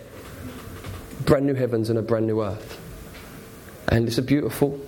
Brand 1.26 1.46
new 1.46 1.54
heavens 1.54 1.90
and 1.90 1.98
a 1.98 2.02
brand 2.02 2.26
new 2.26 2.42
earth. 2.42 2.80
And 3.88 4.06
it's 4.08 4.18
a 4.18 4.22
beautiful, 4.22 4.80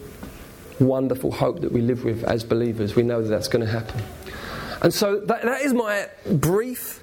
wonderful 0.81 1.31
hope 1.31 1.61
that 1.61 1.73
we 1.73 1.81
live 1.81 2.05
with 2.05 2.25
as 2.25 2.45
believers. 2.45 2.95
We 2.95 3.03
know 3.03 3.23
that 3.23 3.29
that's 3.29 3.49
going 3.49 3.65
to 3.65 3.71
happen. 3.71 4.03
And 4.83 4.93
so 4.93 5.21
that, 5.21 5.43
that 5.43 5.63
is 5.63 5.73
my 5.73 6.09
brief 6.27 7.03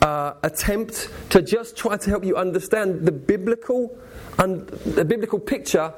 uh, 0.00 0.34
attempt 0.42 1.10
to 1.30 1.42
just 1.42 1.76
try 1.76 1.96
to 1.96 2.10
help 2.10 2.24
you 2.24 2.36
understand 2.36 3.06
the 3.06 3.12
biblical 3.12 3.96
and 4.38 4.66
the 4.68 5.04
biblical 5.04 5.38
picture 5.38 5.92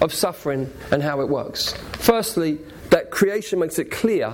of 0.00 0.12
suffering 0.12 0.70
and 0.90 1.02
how 1.02 1.20
it 1.20 1.28
works. 1.28 1.74
Firstly, 1.92 2.58
that 2.90 3.10
creation 3.10 3.60
makes 3.60 3.78
it 3.78 3.90
clear 3.90 4.32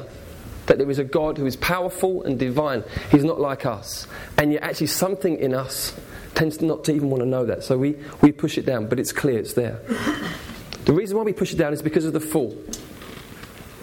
that 0.66 0.78
there 0.78 0.90
is 0.90 0.98
a 0.98 1.04
God 1.04 1.36
who 1.36 1.46
is 1.46 1.56
powerful 1.56 2.22
and 2.22 2.38
divine. 2.38 2.84
He's 3.10 3.24
not 3.24 3.40
like 3.40 3.66
us. 3.66 4.06
And 4.38 4.52
yet, 4.52 4.62
actually, 4.62 4.86
something 4.86 5.36
in 5.36 5.52
us 5.52 5.98
tends 6.34 6.62
not 6.62 6.84
to 6.84 6.92
even 6.92 7.10
want 7.10 7.22
to 7.22 7.28
know 7.28 7.44
that. 7.44 7.64
So 7.64 7.76
we, 7.76 7.96
we 8.22 8.32
push 8.32 8.56
it 8.56 8.64
down, 8.64 8.86
but 8.86 8.98
it's 8.98 9.12
clear 9.12 9.38
it's 9.38 9.54
there. 9.54 9.80
The 10.84 10.92
reason 10.92 11.16
why 11.16 11.22
we 11.22 11.32
push 11.32 11.52
it 11.52 11.56
down 11.56 11.72
is 11.72 11.82
because 11.82 12.04
of 12.04 12.12
the 12.12 12.20
fall. 12.20 12.56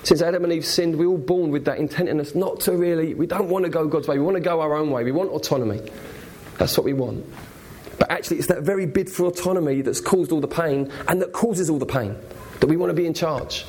Since 0.04 0.22
Adam 0.22 0.44
and 0.44 0.54
Eve 0.54 0.66
sinned, 0.66 0.96
we're 0.96 1.08
all 1.08 1.18
born 1.18 1.52
with 1.52 1.66
that 1.66 1.80
intent 1.80 2.10
in 2.10 2.20
us 2.20 2.34
not 2.34 2.62
to 2.62 2.72
really, 2.72 3.14
we 3.14 3.28
don't 3.28 3.50
want 3.50 3.66
to 3.66 3.70
go 3.70 3.88
God's 3.88 4.08
way. 4.08 4.18
We 4.18 4.24
want 4.24 4.36
to 4.36 4.42
go 4.42 4.62
our 4.62 4.74
own 4.76 4.90
way. 4.90 5.04
We 5.04 5.12
want 5.12 5.32
autonomy. 5.32 5.82
That's 6.58 6.78
what 6.78 6.86
we 6.86 6.94
want. 6.94 7.26
But 8.00 8.10
actually, 8.12 8.38
it's 8.38 8.48
that 8.48 8.62
very 8.62 8.86
bid 8.86 9.10
for 9.10 9.26
autonomy 9.26 9.82
that's 9.82 10.00
caused 10.00 10.32
all 10.32 10.40
the 10.40 10.48
pain 10.48 10.92
and 11.08 11.22
that 11.22 11.34
causes 11.34 11.70
all 11.70 11.80
the 11.80 11.86
pain. 11.86 12.16
That 12.60 12.68
we 12.68 12.78
want 12.78 12.90
to 12.90 12.94
be 12.94 13.06
in 13.06 13.14
charge. 13.14 13.66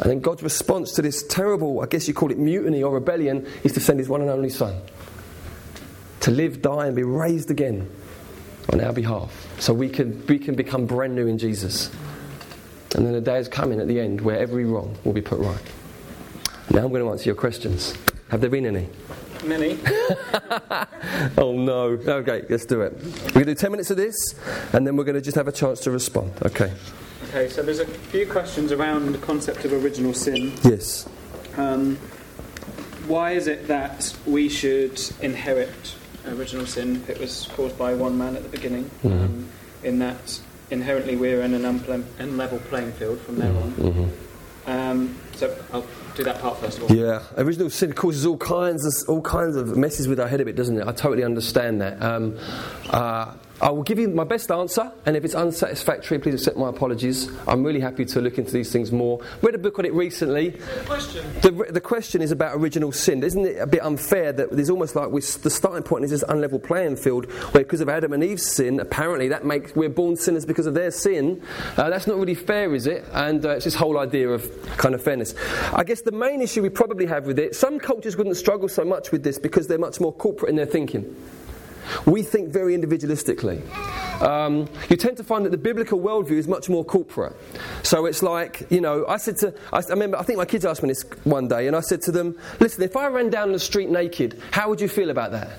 And 0.00 0.10
then 0.10 0.20
God's 0.20 0.42
response 0.42 0.92
to 0.92 1.02
this 1.02 1.26
terrible, 1.26 1.80
I 1.80 1.86
guess 1.86 2.06
you 2.06 2.14
call 2.14 2.30
it 2.30 2.38
mutiny 2.38 2.82
or 2.82 2.92
rebellion, 2.94 3.46
is 3.64 3.72
to 3.72 3.80
send 3.80 3.98
his 3.98 4.08
one 4.08 4.20
and 4.20 4.30
only 4.30 4.50
Son 4.50 4.80
to 6.20 6.30
live, 6.30 6.60
die, 6.60 6.86
and 6.86 6.96
be 6.96 7.04
raised 7.04 7.50
again 7.52 7.88
on 8.72 8.80
our 8.80 8.92
behalf. 8.92 9.45
So 9.58 9.72
we 9.72 9.88
can, 9.88 10.24
we 10.26 10.38
can 10.38 10.54
become 10.54 10.86
brand 10.86 11.14
new 11.14 11.26
in 11.26 11.38
Jesus. 11.38 11.90
And 12.94 13.04
then 13.04 13.12
the 13.12 13.20
day 13.20 13.38
is 13.38 13.48
coming 13.48 13.80
at 13.80 13.88
the 13.88 14.00
end 14.00 14.20
where 14.20 14.38
every 14.38 14.64
wrong 14.64 14.96
will 15.04 15.12
be 15.12 15.22
put 15.22 15.38
right. 15.38 15.62
Now 16.70 16.84
I'm 16.84 16.88
going 16.90 17.02
to 17.02 17.10
answer 17.10 17.24
your 17.24 17.34
questions. 17.34 17.94
Have 18.28 18.40
there 18.40 18.50
been 18.50 18.66
any? 18.66 18.88
Many. 19.44 19.78
oh 21.38 21.52
no. 21.52 21.98
Okay, 22.06 22.44
let's 22.48 22.66
do 22.66 22.82
it. 22.82 22.94
We're 22.94 23.30
going 23.32 23.32
to 23.32 23.44
do 23.46 23.54
10 23.54 23.70
minutes 23.70 23.90
of 23.90 23.96
this 23.96 24.34
and 24.72 24.86
then 24.86 24.96
we're 24.96 25.04
going 25.04 25.14
to 25.14 25.20
just 25.20 25.36
have 25.36 25.48
a 25.48 25.52
chance 25.52 25.80
to 25.80 25.90
respond. 25.90 26.32
Okay. 26.44 26.72
Okay, 27.28 27.48
so 27.48 27.62
there's 27.62 27.80
a 27.80 27.86
few 27.86 28.26
questions 28.26 28.72
around 28.72 29.12
the 29.12 29.18
concept 29.18 29.64
of 29.64 29.72
original 29.72 30.14
sin. 30.14 30.52
Yes. 30.62 31.08
Um, 31.56 31.96
why 33.06 33.32
is 33.32 33.46
it 33.46 33.68
that 33.68 34.16
we 34.26 34.48
should 34.48 35.00
inherit 35.20 35.94
original 36.28 36.66
sin 36.66 36.96
if 36.96 37.10
it 37.10 37.18
was 37.18 37.48
caused 37.54 37.78
by 37.78 37.94
one 37.94 38.16
man 38.16 38.36
at 38.36 38.42
the 38.42 38.48
beginning? 38.48 38.84
Mm-hmm. 39.02 39.12
Um, 39.12 39.48
in 39.82 39.98
that 40.00 40.40
inherently 40.70 41.16
we're 41.16 41.42
in 41.42 41.54
an 41.54 41.62
unple- 41.62 42.02
unlevel 42.18 42.62
playing 42.64 42.92
field 42.92 43.20
from 43.20 43.36
there 43.36 43.52
on. 43.52 43.72
Mm-hmm. 43.72 44.70
Um, 44.70 45.16
so 45.36 45.56
I'll 45.72 45.86
do 46.16 46.24
that 46.24 46.40
part 46.40 46.58
first 46.58 46.78
of 46.78 46.84
all. 46.84 46.96
Yeah, 46.96 47.22
original 47.36 47.70
sin 47.70 47.92
causes 47.92 48.26
all 48.26 48.36
kinds 48.36 48.84
of 48.84 49.08
all 49.08 49.22
kinds 49.22 49.54
of 49.54 49.76
messes 49.76 50.08
with 50.08 50.18
our 50.18 50.26
head 50.26 50.40
a 50.40 50.44
bit, 50.44 50.56
doesn't 50.56 50.76
it? 50.76 50.86
I 50.86 50.92
totally 50.92 51.22
understand 51.22 51.80
that. 51.80 52.02
Um, 52.02 52.36
uh, 52.90 53.34
I 53.60 53.70
will 53.70 53.82
give 53.82 53.98
you 53.98 54.08
my 54.08 54.24
best 54.24 54.50
answer, 54.50 54.92
and 55.06 55.16
if 55.16 55.24
it's 55.24 55.34
unsatisfactory, 55.34 56.18
please 56.18 56.34
accept 56.34 56.58
my 56.58 56.68
apologies. 56.68 57.30
I'm 57.48 57.64
really 57.64 57.80
happy 57.80 58.04
to 58.04 58.20
look 58.20 58.36
into 58.36 58.52
these 58.52 58.70
things 58.70 58.92
more. 58.92 59.20
Read 59.40 59.54
a 59.54 59.58
book 59.58 59.78
on 59.78 59.86
it 59.86 59.94
recently. 59.94 60.50
The 60.50 60.82
question. 60.84 61.26
The, 61.40 61.72
the 61.72 61.80
question 61.80 62.20
is 62.20 62.32
about 62.32 62.54
original 62.54 62.92
sin. 62.92 63.22
Isn't 63.22 63.46
it 63.46 63.56
a 63.56 63.66
bit 63.66 63.82
unfair 63.82 64.32
that 64.34 64.50
there's 64.50 64.68
almost 64.68 64.94
like 64.94 65.10
we 65.10 65.22
the 65.22 65.50
starting 65.50 65.82
point 65.82 66.04
is 66.04 66.10
this 66.10 66.24
unlevel 66.24 66.62
playing 66.62 66.96
field 66.96 67.30
where 67.54 67.64
because 67.64 67.80
of 67.80 67.88
Adam 67.88 68.12
and 68.12 68.22
Eve's 68.22 68.46
sin, 68.46 68.78
apparently 68.78 69.28
that 69.28 69.46
makes 69.46 69.74
we're 69.74 69.88
born 69.88 70.16
sinners 70.16 70.44
because 70.44 70.66
of 70.66 70.74
their 70.74 70.90
sin. 70.90 71.42
Uh, 71.78 71.88
that's 71.88 72.06
not 72.06 72.18
really 72.18 72.34
fair, 72.34 72.74
is 72.74 72.86
it? 72.86 73.04
And 73.12 73.44
uh, 73.46 73.50
it's 73.50 73.64
this 73.64 73.74
whole 73.74 73.98
idea 73.98 74.28
of 74.28 74.50
kind 74.76 74.94
of 74.94 75.02
fairness. 75.02 75.34
I 75.72 75.82
guess 75.82 76.02
the 76.02 76.12
main 76.12 76.42
issue 76.42 76.60
we 76.60 76.68
probably 76.68 77.06
have 77.06 77.26
with 77.26 77.38
it, 77.38 77.54
some 77.54 77.78
cultures 77.78 78.18
wouldn't 78.18 78.36
struggle 78.36 78.68
so 78.68 78.84
much 78.84 79.12
with 79.12 79.22
this 79.22 79.38
because 79.38 79.66
they're 79.66 79.78
much 79.78 79.98
more 79.98 80.12
corporate 80.12 80.50
in 80.50 80.56
their 80.56 80.66
thinking. 80.66 81.16
We 82.06 82.22
think 82.22 82.50
very 82.52 82.76
individualistically. 82.76 83.62
Um, 84.22 84.68
you 84.88 84.96
tend 84.96 85.16
to 85.18 85.24
find 85.24 85.44
that 85.44 85.50
the 85.50 85.58
biblical 85.58 86.00
worldview 86.00 86.38
is 86.38 86.48
much 86.48 86.68
more 86.68 86.84
corporate. 86.84 87.36
So 87.82 88.06
it's 88.06 88.22
like, 88.22 88.66
you 88.70 88.80
know, 88.80 89.06
I 89.06 89.18
said 89.18 89.36
to, 89.38 89.54
I, 89.72 89.78
I 89.78 89.90
remember, 89.90 90.18
I 90.18 90.22
think 90.22 90.38
my 90.38 90.46
kids 90.46 90.64
asked 90.64 90.82
me 90.82 90.88
this 90.88 91.04
one 91.24 91.48
day, 91.48 91.66
and 91.66 91.76
I 91.76 91.80
said 91.80 92.02
to 92.02 92.12
them, 92.12 92.38
listen, 92.60 92.82
if 92.82 92.96
I 92.96 93.08
ran 93.08 93.30
down 93.30 93.52
the 93.52 93.58
street 93.58 93.90
naked, 93.90 94.40
how 94.52 94.68
would 94.70 94.80
you 94.80 94.88
feel 94.88 95.10
about 95.10 95.32
that? 95.32 95.50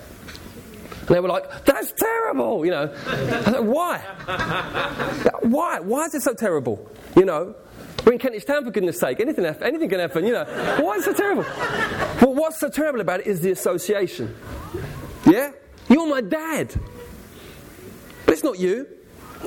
And 1.00 1.16
they 1.16 1.20
were 1.20 1.28
like, 1.28 1.64
that's 1.64 1.92
terrible, 1.92 2.64
you 2.64 2.70
know. 2.70 2.92
I 3.06 3.42
said, 3.44 3.60
why? 3.66 3.98
why? 5.42 5.80
Why 5.80 6.04
is 6.04 6.14
it 6.14 6.22
so 6.22 6.34
terrible? 6.34 6.86
You 7.16 7.24
know, 7.24 7.54
we're 8.04 8.12
in 8.12 8.18
Kentish 8.18 8.44
Town, 8.44 8.64
for 8.64 8.70
goodness 8.70 9.00
sake. 9.00 9.18
Anything, 9.20 9.46
anything 9.46 9.88
can 9.88 10.00
happen, 10.00 10.26
you 10.26 10.32
know. 10.32 10.44
Why 10.80 10.96
is 10.96 11.06
it 11.06 11.16
so 11.16 11.22
terrible? 11.22 11.44
Well, 12.20 12.34
what's 12.34 12.58
so 12.58 12.68
terrible 12.68 13.00
about 13.00 13.20
it 13.20 13.26
is 13.26 13.40
the 13.40 13.52
association. 13.52 14.36
Yeah? 15.24 15.52
You're 15.88 16.08
my 16.08 16.20
dad. 16.20 16.74
But 18.24 18.34
it's 18.34 18.44
not 18.44 18.58
you. 18.58 18.86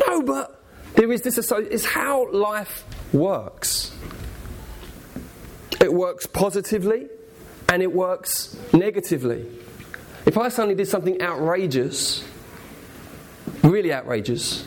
No, 0.07 0.21
but 0.23 0.63
there 0.95 1.11
is 1.11 1.21
this 1.21 1.37
association. 1.37 1.73
It's 1.73 1.85
how 1.85 2.31
life 2.31 2.83
works. 3.13 3.93
It 5.79 5.93
works 5.93 6.25
positively 6.25 7.07
and 7.69 7.81
it 7.81 7.91
works 7.91 8.57
negatively. 8.73 9.45
If 10.25 10.37
I 10.37 10.49
suddenly 10.49 10.75
did 10.75 10.87
something 10.87 11.21
outrageous, 11.21 12.23
really 13.63 13.91
outrageous, 13.91 14.65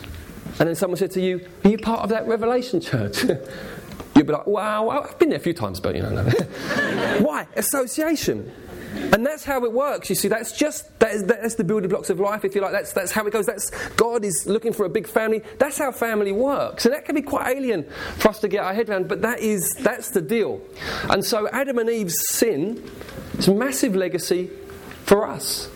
and 0.59 0.67
then 0.67 0.75
someone 0.75 0.97
said 0.97 1.11
to 1.11 1.21
you, 1.21 1.47
Are 1.63 1.69
you 1.69 1.77
part 1.77 2.01
of 2.01 2.09
that 2.09 2.27
Revelation 2.27 2.81
church? 2.81 3.23
You'd 4.15 4.27
be 4.27 4.33
like, 4.33 4.47
Wow, 4.47 4.89
I've 4.89 5.17
been 5.19 5.29
there 5.29 5.37
a 5.37 5.41
few 5.41 5.53
times, 5.53 5.79
but 5.79 5.95
you 5.95 6.01
know. 6.01 6.23
Why? 7.21 7.47
Association. 7.55 8.51
And 9.13 9.25
that's 9.25 9.43
how 9.43 9.63
it 9.63 9.71
works. 9.71 10.09
You 10.09 10.15
see, 10.15 10.27
that's 10.27 10.51
just 10.51 10.99
that 10.99 11.11
is, 11.11 11.23
that's 11.23 11.55
the 11.55 11.63
building 11.63 11.89
blocks 11.89 12.09
of 12.09 12.19
life, 12.19 12.45
if 12.45 12.55
you 12.55 12.61
like. 12.61 12.71
That's 12.71 12.93
that's 12.93 13.11
how 13.11 13.25
it 13.25 13.31
goes. 13.31 13.45
That's 13.45 13.69
God 13.95 14.25
is 14.25 14.45
looking 14.45 14.73
for 14.73 14.85
a 14.85 14.89
big 14.89 15.07
family. 15.07 15.41
That's 15.57 15.77
how 15.77 15.91
family 15.91 16.31
works, 16.31 16.85
and 16.85 16.93
that 16.93 17.05
can 17.05 17.15
be 17.15 17.21
quite 17.21 17.55
alien 17.55 17.85
for 18.17 18.29
us 18.29 18.39
to 18.39 18.47
get 18.47 18.63
our 18.63 18.73
head 18.73 18.89
around. 18.89 19.07
But 19.07 19.21
that 19.21 19.39
is 19.39 19.69
that's 19.79 20.09
the 20.11 20.21
deal. 20.21 20.61
And 21.09 21.23
so 21.23 21.47
Adam 21.49 21.77
and 21.77 21.89
Eve's 21.89 22.15
sin 22.29 22.83
is 23.37 23.47
a 23.47 23.53
massive 23.53 23.95
legacy 23.95 24.49
for 25.05 25.27
us. 25.27 25.69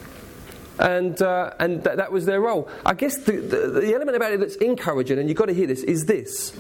And, 0.80 1.22
uh, 1.22 1.52
and 1.60 1.84
th- 1.84 1.98
that 1.98 2.10
was 2.10 2.26
their 2.26 2.40
role. 2.40 2.70
I 2.86 2.94
guess 2.94 3.18
the, 3.18 3.34
the, 3.34 3.82
the 3.82 3.94
element 3.94 4.16
about 4.16 4.32
it 4.32 4.40
that's 4.40 4.56
encouraging, 4.56 5.20
and 5.20 5.28
you've 5.28 5.38
got 5.38 5.48
to 5.48 5.54
hear 5.54 5.68
this, 5.68 5.84
is 5.84 6.06
this. 6.06 6.58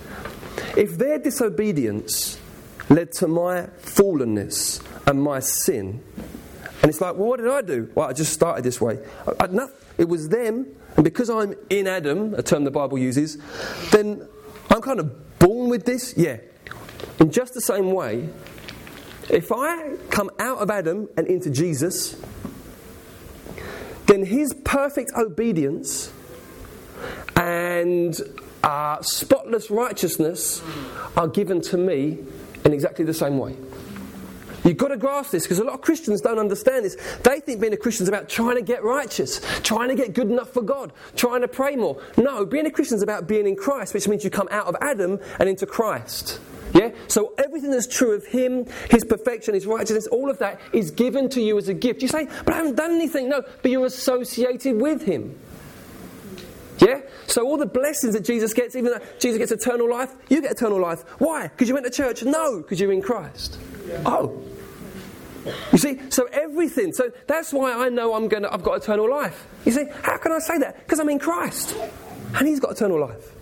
If 0.75 0.97
their 0.97 1.19
disobedience 1.19 2.37
led 2.89 3.13
to 3.13 3.29
my 3.29 3.67
fallenness 3.81 4.83
and 5.07 5.23
my 5.23 5.39
sin, 5.39 6.03
and 6.81 6.89
it's 6.89 7.01
like, 7.01 7.15
well, 7.15 7.27
what 7.27 7.39
did 7.39 7.49
I 7.49 7.61
do? 7.61 7.91
Well, 7.95 8.09
I 8.09 8.13
just 8.13 8.33
started 8.33 8.63
this 8.63 8.79
way. 8.79 8.99
I, 9.27 9.45
I, 9.45 9.67
it 9.97 10.07
was 10.07 10.29
them, 10.29 10.65
and 10.95 11.03
because 11.03 11.29
I'm 11.29 11.53
in 11.69 11.87
Adam, 11.87 12.33
a 12.35 12.41
term 12.41 12.63
the 12.63 12.71
Bible 12.71 12.97
uses, 12.97 13.37
then 13.91 14.27
I'm 14.69 14.81
kind 14.81 14.99
of 14.99 15.39
born 15.39 15.69
with 15.69 15.85
this. 15.85 16.13
Yeah. 16.15 16.37
In 17.19 17.31
just 17.31 17.53
the 17.53 17.61
same 17.61 17.91
way, 17.91 18.29
if 19.29 19.51
I 19.51 19.95
come 20.09 20.29
out 20.39 20.59
of 20.59 20.69
Adam 20.69 21.09
and 21.17 21.27
into 21.27 21.49
Jesus, 21.49 22.19
then 24.07 24.25
his 24.25 24.53
perfect 24.63 25.11
obedience 25.17 26.11
and 27.35 28.19
uh, 28.63 29.01
spotless 29.01 29.69
righteousness 29.69 30.61
are 31.15 31.27
given 31.27 31.61
to 31.61 31.77
me 31.77 32.19
in 32.65 32.73
exactly 32.73 33.05
the 33.05 33.13
same 33.13 33.37
way. 33.37 33.55
You've 34.63 34.77
got 34.77 34.89
to 34.89 34.97
grasp 34.97 35.31
this 35.31 35.43
because 35.43 35.59
a 35.59 35.63
lot 35.63 35.75
of 35.75 35.81
Christians 35.81 36.21
don't 36.21 36.39
understand 36.39 36.85
this. 36.85 36.95
They 37.23 37.39
think 37.39 37.61
being 37.61 37.73
a 37.73 37.77
Christian 37.77 38.03
is 38.03 38.09
about 38.09 38.29
trying 38.29 38.55
to 38.55 38.61
get 38.61 38.83
righteous, 38.83 39.41
trying 39.63 39.89
to 39.89 39.95
get 39.95 40.13
good 40.13 40.29
enough 40.29 40.49
for 40.49 40.61
God, 40.61 40.91
trying 41.15 41.41
to 41.41 41.47
pray 41.47 41.75
more. 41.75 42.01
No, 42.17 42.45
being 42.45 42.65
a 42.65 42.71
Christian 42.71 42.97
is 42.97 43.03
about 43.03 43.27
being 43.27 43.47
in 43.47 43.55
Christ, 43.55 43.93
which 43.93 44.07
means 44.07 44.23
you 44.23 44.29
come 44.29 44.47
out 44.51 44.67
of 44.67 44.75
Adam 44.81 45.19
and 45.39 45.47
into 45.47 45.65
Christ. 45.65 46.39
Yeah? 46.73 46.91
So 47.07 47.33
everything 47.37 47.71
that's 47.71 47.87
true 47.87 48.11
of 48.11 48.25
Him, 48.25 48.65
His 48.89 49.03
perfection, 49.03 49.53
His 49.53 49.65
righteousness, 49.65 50.07
all 50.07 50.29
of 50.29 50.39
that 50.39 50.59
is 50.73 50.91
given 50.91 51.29
to 51.29 51.41
you 51.41 51.57
as 51.57 51.67
a 51.67 51.73
gift. 51.73 52.01
You 52.01 52.07
say, 52.07 52.25
but 52.45 52.53
I 52.53 52.57
haven't 52.57 52.75
done 52.75 52.91
anything. 52.91 53.29
No, 53.29 53.43
but 53.61 53.71
you're 53.71 53.85
associated 53.85 54.79
with 54.79 55.03
Him. 55.03 55.39
Yeah? 56.79 57.01
So 57.27 57.45
all 57.45 57.57
the 57.57 57.65
blessings 57.65 58.13
that 58.13 58.23
Jesus 58.23 58.53
gets, 58.53 58.75
even 58.75 58.91
though 58.91 59.05
Jesus 59.19 59.37
gets 59.37 59.51
eternal 59.51 59.89
life, 59.89 60.13
you 60.29 60.41
get 60.41 60.51
eternal 60.51 60.79
life. 60.79 61.01
Why? 61.19 61.47
Because 61.47 61.67
you 61.67 61.73
went 61.73 61.85
to 61.85 61.91
church? 61.91 62.23
No, 62.23 62.57
because 62.57 62.79
you're 62.79 62.93
in 62.93 63.01
Christ. 63.01 63.57
Oh. 64.05 64.43
You 65.71 65.77
see, 65.77 65.99
so 66.09 66.25
everything. 66.25 66.93
So 66.93 67.11
that's 67.27 67.53
why 67.53 67.73
I 67.73 67.89
know 67.89 68.13
I'm 68.13 68.27
gonna. 68.27 68.49
I've 68.51 68.63
got 68.63 68.81
eternal 68.81 69.09
life. 69.09 69.47
You 69.65 69.71
see, 69.71 69.85
how 70.03 70.17
can 70.17 70.31
I 70.31 70.39
say 70.39 70.57
that? 70.59 70.79
Because 70.79 70.99
I'm 70.99 71.09
in 71.09 71.19
Christ, 71.19 71.75
and 72.35 72.47
He's 72.47 72.59
got 72.59 72.71
eternal 72.71 72.99
life. 72.99 73.33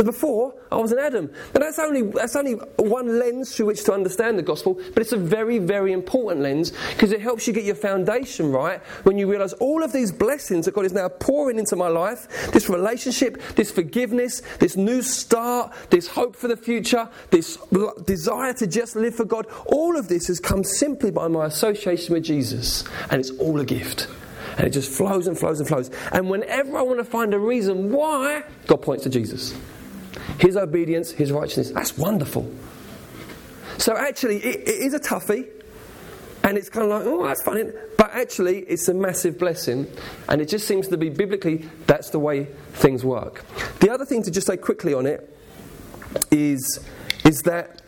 But 0.00 0.06
before, 0.06 0.54
I 0.72 0.76
was 0.76 0.92
an 0.92 0.98
Adam. 0.98 1.30
And 1.52 1.62
that's 1.62 1.78
only, 1.78 2.00
that's 2.00 2.34
only 2.34 2.54
one 2.76 3.18
lens 3.18 3.54
through 3.54 3.66
which 3.66 3.84
to 3.84 3.92
understand 3.92 4.38
the 4.38 4.42
gospel, 4.42 4.80
but 4.94 5.02
it's 5.02 5.12
a 5.12 5.18
very, 5.18 5.58
very 5.58 5.92
important 5.92 6.40
lens 6.40 6.72
because 6.94 7.12
it 7.12 7.20
helps 7.20 7.46
you 7.46 7.52
get 7.52 7.64
your 7.64 7.74
foundation 7.74 8.50
right 8.50 8.80
when 9.02 9.18
you 9.18 9.30
realize 9.30 9.52
all 9.52 9.82
of 9.82 9.92
these 9.92 10.10
blessings 10.10 10.64
that 10.64 10.72
God 10.72 10.86
is 10.86 10.94
now 10.94 11.10
pouring 11.10 11.58
into 11.58 11.76
my 11.76 11.88
life 11.88 12.50
this 12.50 12.70
relationship, 12.70 13.42
this 13.56 13.70
forgiveness, 13.70 14.40
this 14.58 14.74
new 14.74 15.02
start, 15.02 15.70
this 15.90 16.08
hope 16.08 16.34
for 16.34 16.48
the 16.48 16.56
future, 16.56 17.06
this 17.28 17.58
desire 18.06 18.54
to 18.54 18.66
just 18.66 18.96
live 18.96 19.14
for 19.14 19.26
God 19.26 19.44
all 19.66 19.98
of 19.98 20.08
this 20.08 20.28
has 20.28 20.40
come 20.40 20.64
simply 20.64 21.10
by 21.10 21.28
my 21.28 21.44
association 21.44 22.14
with 22.14 22.24
Jesus. 22.24 22.84
And 23.10 23.20
it's 23.20 23.32
all 23.32 23.60
a 23.60 23.66
gift. 23.66 24.08
And 24.56 24.66
it 24.66 24.70
just 24.70 24.90
flows 24.90 25.26
and 25.26 25.38
flows 25.38 25.60
and 25.60 25.68
flows. 25.68 25.90
And 26.12 26.30
whenever 26.30 26.78
I 26.78 26.82
want 26.82 26.98
to 26.98 27.04
find 27.04 27.34
a 27.34 27.38
reason 27.38 27.92
why, 27.92 28.44
God 28.66 28.82
points 28.82 29.04
to 29.04 29.10
Jesus. 29.10 29.54
His 30.38 30.56
obedience, 30.56 31.10
His 31.10 31.32
righteousness. 31.32 31.70
That's 31.70 31.96
wonderful. 31.96 32.52
So 33.78 33.96
actually, 33.96 34.36
it, 34.38 34.68
it 34.68 34.82
is 34.82 34.94
a 34.94 35.00
toughie. 35.00 35.48
And 36.42 36.56
it's 36.56 36.70
kind 36.70 36.90
of 36.90 36.98
like, 36.98 37.06
oh, 37.06 37.26
that's 37.26 37.42
funny. 37.42 37.64
But 37.98 38.10
actually, 38.12 38.60
it's 38.60 38.88
a 38.88 38.94
massive 38.94 39.38
blessing. 39.38 39.86
And 40.28 40.40
it 40.40 40.48
just 40.48 40.66
seems 40.66 40.88
to 40.88 40.96
be 40.96 41.10
biblically, 41.10 41.68
that's 41.86 42.10
the 42.10 42.18
way 42.18 42.44
things 42.72 43.04
work. 43.04 43.44
The 43.80 43.90
other 43.90 44.06
thing 44.06 44.22
to 44.22 44.30
just 44.30 44.46
say 44.46 44.56
quickly 44.56 44.94
on 44.94 45.06
it 45.06 45.36
is, 46.30 46.80
is 47.24 47.42
that 47.42 47.82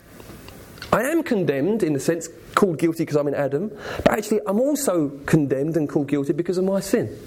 I 0.92 1.04
am 1.04 1.22
condemned 1.22 1.82
in 1.82 1.96
a 1.96 2.00
sense, 2.00 2.28
called 2.54 2.78
guilty 2.78 3.04
because 3.04 3.16
I'm 3.16 3.28
in 3.28 3.34
Adam. 3.34 3.70
But 4.04 4.10
actually, 4.10 4.40
I'm 4.46 4.60
also 4.60 5.08
condemned 5.24 5.78
and 5.78 5.88
called 5.88 6.08
guilty 6.08 6.34
because 6.34 6.58
of 6.58 6.64
my 6.64 6.80
sin. 6.80 7.18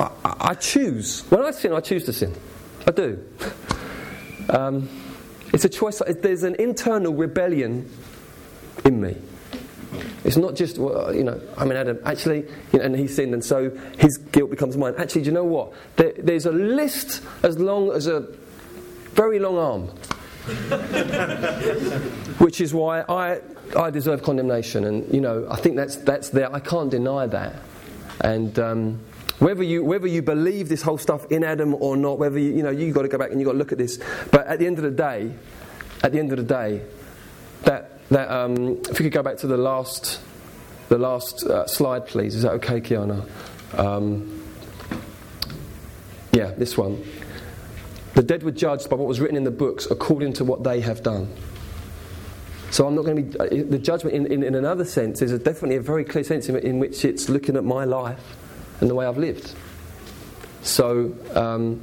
I, 0.00 0.36
I 0.40 0.54
choose. 0.54 1.22
When 1.30 1.42
I 1.42 1.50
sin, 1.50 1.72
I 1.72 1.80
choose 1.80 2.04
to 2.04 2.12
sin. 2.12 2.34
I 2.86 2.90
do. 2.90 3.24
Um, 4.48 4.88
it's 5.52 5.64
a 5.64 5.68
choice. 5.68 6.02
There's 6.06 6.42
an 6.42 6.56
internal 6.56 7.14
rebellion 7.14 7.90
in 8.84 9.00
me. 9.00 9.16
It's 10.24 10.36
not 10.36 10.54
just, 10.54 10.78
well, 10.78 11.14
you 11.14 11.24
know, 11.24 11.40
I 11.56 11.64
mean, 11.64 11.76
Adam. 11.76 11.98
Actually, 12.04 12.46
you 12.72 12.78
know, 12.78 12.84
and 12.84 12.96
he 12.96 13.08
sinned, 13.08 13.34
and 13.34 13.44
so 13.44 13.70
his 13.98 14.16
guilt 14.16 14.50
becomes 14.50 14.76
mine. 14.76 14.94
Actually, 14.98 15.22
do 15.22 15.26
you 15.26 15.32
know 15.32 15.44
what? 15.44 15.72
There, 15.96 16.12
there's 16.16 16.46
a 16.46 16.52
list 16.52 17.22
as 17.42 17.58
long 17.58 17.90
as 17.90 18.06
a 18.06 18.20
very 19.12 19.38
long 19.38 19.58
arm, 19.58 19.86
which 22.38 22.60
is 22.60 22.72
why 22.72 23.02
I, 23.02 23.40
I 23.76 23.90
deserve 23.90 24.22
condemnation. 24.22 24.84
And, 24.84 25.12
you 25.12 25.20
know, 25.20 25.46
I 25.50 25.56
think 25.56 25.76
that's, 25.76 25.96
that's 25.96 26.30
there. 26.30 26.54
I 26.54 26.60
can't 26.60 26.90
deny 26.90 27.26
that. 27.26 27.56
And, 28.20 28.58
um, 28.58 29.00
whether 29.40 29.62
you, 29.62 29.82
whether 29.82 30.06
you 30.06 30.20
believe 30.20 30.68
this 30.68 30.82
whole 30.82 30.98
stuff 30.98 31.26
in 31.30 31.42
Adam 31.42 31.74
or 31.74 31.96
not, 31.96 32.18
whether 32.18 32.38
you, 32.38 32.52
you 32.52 32.62
know, 32.62 32.70
you've 32.70 32.94
got 32.94 33.02
to 33.02 33.08
go 33.08 33.16
back 33.18 33.30
and 33.30 33.40
you've 33.40 33.46
got 33.46 33.52
to 33.52 33.58
look 33.58 33.72
at 33.72 33.78
this. 33.78 33.98
But 34.30 34.46
at 34.46 34.58
the 34.58 34.66
end 34.66 34.76
of 34.76 34.84
the 34.84 34.90
day, 34.90 35.32
at 36.02 36.12
the 36.12 36.18
end 36.18 36.30
of 36.30 36.36
the 36.36 36.44
day, 36.44 36.82
that, 37.62 38.06
that 38.10 38.30
um, 38.30 38.78
if 38.90 38.98
we 38.98 39.04
could 39.06 39.12
go 39.12 39.22
back 39.22 39.38
to 39.38 39.46
the 39.46 39.56
last, 39.56 40.20
the 40.90 40.98
last 40.98 41.44
uh, 41.44 41.66
slide, 41.66 42.06
please. 42.06 42.34
Is 42.34 42.42
that 42.42 42.52
okay, 42.52 42.82
Kiana? 42.82 43.26
Um, 43.78 44.44
yeah, 46.32 46.50
this 46.50 46.76
one. 46.76 47.02
The 48.14 48.22
dead 48.22 48.42
were 48.42 48.50
judged 48.50 48.90
by 48.90 48.96
what 48.96 49.08
was 49.08 49.20
written 49.20 49.38
in 49.38 49.44
the 49.44 49.50
books 49.50 49.86
according 49.90 50.34
to 50.34 50.44
what 50.44 50.64
they 50.64 50.80
have 50.80 51.02
done. 51.02 51.32
So 52.70 52.86
I'm 52.86 52.94
not 52.94 53.06
going 53.06 53.32
to 53.32 53.38
be. 53.38 53.62
Uh, 53.62 53.70
the 53.70 53.78
judgment, 53.78 54.14
in, 54.14 54.26
in, 54.26 54.42
in 54.42 54.54
another 54.54 54.84
sense, 54.84 55.22
is 55.22 55.32
a, 55.32 55.38
definitely 55.38 55.76
a 55.76 55.80
very 55.80 56.04
clear 56.04 56.24
sense 56.24 56.48
in, 56.48 56.56
in, 56.56 56.78
which 56.78 57.06
it's 57.06 57.30
looking 57.30 57.56
at 57.56 57.64
my 57.64 57.84
life 57.84 58.36
and 58.80 58.90
the 58.90 58.94
way 58.94 59.06
I've 59.06 59.18
lived. 59.18 59.54
So 60.62 61.14
um, 61.34 61.80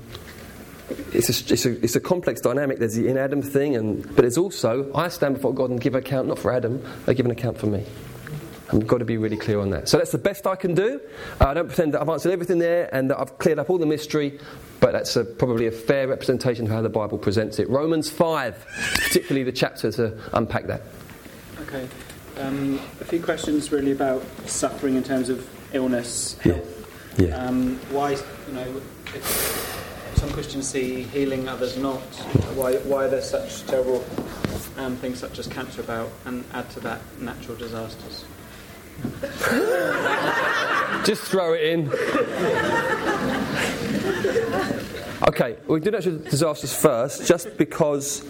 it's, 1.14 1.30
a, 1.30 1.54
it's, 1.54 1.66
a, 1.66 1.84
it's 1.84 1.96
a 1.96 2.00
complex 2.00 2.42
dynamic. 2.42 2.80
There's 2.80 2.96
the 2.96 3.08
in 3.08 3.18
Adam 3.18 3.42
thing, 3.42 3.76
and, 3.76 4.04
but 4.04 4.18
there's 4.18 4.38
also 4.38 4.92
I 4.94 5.10
stand 5.10 5.36
before 5.36 5.54
God 5.54 5.70
and 5.70 5.82
give 5.82 5.96
account 5.96 6.28
not 6.28 6.40
for 6.40 6.52
Adam, 6.52 6.84
I 7.08 7.14
give 7.14 7.26
an 7.26 7.32
account 7.32 7.58
for 7.58 7.68
me. 7.68 7.86
I've 8.72 8.86
got 8.86 8.98
to 8.98 9.06
be 9.06 9.18
really 9.18 9.38
clear 9.38 9.60
on 9.60 9.70
that. 9.70 9.88
So 9.88 9.98
that's 9.98 10.12
the 10.12 10.18
best 10.18 10.46
I 10.46 10.56
can 10.56 10.76
do. 10.76 11.00
Uh, 11.40 11.48
I 11.48 11.54
don't 11.54 11.68
pretend 11.68 11.94
that 11.94 12.02
I've 12.02 12.10
answered 12.10 12.34
everything 12.34 12.60
there 12.60 12.94
and 12.94 13.10
that 13.10 13.20
I've 13.20 13.38
cleared 13.38 13.60
up 13.60 13.70
all 13.70 13.78
the 13.78 13.86
mystery, 13.86 14.40
but 14.82 14.92
that's 14.92 15.16
a, 15.16 15.24
probably 15.24 15.68
a 15.68 15.72
fair 15.72 16.08
representation 16.08 16.66
of 16.66 16.72
how 16.72 16.82
the 16.82 16.90
Bible 16.90 17.18
presents 17.18 17.60
it. 17.60 17.70
Romans 17.70 18.10
5, 18.10 18.66
particularly 18.96 19.44
the 19.44 19.54
chapter 19.54 19.92
to 19.94 20.18
unpack 20.34 20.68
that. 20.68 20.82
Okay. 21.62 21.88
Um, 22.40 22.76
a 23.00 23.06
few 23.06 23.22
questions 23.22 23.72
really 23.72 23.92
about 23.92 24.22
suffering 24.48 24.96
in 24.96 25.04
terms 25.04 25.30
of 25.30 25.50
illness, 25.74 26.38
health. 26.40 26.77
Yeah. 27.18 27.36
Um, 27.36 27.80
why, 27.90 28.12
you 28.12 28.54
know, 28.54 28.82
some 30.16 30.30
Christians 30.30 30.68
see 30.68 31.04
healing, 31.04 31.48
others 31.50 31.76
not. 31.78 32.02
Why, 32.56 32.76
why 32.78 33.06
are 33.06 33.10
there 33.10 33.22
such 33.22 33.66
terrible 33.66 34.06
um, 34.78 34.96
things 34.98 35.20
such 35.20 35.40
as 35.40 35.48
cancer 35.48 35.82
about, 35.82 36.12
and 36.26 36.44
add 36.54 36.70
to 36.72 36.80
that 36.82 37.02
natural 37.20 37.58
disasters? 37.58 38.26
Just 41.06 41.24
throw 41.24 41.54
it 41.54 41.62
in. 41.64 41.92
Okay, 45.28 45.58
we 45.68 45.82
do 45.82 45.92
natural 45.92 46.20
disasters 46.20 46.74
first, 46.74 47.28
just 47.28 47.58
because 47.58 48.24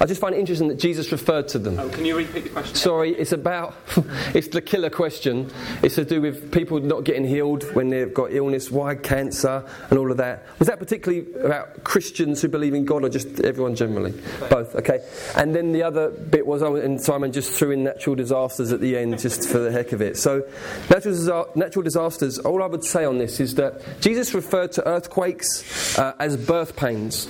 I 0.00 0.06
just 0.06 0.20
find 0.20 0.36
it 0.36 0.38
interesting 0.38 0.68
that 0.68 0.78
Jesus 0.78 1.10
referred 1.10 1.48
to 1.48 1.58
them. 1.58 1.80
Oh, 1.80 1.88
can 1.88 2.04
you 2.04 2.16
repeat 2.16 2.44
the 2.44 2.50
question? 2.50 2.76
Sorry, 2.76 3.10
it's 3.10 3.32
about, 3.32 3.74
it's 4.34 4.46
the 4.46 4.62
killer 4.62 4.88
question. 4.88 5.50
It's 5.82 5.96
to 5.96 6.04
do 6.04 6.20
with 6.20 6.52
people 6.52 6.78
not 6.78 7.02
getting 7.02 7.24
healed 7.24 7.64
when 7.74 7.90
they've 7.90 8.14
got 8.14 8.32
illness, 8.32 8.70
why 8.70 8.94
cancer, 8.94 9.68
and 9.90 9.98
all 9.98 10.12
of 10.12 10.18
that. 10.18 10.46
Was 10.60 10.68
that 10.68 10.78
particularly 10.78 11.26
about 11.34 11.82
Christians 11.82 12.40
who 12.40 12.46
believe 12.46 12.72
in 12.72 12.84
God 12.84 13.02
or 13.02 13.08
just 13.08 13.40
everyone 13.40 13.74
generally? 13.74 14.14
Both, 14.48 14.76
okay. 14.76 15.04
And 15.34 15.56
then 15.56 15.72
the 15.72 15.82
other 15.82 16.10
bit 16.10 16.46
was, 16.46 16.62
oh, 16.62 16.76
and 16.76 17.00
Simon 17.00 17.32
just 17.32 17.50
threw 17.50 17.72
in 17.72 17.82
natural 17.82 18.14
disasters 18.14 18.70
at 18.70 18.80
the 18.80 18.96
end 18.96 19.18
just 19.18 19.48
for 19.48 19.58
the 19.58 19.72
heck 19.72 19.90
of 19.90 20.00
it. 20.00 20.16
So, 20.18 20.46
natural, 20.88 21.50
natural 21.56 21.82
disasters, 21.82 22.38
all 22.38 22.62
I 22.62 22.66
would 22.66 22.84
say 22.84 23.04
on 23.04 23.18
this 23.18 23.40
is 23.40 23.56
that 23.56 24.00
Jesus 24.00 24.34
referred 24.34 24.70
to 24.72 24.86
earthquakes 24.86 25.98
uh, 25.98 26.14
as 26.20 26.43
birth 26.46 26.76
pains. 26.76 27.28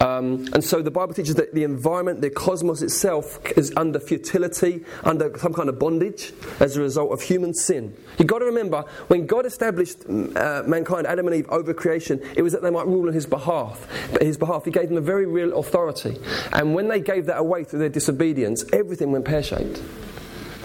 Um, 0.00 0.46
and 0.52 0.62
so 0.62 0.80
the 0.80 0.90
Bible 0.90 1.12
teaches 1.12 1.34
that 1.36 1.54
the 1.54 1.64
environment, 1.64 2.20
the 2.20 2.30
cosmos 2.30 2.82
itself, 2.82 3.40
is 3.56 3.72
under 3.76 3.98
futility, 3.98 4.84
under 5.02 5.36
some 5.38 5.52
kind 5.52 5.68
of 5.68 5.78
bondage 5.78 6.32
as 6.60 6.76
a 6.76 6.80
result 6.80 7.12
of 7.12 7.20
human 7.20 7.52
sin. 7.52 7.96
You've 8.16 8.28
got 8.28 8.38
to 8.38 8.44
remember, 8.44 8.84
when 9.08 9.26
God 9.26 9.44
established 9.44 10.04
uh, 10.08 10.62
mankind, 10.66 11.06
Adam 11.06 11.26
and 11.26 11.34
Eve, 11.34 11.48
over 11.48 11.74
creation, 11.74 12.20
it 12.36 12.42
was 12.42 12.52
that 12.52 12.62
they 12.62 12.70
might 12.70 12.86
rule 12.86 13.08
on 13.08 13.12
his 13.12 13.26
behalf. 13.26 13.88
But 14.12 14.22
his 14.22 14.36
behalf, 14.36 14.64
he 14.64 14.70
gave 14.70 14.88
them 14.88 14.98
a 14.98 15.02
very 15.02 15.26
real 15.26 15.58
authority. 15.58 16.16
And 16.52 16.74
when 16.74 16.88
they 16.88 17.00
gave 17.00 17.26
that 17.26 17.38
away 17.38 17.64
through 17.64 17.80
their 17.80 17.88
disobedience, 17.88 18.64
everything 18.72 19.10
went 19.10 19.24
pear 19.24 19.42
shaped. 19.42 19.82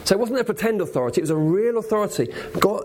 So 0.06 0.16
it 0.16 0.20
wasn't 0.20 0.39
a 0.39 0.43
pretend 0.43 0.82
authority, 0.82 1.22
it 1.22 1.24
was 1.24 1.30
a 1.30 1.36
real 1.36 1.78
authority. 1.78 2.28
God, 2.60 2.84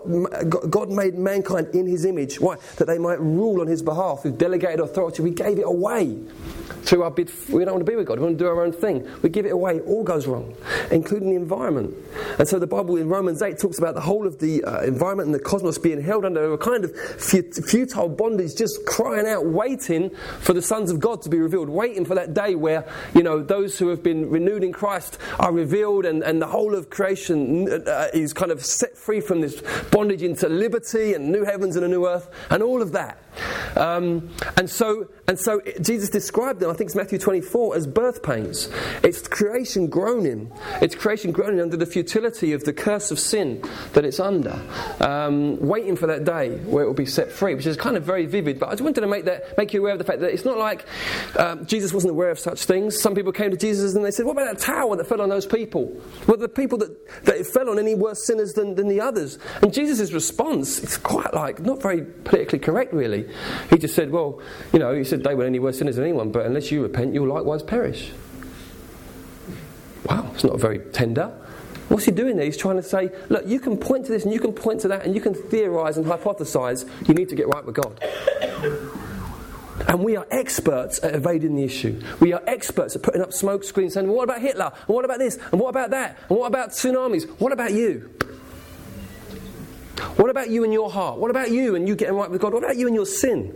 God 0.69 0.89
made 0.89 1.15
mankind 1.15 1.67
in 1.73 1.85
his 1.85 2.05
image. 2.05 2.39
Why? 2.39 2.55
That 2.77 2.85
they 2.85 2.97
might 2.97 3.19
rule 3.19 3.61
on 3.61 3.67
his 3.67 3.81
behalf 3.81 4.23
with 4.23 4.37
delegated 4.37 4.79
authority. 4.79 5.21
We 5.21 5.31
gave 5.31 5.59
it 5.59 5.65
away 5.65 6.17
through 6.83 7.03
our 7.03 7.11
bid. 7.11 7.31
We 7.49 7.65
don't 7.65 7.75
want 7.75 7.85
to 7.85 7.91
be 7.91 7.95
with 7.95 8.07
God, 8.07 8.19
we 8.19 8.25
want 8.25 8.37
to 8.37 8.43
do 8.43 8.47
our 8.47 8.63
own 8.63 8.71
thing. 8.71 9.07
We 9.21 9.29
give 9.29 9.45
it 9.45 9.51
away, 9.51 9.77
it 9.77 9.83
all 9.85 10.03
goes 10.03 10.27
wrong, 10.27 10.55
including 10.91 11.29
the 11.29 11.35
environment. 11.35 11.95
And 12.37 12.47
so 12.47 12.57
the 12.57 12.67
Bible 12.67 12.95
in 12.95 13.09
Romans 13.09 13.41
8 13.41 13.59
talks 13.59 13.77
about 13.77 13.95
the 13.95 14.01
whole 14.01 14.25
of 14.25 14.39
the 14.39 14.63
uh, 14.63 14.81
environment 14.81 15.27
and 15.27 15.35
the 15.35 15.39
cosmos 15.39 15.77
being 15.77 16.01
held 16.01 16.25
under 16.25 16.53
a 16.53 16.57
kind 16.57 16.85
of 16.85 16.95
futile 17.19 18.09
bondage, 18.09 18.55
just 18.55 18.85
crying 18.85 19.27
out, 19.27 19.45
waiting 19.45 20.09
for 20.39 20.53
the 20.53 20.61
sons 20.61 20.89
of 20.89 20.99
God 20.99 21.21
to 21.23 21.29
be 21.29 21.37
revealed, 21.37 21.69
waiting 21.69 22.05
for 22.05 22.15
that 22.15 22.33
day 22.33 22.55
where, 22.55 22.87
you 23.13 23.23
know, 23.23 23.41
those 23.41 23.77
who 23.77 23.89
have 23.89 24.01
been 24.01 24.29
renewed 24.29 24.63
in 24.63 24.71
Christ 24.71 25.17
are 25.37 25.51
revealed 25.51 26.05
and, 26.05 26.23
and 26.23 26.41
the 26.41 26.47
whole 26.47 26.75
of 26.75 26.89
creation 26.89 27.08
creation 27.09 27.67
uh, 27.87 28.07
is 28.13 28.33
kind 28.33 28.51
of 28.51 28.63
set 28.63 28.95
free 28.95 29.19
from 29.19 29.41
this 29.41 29.63
bondage 29.89 30.21
into 30.21 30.47
liberty 30.47 31.13
and 31.15 31.31
new 31.31 31.43
heavens 31.43 31.75
and 31.75 31.83
a 31.83 31.87
new 31.87 32.05
earth 32.05 32.29
and 32.51 32.61
all 32.61 32.83
of 32.83 32.91
that. 32.91 33.17
Um, 33.75 34.29
and 34.57 34.69
so, 34.69 35.07
and 35.27 35.39
so 35.39 35.61
Jesus 35.81 36.09
described 36.09 36.59
them, 36.59 36.69
I 36.69 36.73
think 36.73 36.87
it's 36.87 36.95
Matthew 36.95 37.19
24, 37.19 37.75
as 37.75 37.87
birth 37.87 38.23
pains. 38.23 38.69
It's 39.03 39.27
creation 39.27 39.87
groaning. 39.87 40.51
It's 40.81 40.95
creation 40.95 41.31
groaning 41.31 41.61
under 41.61 41.77
the 41.77 41.85
futility 41.85 42.53
of 42.53 42.63
the 42.63 42.73
curse 42.73 43.11
of 43.11 43.19
sin 43.19 43.63
that 43.93 44.05
it's 44.05 44.19
under, 44.19 44.61
um, 44.99 45.59
waiting 45.59 45.95
for 45.95 46.07
that 46.07 46.25
day 46.25 46.57
where 46.57 46.83
it 46.83 46.87
will 46.87 46.93
be 46.93 47.05
set 47.05 47.31
free, 47.31 47.55
which 47.55 47.65
is 47.65 47.77
kind 47.77 47.97
of 47.97 48.03
very 48.03 48.25
vivid. 48.25 48.59
But 48.59 48.67
I 48.69 48.71
just 48.71 48.81
wanted 48.81 49.01
to 49.01 49.07
make 49.07 49.25
that 49.25 49.57
make 49.57 49.73
you 49.73 49.81
aware 49.81 49.93
of 49.93 49.99
the 49.99 50.03
fact 50.03 50.19
that 50.21 50.31
it's 50.31 50.45
not 50.45 50.57
like 50.57 50.85
um, 51.37 51.65
Jesus 51.65 51.93
wasn't 51.93 52.11
aware 52.11 52.29
of 52.31 52.39
such 52.39 52.65
things. 52.65 52.99
Some 52.99 53.15
people 53.15 53.31
came 53.31 53.51
to 53.51 53.57
Jesus 53.57 53.95
and 53.95 54.03
they 54.03 54.11
said, 54.11 54.25
"What 54.25 54.33
about 54.33 54.57
that 54.57 54.59
tower 54.59 54.95
that 54.95 55.07
fell 55.07 55.21
on 55.21 55.29
those 55.29 55.45
people? 55.45 55.95
Were 56.27 56.37
the 56.37 56.49
people 56.49 56.77
that, 56.79 57.25
that 57.25 57.35
it 57.35 57.47
fell 57.47 57.69
on 57.69 57.79
any 57.79 57.95
worse 57.95 58.25
sinners 58.25 58.53
than, 58.53 58.75
than 58.75 58.87
the 58.87 59.01
others?" 59.01 59.37
And 59.61 59.73
Jesus' 59.73 60.11
response 60.11 60.79
is 60.79 60.97
quite 60.97 61.33
like 61.33 61.59
not 61.59 61.81
very 61.81 62.03
politically 62.03 62.59
correct, 62.59 62.93
really. 62.93 63.28
He 63.69 63.77
just 63.77 63.95
said, 63.95 64.11
Well, 64.11 64.41
you 64.73 64.79
know, 64.79 64.93
he 64.93 65.03
said 65.03 65.23
they 65.23 65.35
were 65.35 65.45
any 65.45 65.59
worse 65.59 65.79
sinners 65.79 65.95
than 65.95 66.05
anyone, 66.05 66.31
but 66.31 66.45
unless 66.45 66.71
you 66.71 66.81
repent, 66.81 67.13
you'll 67.13 67.27
likewise 67.27 67.63
perish. 67.63 68.11
Wow, 70.05 70.31
it's 70.33 70.43
not 70.43 70.59
very 70.59 70.79
tender. 70.91 71.31
What's 71.89 72.05
he 72.05 72.11
doing 72.11 72.37
there? 72.37 72.45
He's 72.45 72.57
trying 72.57 72.77
to 72.77 72.83
say, 72.83 73.11
look, 73.29 73.47
you 73.47 73.59
can 73.59 73.75
point 73.75 74.05
to 74.05 74.11
this 74.11 74.23
and 74.23 74.33
you 74.33 74.39
can 74.39 74.53
point 74.53 74.81
to 74.81 74.87
that 74.89 75.05
and 75.05 75.15
you 75.15 75.21
can 75.21 75.33
theorize 75.33 75.97
and 75.97 76.05
hypothesize. 76.05 76.87
You 77.07 77.15
need 77.15 77.29
to 77.29 77.35
get 77.35 77.47
right 77.47 77.65
with 77.65 77.75
God. 77.75 77.99
And 79.87 80.03
we 80.03 80.15
are 80.15 80.27
experts 80.29 80.99
at 81.03 81.15
evading 81.15 81.55
the 81.55 81.63
issue. 81.63 81.99
We 82.19 82.33
are 82.33 82.43
experts 82.45 82.95
at 82.95 83.01
putting 83.01 83.21
up 83.21 83.33
smoke 83.33 83.63
screens 83.63 83.95
saying, 83.95 84.07
what 84.07 84.23
about 84.25 84.41
Hitler? 84.41 84.71
And 84.87 84.95
what 84.95 85.03
about 85.03 85.17
this? 85.17 85.39
And 85.51 85.59
what 85.59 85.69
about 85.69 85.89
that? 85.91 86.17
And 86.29 86.37
what 86.37 86.47
about 86.47 86.69
tsunamis? 86.69 87.27
What 87.39 87.53
about 87.53 87.73
you? 87.73 88.09
What 90.17 90.29
about 90.29 90.49
you 90.49 90.63
and 90.63 90.73
your 90.73 90.89
heart? 90.89 91.19
What 91.19 91.31
about 91.31 91.51
you 91.51 91.75
and 91.75 91.87
you 91.87 91.95
getting 91.95 92.15
right 92.15 92.29
with 92.29 92.41
God? 92.41 92.53
What 92.53 92.63
about 92.63 92.77
you 92.77 92.87
and 92.87 92.95
your 92.95 93.05
sin? 93.05 93.55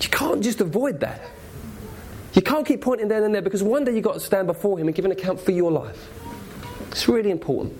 You 0.00 0.08
can't 0.08 0.42
just 0.42 0.60
avoid 0.60 1.00
that. 1.00 1.22
You 2.34 2.42
can't 2.42 2.66
keep 2.66 2.80
pointing 2.80 3.08
there 3.08 3.24
and 3.24 3.34
there 3.34 3.42
because 3.42 3.62
one 3.62 3.84
day 3.84 3.92
you've 3.92 4.04
got 4.04 4.14
to 4.14 4.20
stand 4.20 4.46
before 4.46 4.78
Him 4.78 4.88
and 4.88 4.94
give 4.94 5.04
an 5.04 5.12
account 5.12 5.40
for 5.40 5.50
your 5.50 5.70
life. 5.70 6.08
It's 6.90 7.08
really 7.08 7.30
important. 7.30 7.76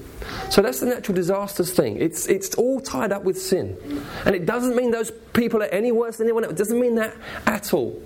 So 0.50 0.62
that's 0.62 0.80
the 0.80 0.86
natural 0.86 1.14
disasters 1.14 1.72
thing. 1.72 1.96
It's, 1.96 2.26
it's 2.26 2.54
all 2.54 2.80
tied 2.80 3.12
up 3.12 3.24
with 3.24 3.40
sin. 3.40 3.76
And 4.24 4.34
it 4.34 4.46
doesn't 4.46 4.76
mean 4.76 4.90
those 4.90 5.10
people 5.32 5.62
are 5.62 5.66
any 5.66 5.92
worse 5.92 6.18
than 6.18 6.26
anyone 6.26 6.44
else. 6.44 6.52
It 6.52 6.58
doesn't 6.58 6.80
mean 6.80 6.94
that 6.96 7.16
at 7.46 7.74
all. 7.74 8.02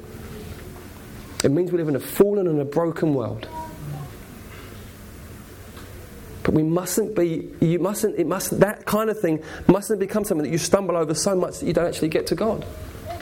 It 1.44 1.50
means 1.50 1.70
we 1.70 1.78
live 1.78 1.88
in 1.88 1.96
a 1.96 2.00
fallen 2.00 2.46
and 2.46 2.60
a 2.60 2.64
broken 2.64 3.14
world. 3.14 3.48
But 6.46 6.54
we 6.54 6.62
mustn't 6.62 7.16
be, 7.16 7.50
you 7.60 7.80
mustn't, 7.80 8.20
it 8.20 8.26
mustn't, 8.28 8.60
that 8.60 8.86
kind 8.86 9.10
of 9.10 9.18
thing 9.18 9.42
mustn't 9.66 9.98
become 9.98 10.22
something 10.22 10.44
that 10.44 10.52
you 10.52 10.58
stumble 10.58 10.96
over 10.96 11.12
so 11.12 11.34
much 11.34 11.58
that 11.58 11.66
you 11.66 11.72
don't 11.72 11.88
actually 11.88 12.06
get 12.06 12.28
to 12.28 12.36
God. 12.36 12.64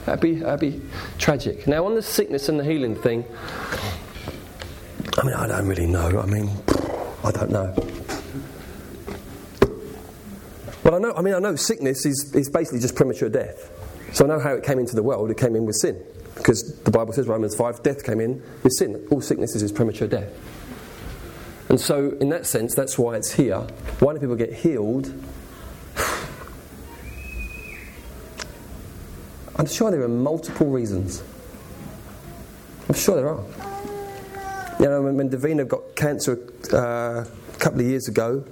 That'd 0.04 0.20
be, 0.20 0.34
that'd 0.34 0.60
be 0.60 0.82
tragic. 1.16 1.66
Now, 1.66 1.86
on 1.86 1.94
the 1.94 2.02
sickness 2.02 2.50
and 2.50 2.60
the 2.60 2.64
healing 2.64 2.94
thing, 2.94 3.24
I 5.16 5.24
mean, 5.24 5.34
I 5.34 5.46
don't 5.46 5.66
really 5.66 5.86
know. 5.86 6.20
I 6.20 6.26
mean, 6.26 6.50
I 7.24 7.30
don't 7.30 7.50
know. 7.50 7.74
Well, 10.84 10.96
I 10.96 10.98
know, 10.98 11.14
I 11.16 11.22
mean, 11.22 11.32
I 11.32 11.38
know 11.38 11.56
sickness 11.56 12.04
is, 12.04 12.30
is 12.34 12.50
basically 12.50 12.80
just 12.80 12.94
premature 12.94 13.30
death. 13.30 13.70
So 14.12 14.26
I 14.26 14.28
know 14.28 14.38
how 14.38 14.52
it 14.52 14.64
came 14.64 14.78
into 14.78 14.94
the 14.94 15.02
world. 15.02 15.30
It 15.30 15.38
came 15.38 15.56
in 15.56 15.64
with 15.64 15.76
sin. 15.76 15.98
Because 16.34 16.78
the 16.84 16.90
Bible 16.90 17.14
says, 17.14 17.26
Romans 17.26 17.56
5, 17.56 17.82
death 17.82 18.04
came 18.04 18.20
in 18.20 18.42
with 18.62 18.74
sin. 18.74 19.06
All 19.10 19.22
sicknesses 19.22 19.62
is 19.62 19.72
premature 19.72 20.08
death. 20.08 20.28
And 21.68 21.80
so, 21.80 22.10
in 22.20 22.28
that 22.28 22.46
sense, 22.46 22.74
that's 22.74 22.98
why 22.98 23.16
it's 23.16 23.32
here. 23.32 23.60
Why 24.00 24.12
do 24.12 24.20
people 24.20 24.36
get 24.36 24.52
healed? 24.52 25.12
I'm 29.56 29.66
sure 29.66 29.90
there 29.90 30.02
are 30.02 30.08
multiple 30.08 30.66
reasons. 30.66 31.22
I'm 32.88 32.94
sure 32.94 33.16
there 33.16 33.28
are. 33.28 33.42
You 34.78 34.86
know, 34.86 35.02
when, 35.02 35.16
when 35.16 35.30
Davina 35.30 35.66
got 35.66 35.96
cancer 35.96 36.38
uh, 36.72 37.24
a 37.24 37.58
couple 37.58 37.80
of 37.80 37.86
years 37.86 38.08
ago, 38.08 38.44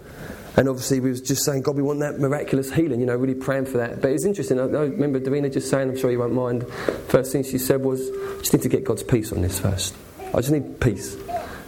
and 0.57 0.69
obviously 0.69 1.01
we 1.01 1.11
was 1.11 1.21
just 1.21 1.45
saying, 1.45 1.63
God, 1.63 1.77
we 1.77 1.83
want 1.83 2.01
that 2.01 2.19
miraculous 2.19 2.73
healing, 2.73 3.01
you 3.01 3.07
know, 3.07 3.17
really 3.17 3.35
praying 3.35 3.67
for 3.67 3.79
that. 3.79 4.01
But 4.03 4.11
it's 4.13 4.25
interesting, 4.25 4.61
I, 4.61 4.65
I 4.65 4.85
remember 4.85 5.19
Davina 5.19 5.53
just 5.53 5.71
saying, 5.71 5.91
I'm 5.91 5.97
sure 5.97 6.11
you 6.11 6.19
won't 6.19 6.35
mind, 6.35 6.67
first 7.09 7.33
thing 7.33 7.43
she 7.43 7.59
said 7.59 7.83
was, 7.83 8.01
I 8.01 8.39
just 8.39 8.53
need 8.53 8.63
to 8.63 8.69
get 8.69 8.85
God's 8.85 9.03
peace 9.03 9.33
on 9.33 9.43
this 9.43 9.59
first. 9.59 9.95
I 10.35 10.37
just 10.37 10.51
need 10.51 10.81
peace. 10.81 11.17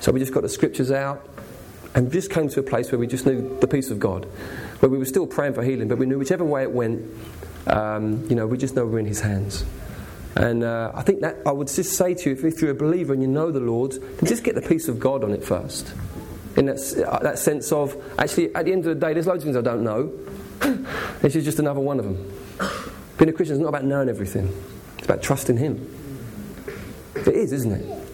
So 0.01 0.12
we 0.12 0.20
just 0.20 0.32
got 0.32 0.42
the 0.42 0.49
scriptures 0.49 0.90
out, 0.90 1.26
and 1.95 2.11
just 2.11 2.30
came 2.30 2.49
to 2.49 2.61
a 2.61 2.62
place 2.62 2.90
where 2.90 2.99
we 2.99 3.07
just 3.07 3.24
knew 3.24 3.57
the 3.61 3.68
peace 3.68 3.90
of 3.90 4.01
God, 4.01 4.24
where 4.80 4.90
we 4.90 4.99
were 4.99 5.05
still 5.05 5.26
praying 5.26 5.55
for 5.55 5.62
healing, 5.62 5.88
but 5.88 5.99
we 5.99 6.07
knew 6.07 6.18
whichever 6.18 6.45
way 6.45 6.62
it 6.62 6.72
went, 6.72 7.09
um, 7.66 8.26
you 8.28 8.34
know, 8.34 8.47
we 8.47 8.59
just 8.59 8.74
know 8.74 8.84
we're 8.84 8.99
in 8.99 9.07
His 9.07 9.20
hands. 9.20 9.64
And 10.36 10.64
uh, 10.64 10.90
I 10.92 11.03
think 11.03 11.20
that 11.20 11.36
I 11.47 11.53
would 11.53 11.68
just 11.68 11.92
say 11.92 12.14
to 12.14 12.30
you, 12.30 12.36
if, 12.36 12.45
if, 12.45 12.61
you're 12.61 12.72
a 12.72 12.74
believer 12.74 13.12
and 13.12 13.22
you 13.22 13.28
know 13.28 13.53
the 13.53 13.61
Lord, 13.61 13.92
then 13.92 14.26
just 14.26 14.42
get 14.42 14.57
the 14.57 14.62
peace 14.62 14.88
of 14.88 14.99
God 14.99 15.22
on 15.22 15.32
it 15.32 15.45
first. 15.45 15.95
In 16.57 16.66
that, 16.66 17.07
uh, 17.09 17.20
that 17.20 17.38
sense 17.38 17.70
of, 17.70 17.97
actually, 18.18 18.53
at 18.55 18.64
the 18.64 18.72
end 18.72 18.86
of 18.86 18.99
the 18.99 19.07
day, 19.07 19.12
there's 19.12 19.28
loads 19.28 19.45
of 19.45 19.45
things 19.45 19.57
I 19.57 19.61
don't 19.61 19.84
know. 19.84 20.12
this 21.20 21.36
is 21.36 21.45
just 21.45 21.61
another 21.61 21.80
one 21.80 22.01
of 22.01 22.05
them. 22.05 22.32
Being 23.16 23.28
a 23.28 23.32
Christian 23.32 23.55
is 23.55 23.61
not 23.61 23.68
about 23.68 23.84
knowing 23.84 24.09
everything, 24.09 24.53
it's 24.99 25.07
about 25.07 25.22
trusting 25.22 25.57
Him. 25.57 25.88
It 27.14 27.28
is, 27.28 27.53
isn't 27.53 27.72
it? 27.72 28.05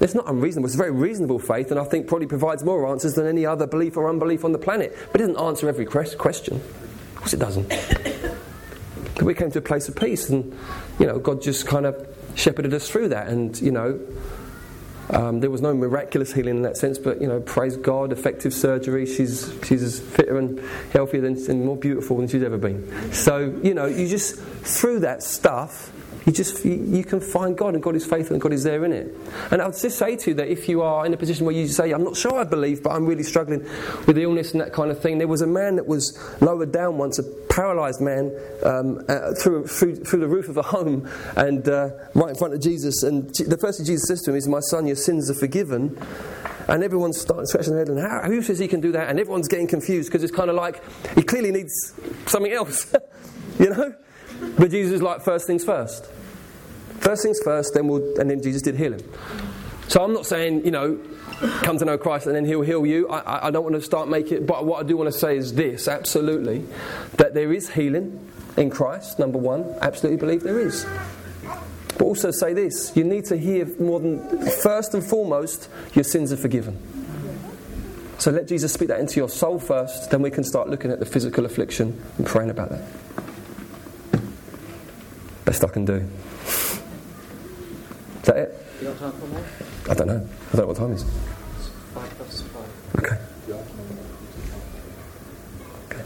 It's 0.00 0.14
not 0.14 0.28
unreasonable. 0.28 0.66
It's 0.66 0.74
a 0.74 0.78
very 0.78 0.92
reasonable 0.92 1.38
faith, 1.38 1.70
and 1.70 1.80
I 1.80 1.84
think 1.84 2.06
probably 2.06 2.26
provides 2.26 2.62
more 2.62 2.86
answers 2.86 3.14
than 3.14 3.26
any 3.26 3.44
other 3.44 3.66
belief 3.66 3.96
or 3.96 4.08
unbelief 4.08 4.44
on 4.44 4.52
the 4.52 4.58
planet. 4.58 4.96
But 5.12 5.20
it 5.20 5.26
doesn't 5.26 5.42
answer 5.42 5.68
every 5.68 5.86
question. 5.86 6.56
Of 6.56 7.14
course, 7.16 7.34
it 7.34 7.40
doesn't. 7.40 7.68
but 9.14 9.22
we 9.22 9.34
came 9.34 9.50
to 9.50 9.58
a 9.58 9.62
place 9.62 9.88
of 9.88 9.96
peace, 9.96 10.28
and 10.28 10.56
you 10.98 11.06
know, 11.06 11.18
God 11.18 11.42
just 11.42 11.66
kind 11.66 11.86
of 11.86 12.06
shepherded 12.36 12.72
us 12.74 12.88
through 12.88 13.08
that. 13.08 13.28
And 13.28 13.60
you 13.60 13.72
know, 13.72 14.00
um, 15.10 15.40
there 15.40 15.50
was 15.50 15.62
no 15.62 15.74
miraculous 15.74 16.32
healing 16.32 16.58
in 16.58 16.62
that 16.62 16.76
sense, 16.76 16.98
but 16.98 17.20
you 17.20 17.26
know, 17.26 17.40
praise 17.40 17.76
God, 17.76 18.12
effective 18.12 18.54
surgery. 18.54 19.04
She's 19.04 19.52
she's 19.64 19.98
fitter 19.98 20.38
and 20.38 20.60
healthier 20.92 21.22
than, 21.22 21.36
and 21.50 21.64
more 21.64 21.76
beautiful 21.76 22.18
than 22.18 22.28
she's 22.28 22.42
ever 22.42 22.58
been. 22.58 23.12
So 23.12 23.58
you 23.64 23.74
know, 23.74 23.86
you 23.86 24.06
just 24.06 24.36
through 24.36 25.00
that 25.00 25.24
stuff 25.24 25.92
you 26.26 26.32
just 26.32 26.64
you, 26.64 26.74
you, 26.74 27.04
can 27.04 27.20
find 27.20 27.56
God 27.56 27.74
and 27.74 27.82
God 27.82 27.96
is 27.96 28.04
faithful 28.04 28.34
and 28.34 28.42
God 28.42 28.52
is 28.52 28.64
there 28.64 28.84
in 28.84 28.92
it. 28.92 29.14
And 29.50 29.62
I'll 29.62 29.72
just 29.72 29.98
say 29.98 30.16
to 30.16 30.30
you 30.30 30.34
that 30.34 30.48
if 30.48 30.68
you 30.68 30.82
are 30.82 31.06
in 31.06 31.14
a 31.14 31.16
position 31.16 31.46
where 31.46 31.54
you 31.54 31.68
say, 31.68 31.92
I'm 31.92 32.04
not 32.04 32.16
sure 32.16 32.38
I 32.38 32.44
believe, 32.44 32.82
but 32.82 32.90
I'm 32.90 33.06
really 33.06 33.22
struggling 33.22 33.62
with 34.06 34.18
illness 34.18 34.52
and 34.52 34.60
that 34.60 34.72
kind 34.72 34.90
of 34.90 35.00
thing. 35.00 35.18
There 35.18 35.28
was 35.28 35.42
a 35.42 35.46
man 35.46 35.76
that 35.76 35.86
was 35.86 36.18
lowered 36.40 36.72
down 36.72 36.98
once, 36.98 37.18
a 37.18 37.22
paralysed 37.22 38.00
man, 38.00 38.32
um, 38.64 39.04
uh, 39.08 39.32
through, 39.34 39.66
through, 39.66 39.96
through, 39.96 40.20
the 40.20 40.28
roof 40.28 40.48
of 40.48 40.56
a 40.56 40.62
home 40.62 41.08
and 41.36 41.68
uh, 41.68 41.90
right 42.14 42.30
in 42.30 42.36
front 42.36 42.54
of 42.54 42.60
Jesus. 42.60 43.02
And 43.02 43.28
the 43.34 43.58
first 43.58 43.78
thing 43.78 43.86
Jesus 43.86 44.08
says 44.08 44.22
to 44.22 44.30
him 44.30 44.36
is, 44.36 44.48
My 44.48 44.60
son, 44.60 44.86
your 44.86 44.96
sins 44.96 45.30
are 45.30 45.34
forgiven. 45.34 45.98
And 46.68 46.84
everyone's 46.84 47.18
starting 47.18 47.46
scratching 47.46 47.72
their 47.72 47.86
head, 47.86 47.88
and 47.88 47.98
how, 47.98 48.24
who 48.24 48.42
says 48.42 48.58
he 48.58 48.68
can 48.68 48.82
do 48.82 48.92
that? 48.92 49.08
And 49.08 49.18
everyone's 49.18 49.48
getting 49.48 49.66
confused 49.66 50.10
because 50.10 50.22
it's 50.22 50.34
kind 50.36 50.50
of 50.50 50.56
like 50.56 50.82
he 51.14 51.22
clearly 51.22 51.50
needs 51.50 51.94
something 52.26 52.52
else, 52.52 52.94
you 53.58 53.70
know? 53.70 53.94
But 54.58 54.70
Jesus 54.70 54.94
is 54.94 55.02
like, 55.02 55.22
first 55.22 55.46
things 55.46 55.64
first. 55.64 56.06
First 57.00 57.22
things 57.22 57.40
first, 57.42 57.74
then 57.74 57.88
we'll, 57.88 58.18
and 58.20 58.30
then 58.30 58.42
Jesus 58.42 58.62
did 58.62 58.76
heal 58.76 58.92
him. 58.92 59.02
So 59.88 60.04
I'm 60.04 60.12
not 60.12 60.26
saying, 60.26 60.64
you 60.64 60.70
know, 60.70 60.98
come 61.62 61.78
to 61.78 61.84
know 61.84 61.96
Christ 61.96 62.26
and 62.26 62.34
then 62.34 62.44
he'll 62.44 62.62
heal 62.62 62.84
you. 62.84 63.08
I, 63.08 63.48
I 63.48 63.50
don't 63.50 63.62
want 63.62 63.76
to 63.76 63.80
start 63.80 64.08
making 64.08 64.38
it, 64.38 64.46
but 64.46 64.64
what 64.64 64.84
I 64.84 64.86
do 64.86 64.96
want 64.96 65.10
to 65.12 65.18
say 65.18 65.36
is 65.36 65.54
this 65.54 65.88
absolutely, 65.88 66.66
that 67.16 67.34
there 67.34 67.52
is 67.52 67.70
healing 67.70 68.28
in 68.56 68.70
Christ, 68.70 69.18
number 69.18 69.38
one. 69.38 69.64
Absolutely 69.80 70.18
believe 70.18 70.42
there 70.42 70.58
is. 70.58 70.86
But 71.96 72.02
also 72.02 72.30
say 72.30 72.52
this 72.52 72.96
you 72.96 73.04
need 73.04 73.24
to 73.26 73.36
hear 73.36 73.66
more 73.80 74.00
than, 74.00 74.50
first 74.62 74.94
and 74.94 75.02
foremost, 75.02 75.68
your 75.94 76.04
sins 76.04 76.32
are 76.32 76.36
forgiven. 76.36 76.78
So 78.18 78.32
let 78.32 78.48
Jesus 78.48 78.72
speak 78.72 78.88
that 78.88 78.98
into 78.98 79.16
your 79.16 79.28
soul 79.28 79.60
first, 79.60 80.10
then 80.10 80.22
we 80.22 80.30
can 80.30 80.42
start 80.42 80.68
looking 80.68 80.90
at 80.90 80.98
the 80.98 81.06
physical 81.06 81.46
affliction 81.46 82.02
and 82.18 82.26
praying 82.26 82.50
about 82.50 82.70
that. 82.70 82.82
Best 85.48 85.64
I 85.64 85.68
can 85.68 85.86
do 85.86 85.94
Is 86.44 86.82
that 88.24 88.36
it? 88.36 88.66
You 88.82 88.88
got 88.88 88.98
time 88.98 89.12
for 89.12 89.26
more? 89.28 89.42
I 89.88 89.94
don't 89.94 90.06
know. 90.06 90.28
I 90.52 90.56
don't 90.56 90.60
know 90.60 90.66
what 90.66 90.76
time 90.76 90.92
it 90.92 90.96
is. 90.96 91.04
Five 91.94 92.18
past 92.18 92.44
five. 92.44 92.98
Okay. 92.98 93.16
Okay. 95.90 96.04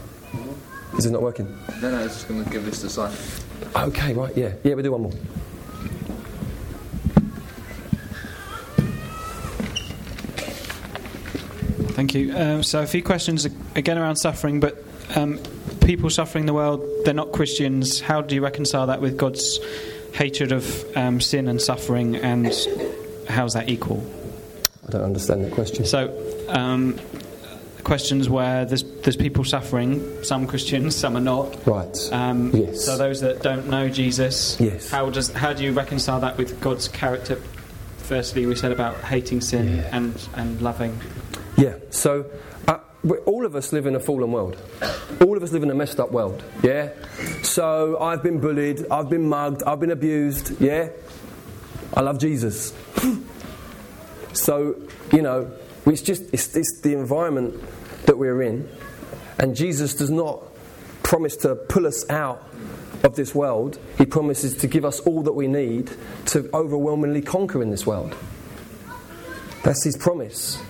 Is 0.97 1.07
it 1.07 1.11
not 1.11 1.21
working? 1.21 1.53
No, 1.81 1.91
no, 1.91 2.05
it's 2.05 2.13
just 2.13 2.29
going 2.29 2.41
to 2.41 2.49
give 2.49 2.63
this 2.63 2.85
a 2.85 2.89
sign. 2.89 3.13
Okay, 3.75 4.13
right, 4.13 4.37
yeah. 4.37 4.53
Yeah, 4.63 4.75
we'll 4.75 4.83
do 4.83 4.93
one 4.93 5.01
more. 5.01 5.11
Thank 11.91 12.13
you. 12.13 12.33
Um, 12.33 12.63
so, 12.63 12.81
a 12.81 12.87
few 12.87 13.03
questions 13.03 13.43
again 13.75 13.97
around 13.97 14.15
suffering, 14.15 14.61
but 14.61 14.81
um, 15.17 15.37
people 15.85 16.09
suffering 16.09 16.43
in 16.43 16.45
the 16.45 16.53
world, 16.53 16.83
they're 17.03 17.13
not 17.13 17.31
Christians. 17.31 17.99
How 17.99 18.21
do 18.21 18.35
you 18.35 18.43
reconcile 18.43 18.87
that 18.87 19.01
with 19.01 19.17
God's 19.17 19.59
hatred 20.13 20.51
of 20.51 20.97
um, 20.97 21.19
sin 21.19 21.47
and 21.47 21.61
suffering, 21.61 22.15
and 22.15 22.53
how's 23.27 23.53
that 23.53 23.69
equal? 23.69 24.05
I 24.87 24.91
don't 24.91 25.03
understand 25.03 25.43
the 25.45 25.51
question. 25.51 25.85
So, 25.85 26.11
um, 26.49 26.99
questions 27.83 28.29
where 28.29 28.65
there's 28.65 28.83
there's 28.83 29.17
people 29.17 29.43
suffering, 29.43 30.23
some 30.23 30.47
Christians, 30.47 30.95
some 30.95 31.17
are 31.17 31.21
not. 31.21 31.65
Right. 31.67 32.09
Um, 32.11 32.51
yes. 32.55 32.85
So 32.85 32.97
those 32.97 33.21
that 33.21 33.41
don't 33.41 33.67
know 33.67 33.89
Jesus, 33.89 34.59
yes. 34.59 34.89
How 34.89 35.09
does 35.09 35.31
how 35.31 35.53
do 35.53 35.63
you 35.63 35.73
reconcile 35.73 36.19
that 36.21 36.37
with 36.37 36.59
God's 36.61 36.87
character? 36.87 37.35
Firstly, 37.97 38.45
we 38.45 38.55
said 38.55 38.71
about 38.71 38.97
hating 39.01 39.41
sin 39.41 39.77
yeah. 39.77 39.89
and 39.91 40.27
and 40.35 40.61
loving. 40.61 40.99
Yeah. 41.57 41.75
So 41.89 42.25
all 43.25 43.45
of 43.45 43.55
us 43.55 43.73
live 43.73 43.85
in 43.85 43.95
a 43.95 43.99
fallen 43.99 44.31
world. 44.31 44.57
All 45.21 45.35
of 45.35 45.43
us 45.43 45.51
live 45.51 45.63
in 45.63 45.69
a 45.69 45.75
messed 45.75 45.99
up 45.99 46.11
world. 46.11 46.43
Yeah? 46.61 46.89
So 47.41 47.99
I've 47.99 48.23
been 48.23 48.39
bullied, 48.39 48.85
I've 48.89 49.09
been 49.09 49.27
mugged, 49.27 49.63
I've 49.63 49.79
been 49.79 49.91
abused. 49.91 50.59
Yeah? 50.61 50.89
I 51.93 52.01
love 52.01 52.19
Jesus. 52.19 52.73
so, 54.33 54.75
you 55.11 55.21
know, 55.21 55.51
it's 55.85 56.01
just 56.01 56.23
it's, 56.33 56.55
it's 56.55 56.81
the 56.81 56.93
environment 56.93 57.61
that 58.05 58.17
we're 58.17 58.41
in. 58.41 58.69
And 59.37 59.55
Jesus 59.55 59.95
does 59.95 60.09
not 60.09 60.41
promise 61.03 61.35
to 61.37 61.55
pull 61.55 61.85
us 61.85 62.09
out 62.09 62.47
of 63.03 63.15
this 63.15 63.35
world. 63.35 63.77
He 63.97 64.05
promises 64.05 64.55
to 64.57 64.67
give 64.67 64.85
us 64.85 65.01
all 65.01 65.23
that 65.23 65.33
we 65.33 65.47
need 65.47 65.91
to 66.27 66.49
overwhelmingly 66.53 67.21
conquer 67.21 67.61
in 67.61 67.69
this 67.69 67.85
world. 67.85 68.15
That's 69.63 69.83
his 69.83 69.97
promise. 69.97 70.61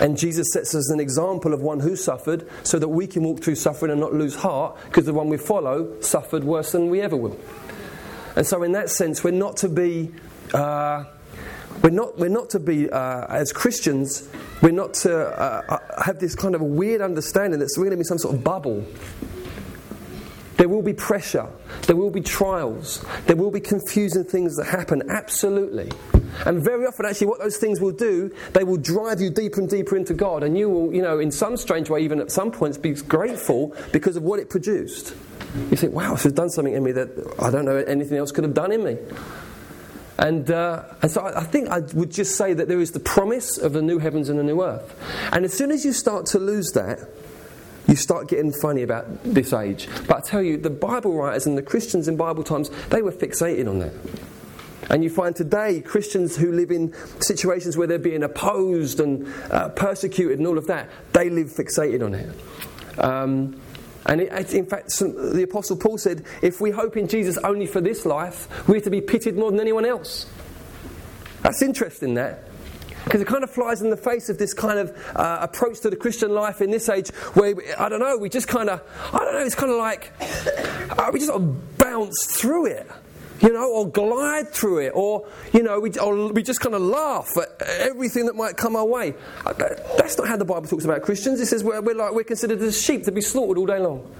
And 0.00 0.16
Jesus 0.18 0.48
sets 0.52 0.74
us 0.74 0.90
an 0.90 0.98
example 0.98 1.52
of 1.52 1.60
one 1.60 1.80
who 1.80 1.94
suffered 1.94 2.48
so 2.62 2.78
that 2.78 2.88
we 2.88 3.06
can 3.06 3.22
walk 3.22 3.42
through 3.42 3.56
suffering 3.56 3.92
and 3.92 4.00
not 4.00 4.14
lose 4.14 4.34
heart 4.34 4.78
because 4.86 5.06
the 5.06 5.14
one 5.14 5.28
we 5.28 5.36
follow 5.36 6.00
suffered 6.00 6.42
worse 6.42 6.72
than 6.72 6.88
we 6.88 7.00
ever 7.00 7.16
will. 7.16 7.38
And 8.34 8.46
so, 8.46 8.62
in 8.62 8.72
that 8.72 8.90
sense, 8.90 9.22
we're 9.22 9.32
not 9.32 9.58
to 9.58 9.68
be. 9.68 10.12
Uh, 10.54 11.04
we're 11.82 11.90
not, 11.90 12.18
we're 12.18 12.28
not 12.28 12.50
to 12.50 12.60
be, 12.60 12.90
uh, 12.90 13.26
as 13.28 13.52
Christians, 13.52 14.28
we're 14.60 14.72
not 14.72 14.92
to 14.94 15.16
uh, 15.16 15.62
uh 15.68 16.02
have 16.02 16.18
this 16.18 16.34
kind 16.34 16.54
of 16.54 16.60
weird 16.60 17.00
understanding 17.00 17.58
that 17.60 17.70
we're 17.76 17.84
going 17.84 17.92
to 17.92 17.96
be 17.96 18.04
some 18.04 18.18
sort 18.18 18.34
of 18.34 18.44
bubble 18.44 18.84
there 20.60 20.68
will 20.68 20.82
be 20.82 20.92
pressure, 20.92 21.48
there 21.86 21.96
will 21.96 22.10
be 22.10 22.20
trials, 22.20 23.02
there 23.24 23.34
will 23.34 23.50
be 23.50 23.60
confusing 23.60 24.24
things 24.24 24.56
that 24.56 24.66
happen, 24.66 25.02
absolutely. 25.08 25.90
And 26.46 26.62
very 26.62 26.86
often, 26.86 27.06
actually, 27.06 27.28
what 27.28 27.40
those 27.40 27.56
things 27.56 27.80
will 27.80 27.92
do, 27.92 28.34
they 28.52 28.64
will 28.64 28.76
drive 28.76 29.20
you 29.20 29.30
deeper 29.30 29.60
and 29.60 29.68
deeper 29.68 29.96
into 29.96 30.14
God, 30.14 30.42
and 30.42 30.56
you 30.56 30.68
will, 30.68 30.94
you 30.94 31.02
know, 31.02 31.18
in 31.18 31.30
some 31.30 31.56
strange 31.56 31.90
way, 31.90 32.00
even 32.00 32.20
at 32.20 32.30
some 32.30 32.50
points, 32.50 32.78
be 32.78 32.92
grateful 32.92 33.74
because 33.92 34.16
of 34.16 34.22
what 34.22 34.40
it 34.40 34.50
produced. 34.50 35.14
You 35.70 35.76
think, 35.76 35.92
wow, 35.92 36.12
this 36.12 36.24
has 36.24 36.32
done 36.32 36.50
something 36.50 36.74
in 36.74 36.84
me 36.84 36.92
that 36.92 37.34
I 37.38 37.50
don't 37.50 37.64
know 37.64 37.76
anything 37.76 38.18
else 38.18 38.30
could 38.30 38.44
have 38.44 38.54
done 38.54 38.72
in 38.72 38.84
me. 38.84 38.96
And, 40.18 40.50
uh, 40.50 40.84
and 41.02 41.10
so 41.10 41.22
I, 41.22 41.40
I 41.40 41.44
think 41.44 41.68
I 41.70 41.80
would 41.94 42.10
just 42.10 42.36
say 42.36 42.52
that 42.52 42.68
there 42.68 42.80
is 42.80 42.92
the 42.92 43.00
promise 43.00 43.56
of 43.56 43.72
the 43.72 43.82
new 43.82 43.98
heavens 43.98 44.28
and 44.28 44.38
the 44.38 44.44
new 44.44 44.62
earth. 44.62 44.94
And 45.32 45.44
as 45.44 45.54
soon 45.54 45.70
as 45.70 45.84
you 45.84 45.92
start 45.92 46.26
to 46.26 46.38
lose 46.38 46.72
that, 46.72 47.00
you 47.88 47.96
start 47.96 48.28
getting 48.28 48.52
funny 48.52 48.82
about 48.82 49.24
this 49.24 49.52
age. 49.52 49.88
But 50.06 50.18
I 50.18 50.20
tell 50.20 50.42
you, 50.42 50.58
the 50.58 50.70
Bible 50.70 51.14
writers 51.14 51.46
and 51.46 51.56
the 51.56 51.62
Christians 51.62 52.06
in 52.06 52.16
Bible 52.16 52.44
times, 52.44 52.70
they 52.90 53.02
were 53.02 53.12
fixated 53.12 53.68
on 53.68 53.80
that. 53.80 53.92
And 54.90 55.04
you 55.04 55.08
find 55.08 55.34
today 55.36 55.80
Christians 55.80 56.36
who 56.36 56.50
live 56.50 56.72
in 56.72 56.92
situations 57.20 57.76
where 57.76 57.86
they're 57.86 57.98
being 57.98 58.24
opposed 58.24 58.98
and 58.98 59.32
uh, 59.52 59.68
persecuted 59.70 60.38
and 60.38 60.46
all 60.46 60.58
of 60.58 60.66
that, 60.66 60.90
they 61.12 61.30
live 61.30 61.46
fixated 61.46 62.04
on 62.04 62.14
it. 62.14 62.28
Um, 62.98 63.60
and 64.06 64.20
it, 64.20 64.52
in 64.52 64.66
fact, 64.66 64.90
some, 64.90 65.34
the 65.34 65.44
Apostle 65.44 65.76
Paul 65.76 65.96
said, 65.96 66.24
if 66.42 66.60
we 66.60 66.72
hope 66.72 66.96
in 66.96 67.06
Jesus 67.06 67.38
only 67.38 67.66
for 67.66 67.80
this 67.80 68.04
life, 68.04 68.68
we're 68.68 68.80
to 68.80 68.90
be 68.90 69.00
pitied 69.00 69.36
more 69.36 69.52
than 69.52 69.60
anyone 69.60 69.84
else. 69.84 70.26
That's 71.42 71.62
interesting, 71.62 72.14
that. 72.14 72.44
Because 73.04 73.20
it 73.20 73.28
kind 73.28 73.44
of 73.44 73.50
flies 73.50 73.82
in 73.82 73.90
the 73.90 73.96
face 73.96 74.28
of 74.28 74.38
this 74.38 74.52
kind 74.52 74.78
of 74.78 74.96
uh, 75.14 75.38
approach 75.40 75.80
to 75.80 75.90
the 75.90 75.96
Christian 75.96 76.32
life 76.32 76.60
in 76.60 76.70
this 76.70 76.88
age 76.88 77.10
where, 77.34 77.54
I 77.78 77.88
don't 77.88 78.00
know, 78.00 78.18
we 78.18 78.28
just 78.28 78.48
kind 78.48 78.68
of, 78.68 78.82
I 79.12 79.18
don't 79.18 79.34
know, 79.34 79.40
it's 79.40 79.54
kind 79.54 79.70
of 79.70 79.78
like 79.78 80.12
uh, 80.98 81.10
we 81.12 81.20
just 81.20 81.30
sort 81.30 81.42
of 81.42 81.78
bounce 81.78 82.26
through 82.26 82.66
it 82.66 82.90
you 83.40 83.52
know, 83.52 83.70
or 83.70 83.88
glide 83.88 84.50
through 84.50 84.78
it, 84.78 84.92
or, 84.94 85.26
you 85.52 85.62
know, 85.62 85.80
we, 85.80 85.90
or 85.98 86.32
we 86.32 86.42
just 86.42 86.60
kind 86.60 86.74
of 86.74 86.82
laugh 86.82 87.30
at 87.36 87.62
everything 87.80 88.26
that 88.26 88.36
might 88.36 88.56
come 88.56 88.76
our 88.76 88.84
way. 88.84 89.14
Uh, 89.46 89.52
that's 89.98 90.18
not 90.18 90.28
how 90.28 90.36
the 90.36 90.44
Bible 90.44 90.66
talks 90.66 90.84
about 90.84 91.02
Christians. 91.02 91.40
It 91.40 91.46
says 91.46 91.64
we're, 91.64 91.80
we're, 91.80 91.94
like, 91.94 92.12
we're 92.12 92.24
considered 92.24 92.60
as 92.60 92.80
sheep 92.80 93.04
to 93.04 93.12
be 93.12 93.20
slaughtered 93.20 93.58
all 93.58 93.66
day 93.66 93.78
long. 93.78 94.10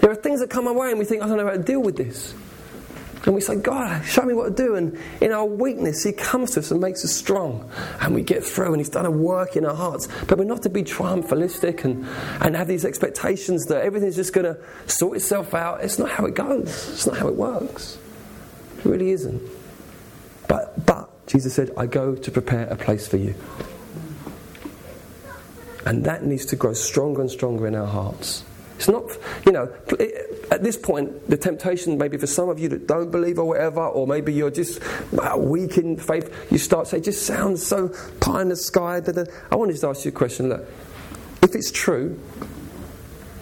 There 0.00 0.10
are 0.10 0.16
things 0.16 0.40
that 0.40 0.50
come 0.50 0.68
our 0.68 0.74
way 0.74 0.90
and 0.90 0.98
we 0.98 1.04
think, 1.04 1.22
I 1.22 1.26
don't 1.26 1.36
know 1.36 1.46
how 1.46 1.52
to 1.52 1.58
deal 1.58 1.82
with 1.82 1.96
this. 1.96 2.34
And 3.24 3.34
we 3.34 3.40
say, 3.40 3.56
God, 3.56 4.04
show 4.04 4.22
me 4.22 4.32
what 4.32 4.56
to 4.56 4.62
do. 4.62 4.76
And 4.76 4.96
in 5.20 5.32
our 5.32 5.44
weakness, 5.44 6.04
He 6.04 6.12
comes 6.12 6.52
to 6.52 6.60
us 6.60 6.70
and 6.70 6.80
makes 6.80 7.04
us 7.04 7.12
strong. 7.12 7.68
And 8.00 8.14
we 8.14 8.22
get 8.22 8.44
through, 8.44 8.68
and 8.68 8.76
He's 8.76 8.88
done 8.88 9.04
a 9.04 9.10
work 9.10 9.56
in 9.56 9.66
our 9.66 9.74
hearts. 9.74 10.08
But 10.26 10.38
we're 10.38 10.44
not 10.44 10.62
to 10.62 10.70
be 10.70 10.82
triumphalistic 10.82 11.84
and, 11.84 12.06
and 12.40 12.56
have 12.56 12.68
these 12.68 12.84
expectations 12.84 13.66
that 13.66 13.82
everything's 13.82 14.16
just 14.16 14.32
going 14.32 14.46
to 14.46 14.58
sort 14.86 15.16
itself 15.16 15.52
out. 15.52 15.82
It's 15.82 15.98
not 15.98 16.10
how 16.10 16.26
it 16.26 16.36
goes, 16.36 16.68
it's 16.92 17.06
not 17.06 17.18
how 17.18 17.28
it 17.28 17.34
works. 17.34 17.98
It 18.78 18.84
really 18.84 19.10
isn't. 19.10 19.42
But, 20.48 20.86
but 20.86 21.26
Jesus 21.26 21.54
said, 21.54 21.70
I 21.76 21.86
go 21.86 22.14
to 22.14 22.30
prepare 22.30 22.66
a 22.66 22.76
place 22.76 23.06
for 23.06 23.16
you. 23.16 23.34
And 25.84 26.04
that 26.04 26.24
needs 26.24 26.44
to 26.46 26.56
grow 26.56 26.72
stronger 26.72 27.20
and 27.20 27.30
stronger 27.30 27.66
in 27.66 27.74
our 27.74 27.86
hearts. 27.86 28.44
It's 28.76 28.88
not, 28.88 29.10
you 29.44 29.52
know, 29.52 29.72
at 30.52 30.62
this 30.62 30.76
point, 30.76 31.28
the 31.28 31.36
temptation 31.36 31.98
maybe 31.98 32.16
for 32.16 32.28
some 32.28 32.48
of 32.48 32.60
you 32.60 32.68
that 32.68 32.86
don't 32.86 33.10
believe 33.10 33.38
or 33.38 33.44
whatever, 33.44 33.84
or 33.84 34.06
maybe 34.06 34.32
you're 34.32 34.50
just 34.50 34.80
uh, 35.18 35.36
weak 35.36 35.78
in 35.78 35.96
faith, 35.96 36.32
you 36.50 36.58
start 36.58 36.84
to 36.84 36.90
say, 36.90 37.00
just 37.00 37.26
sounds 37.26 37.66
so 37.66 37.88
pie 38.20 38.42
in 38.42 38.50
the 38.50 38.56
sky. 38.56 39.02
I 39.50 39.56
want 39.56 39.76
to 39.76 39.88
ask 39.88 40.04
you 40.04 40.10
a 40.10 40.12
question. 40.12 40.50
Look, 40.50 40.68
if 41.42 41.54
it's 41.56 41.72
true, 41.72 42.20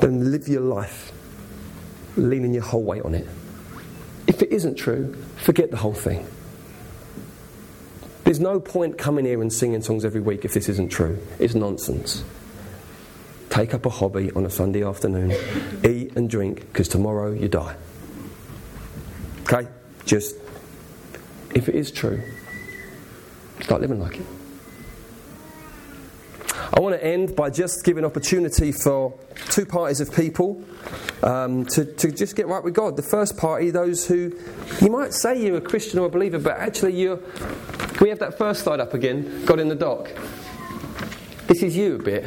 then 0.01 0.30
live 0.30 0.49
your 0.49 0.62
life 0.62 1.12
leaning 2.16 2.55
your 2.55 2.62
whole 2.62 2.82
weight 2.82 3.03
on 3.03 3.14
it. 3.14 3.28
If 4.27 4.43
it 4.43 4.51
isn't 4.53 4.74
true, 4.74 5.14
forget 5.37 5.70
the 5.70 5.77
whole 5.77 5.95
thing. 5.95 6.27
There's 8.24 8.41
no 8.41 8.59
point 8.59 8.99
coming 8.99 9.24
here 9.24 9.41
and 9.41 9.53
singing 9.53 9.83
songs 9.83 10.05
every 10.05 10.20
week 10.20 10.45
if 10.45 10.53
this 10.53 10.68
isn't 10.68 10.89
true. 10.89 11.18
It's 11.39 11.55
nonsense. 11.55 12.24
Take 13.51 13.72
up 13.72 13.87
a 13.87 13.91
hobby 13.91 14.33
on 14.33 14.45
a 14.45 14.51
Sunday 14.51 14.83
afternoon, 14.83 15.33
eat 15.85 16.16
and 16.16 16.29
drink, 16.29 16.61
because 16.72 16.89
tomorrow 16.89 17.33
you 17.33 17.49
die. 17.49 17.77
Okay? 19.43 19.68
Just, 20.05 20.35
if 21.55 21.68
it 21.68 21.77
is 21.77 21.93
true, 21.93 22.20
start 23.61 23.81
living 23.81 24.01
like 24.01 24.18
it. 24.18 24.27
I 26.75 26.81
want 26.81 26.95
to 26.95 27.05
end 27.05 27.37
by 27.37 27.51
just 27.51 27.85
giving 27.85 28.05
opportunity 28.05 28.73
for 28.73 29.19
two 29.51 29.64
parties 29.64 30.01
of 30.01 30.14
people 30.14 30.64
um, 31.23 31.64
to, 31.67 31.85
to 31.85 32.11
just 32.11 32.37
get 32.37 32.49
right 32.49 32.62
with 32.62 32.75
God. 32.75 32.97
The 32.97 33.03
first 33.03 33.37
party, 33.37 33.71
those 33.71 34.07
who 34.07 34.33
you 34.81 34.91
might 34.91 35.14
say 35.14 35.41
you're 35.41 35.57
a 35.57 35.61
Christian 35.61 35.99
or 35.99 36.07
a 36.07 36.11
believer, 36.11 36.39
but 36.39 36.57
actually 36.59 36.95
you're 36.95 37.21
we 38.01 38.11
have 38.11 38.19
that 38.19 38.37
first 38.37 38.62
slide 38.64 38.81
up 38.81 38.95
again? 38.95 39.45
God 39.47 39.59
in 39.59 39.69
the 39.69 39.75
dock. 39.75 40.11
This 41.47 41.62
is 41.62 41.77
you 41.77 41.97
a 41.97 42.03
bit. 42.03 42.25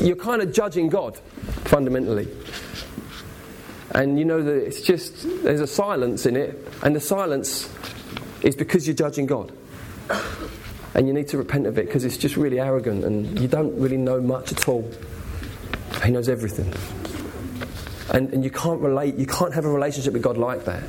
You're 0.00 0.16
kind 0.16 0.42
of 0.42 0.52
judging 0.52 0.88
God, 0.88 1.16
fundamentally. 1.64 2.28
And 3.92 4.18
you 4.18 4.24
know 4.24 4.42
that 4.42 4.66
it's 4.66 4.82
just, 4.82 5.22
there's 5.42 5.60
a 5.60 5.66
silence 5.66 6.26
in 6.26 6.36
it, 6.36 6.68
and 6.82 6.94
the 6.94 7.00
silence 7.00 7.72
is 8.42 8.54
because 8.54 8.86
you're 8.86 8.94
judging 8.94 9.26
God. 9.26 9.52
And 10.98 11.06
you 11.06 11.14
need 11.14 11.28
to 11.28 11.38
repent 11.38 11.68
of 11.68 11.78
it 11.78 11.86
because 11.86 12.04
it's 12.04 12.16
just 12.16 12.36
really 12.36 12.58
arrogant 12.58 13.04
and 13.04 13.38
you 13.38 13.46
don't 13.46 13.72
really 13.78 13.96
know 13.96 14.20
much 14.20 14.50
at 14.50 14.66
all. 14.66 14.90
He 16.04 16.10
knows 16.10 16.28
everything. 16.28 16.74
And, 18.12 18.34
and 18.34 18.42
you 18.42 18.50
can't 18.50 18.80
relate, 18.80 19.14
you 19.14 19.24
can't 19.24 19.54
have 19.54 19.64
a 19.64 19.70
relationship 19.70 20.12
with 20.12 20.22
God 20.22 20.36
like 20.36 20.64
that. 20.64 20.82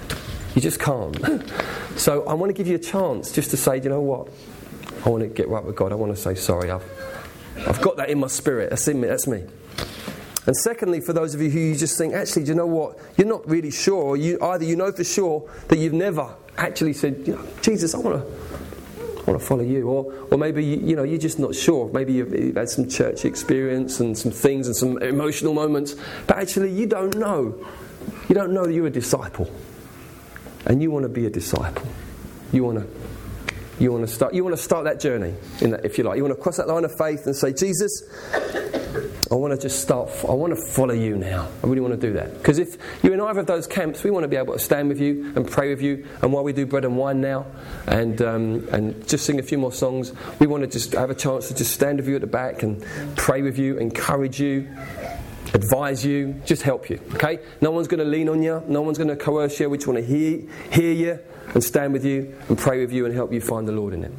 You 0.55 0.63
just 0.63 0.79
can't. 0.79 1.15
so 1.95 2.25
I 2.25 2.33
want 2.33 2.49
to 2.49 2.55
give 2.55 2.65
you 2.65 2.73
a 2.73 2.79
chance 2.79 3.31
just 3.31 3.51
to 3.51 3.57
say, 3.57 3.79
you 3.79 3.89
know 3.89 4.01
what? 4.01 4.29
I 5.05 5.09
want 5.09 5.21
to 5.21 5.29
get 5.29 5.47
right 5.47 5.63
with 5.63 5.75
God. 5.75 5.91
I 5.91 5.95
want 5.95 6.15
to 6.15 6.19
say 6.19 6.33
sorry. 6.33 6.71
I've, 6.71 6.83
I've 7.67 7.79
got 7.79 7.97
that 7.97 8.09
in 8.09 8.19
my 8.19 8.27
spirit. 8.27 8.71
That's 8.71 8.87
in 8.87 8.99
me. 8.99 9.09
That's 9.09 9.27
me. 9.27 9.43
And 10.47 10.57
secondly, 10.57 11.01
for 11.01 11.13
those 11.13 11.35
of 11.35 11.41
you 11.41 11.51
who 11.51 11.59
you 11.59 11.75
just 11.75 11.99
think, 11.99 12.15
actually, 12.15 12.45
do 12.45 12.49
you 12.49 12.55
know 12.55 12.65
what? 12.65 12.97
You're 13.15 13.27
not 13.27 13.47
really 13.47 13.69
sure. 13.69 14.15
You, 14.15 14.39
either 14.41 14.65
you 14.65 14.75
know 14.75 14.91
for 14.91 15.03
sure 15.03 15.47
that 15.67 15.77
you've 15.77 15.93
never 15.93 16.33
actually 16.57 16.93
said, 16.93 17.27
you 17.27 17.35
know, 17.35 17.47
Jesus, 17.61 17.93
I 17.93 17.99
want 17.99 18.25
to. 18.25 18.48
Want 19.29 19.39
to 19.39 19.45
follow 19.45 19.61
you, 19.61 19.87
or, 19.87 20.11
or 20.31 20.39
maybe 20.39 20.65
you, 20.65 20.95
know 20.95 21.03
you're 21.03 21.19
just 21.19 21.37
not 21.37 21.53
sure. 21.53 21.87
Maybe 21.93 22.13
you've, 22.13 22.33
you've 22.33 22.55
had 22.55 22.67
some 22.67 22.89
church 22.89 23.25
experience 23.25 23.99
and 23.99 24.17
some 24.17 24.31
things 24.31 24.65
and 24.65 24.75
some 24.75 24.97
emotional 25.03 25.53
moments, 25.53 25.95
but 26.25 26.37
actually 26.37 26.71
you 26.71 26.87
don't 26.87 27.15
know. 27.15 27.63
You 28.27 28.33
don't 28.33 28.53
know 28.53 28.65
that 28.65 28.73
you're 28.73 28.87
a 28.87 28.89
disciple 28.89 29.47
and 30.65 30.81
you 30.81 30.89
want 30.89 31.03
to 31.03 31.09
be 31.09 31.27
a 31.27 31.29
disciple. 31.29 31.87
You 32.51 32.63
want 32.63 32.79
to 32.79 32.87
you 33.79 33.91
want 33.91 34.07
to 34.07 34.11
start 34.11 34.33
you 34.33 34.43
want 34.43 34.55
to 34.55 34.61
start 34.63 34.85
that 34.85 34.99
journey 34.99 35.35
that, 35.59 35.85
if 35.85 35.99
you 35.99 36.05
like. 36.05 36.17
You 36.17 36.23
want 36.23 36.35
to 36.35 36.41
cross 36.41 36.57
that 36.57 36.67
line 36.67 36.83
of 36.83 36.97
faith 36.97 37.27
and 37.27 37.35
say, 37.35 37.53
Jesus, 37.53 38.01
I 39.31 39.35
want 39.35 39.53
to 39.53 39.59
just 39.59 39.81
start 39.81 40.09
I 40.27 40.33
want 40.33 40.55
to 40.55 40.61
follow 40.73 40.93
you 40.93 41.15
now. 41.15 41.47
I 41.63 41.67
really 41.67 41.81
want 41.81 41.99
to 41.99 42.07
do 42.07 42.13
that. 42.13 42.33
Because 42.33 42.57
if 42.57 42.77
you're 43.03 43.13
in 43.13 43.21
either 43.21 43.41
of 43.41 43.45
those 43.45 43.67
camps, 43.67 44.03
we 44.03 44.09
want 44.09 44.23
to 44.23 44.27
be 44.27 44.35
able 44.35 44.53
to 44.53 44.59
stand 44.59 44.89
with 44.89 44.99
you 44.99 45.33
and 45.35 45.49
pray 45.49 45.69
with 45.69 45.81
you. 45.81 46.07
And 46.21 46.33
while 46.33 46.43
we 46.43 46.51
do 46.51 46.65
bread 46.65 46.83
and 46.83 46.97
wine 46.97 47.21
now 47.21 47.45
and 47.85 48.21
um, 48.21 48.67
and 48.71 49.07
just 49.07 49.25
sing 49.25 49.39
a 49.39 49.43
few 49.43 49.57
more 49.57 49.71
songs, 49.71 50.13
we 50.39 50.47
want 50.47 50.63
to 50.63 50.67
just 50.67 50.93
have 50.93 51.11
a 51.11 51.15
chance 51.15 51.47
to 51.49 51.53
just 51.53 51.73
stand 51.73 51.99
with 51.99 52.07
you 52.07 52.15
at 52.15 52.21
the 52.21 52.27
back 52.27 52.63
and 52.63 52.83
pray 53.15 53.41
with 53.41 53.57
you, 53.57 53.77
encourage 53.77 54.39
you 54.39 54.67
advise 55.53 56.05
you, 56.05 56.33
just 56.45 56.61
help 56.61 56.89
you. 56.89 56.99
Okay? 57.15 57.39
No 57.61 57.71
one's 57.71 57.87
going 57.87 57.99
to 57.99 58.05
lean 58.05 58.29
on 58.29 58.43
you, 58.43 58.63
no 58.67 58.81
one's 58.81 58.97
going 58.97 59.09
to 59.09 59.15
coerce 59.15 59.59
you. 59.59 59.69
We 59.69 59.77
just 59.77 59.87
want 59.87 59.99
to 59.99 60.05
hear, 60.05 60.41
hear 60.71 60.93
you 60.93 61.19
and 61.53 61.63
stand 61.63 61.93
with 61.93 62.05
you 62.05 62.35
and 62.47 62.57
pray 62.57 62.79
with 62.79 62.91
you 62.91 63.05
and 63.05 63.13
help 63.13 63.33
you 63.33 63.41
find 63.41 63.67
the 63.67 63.71
Lord 63.71 63.93
in 63.93 64.03
it. 64.03 64.11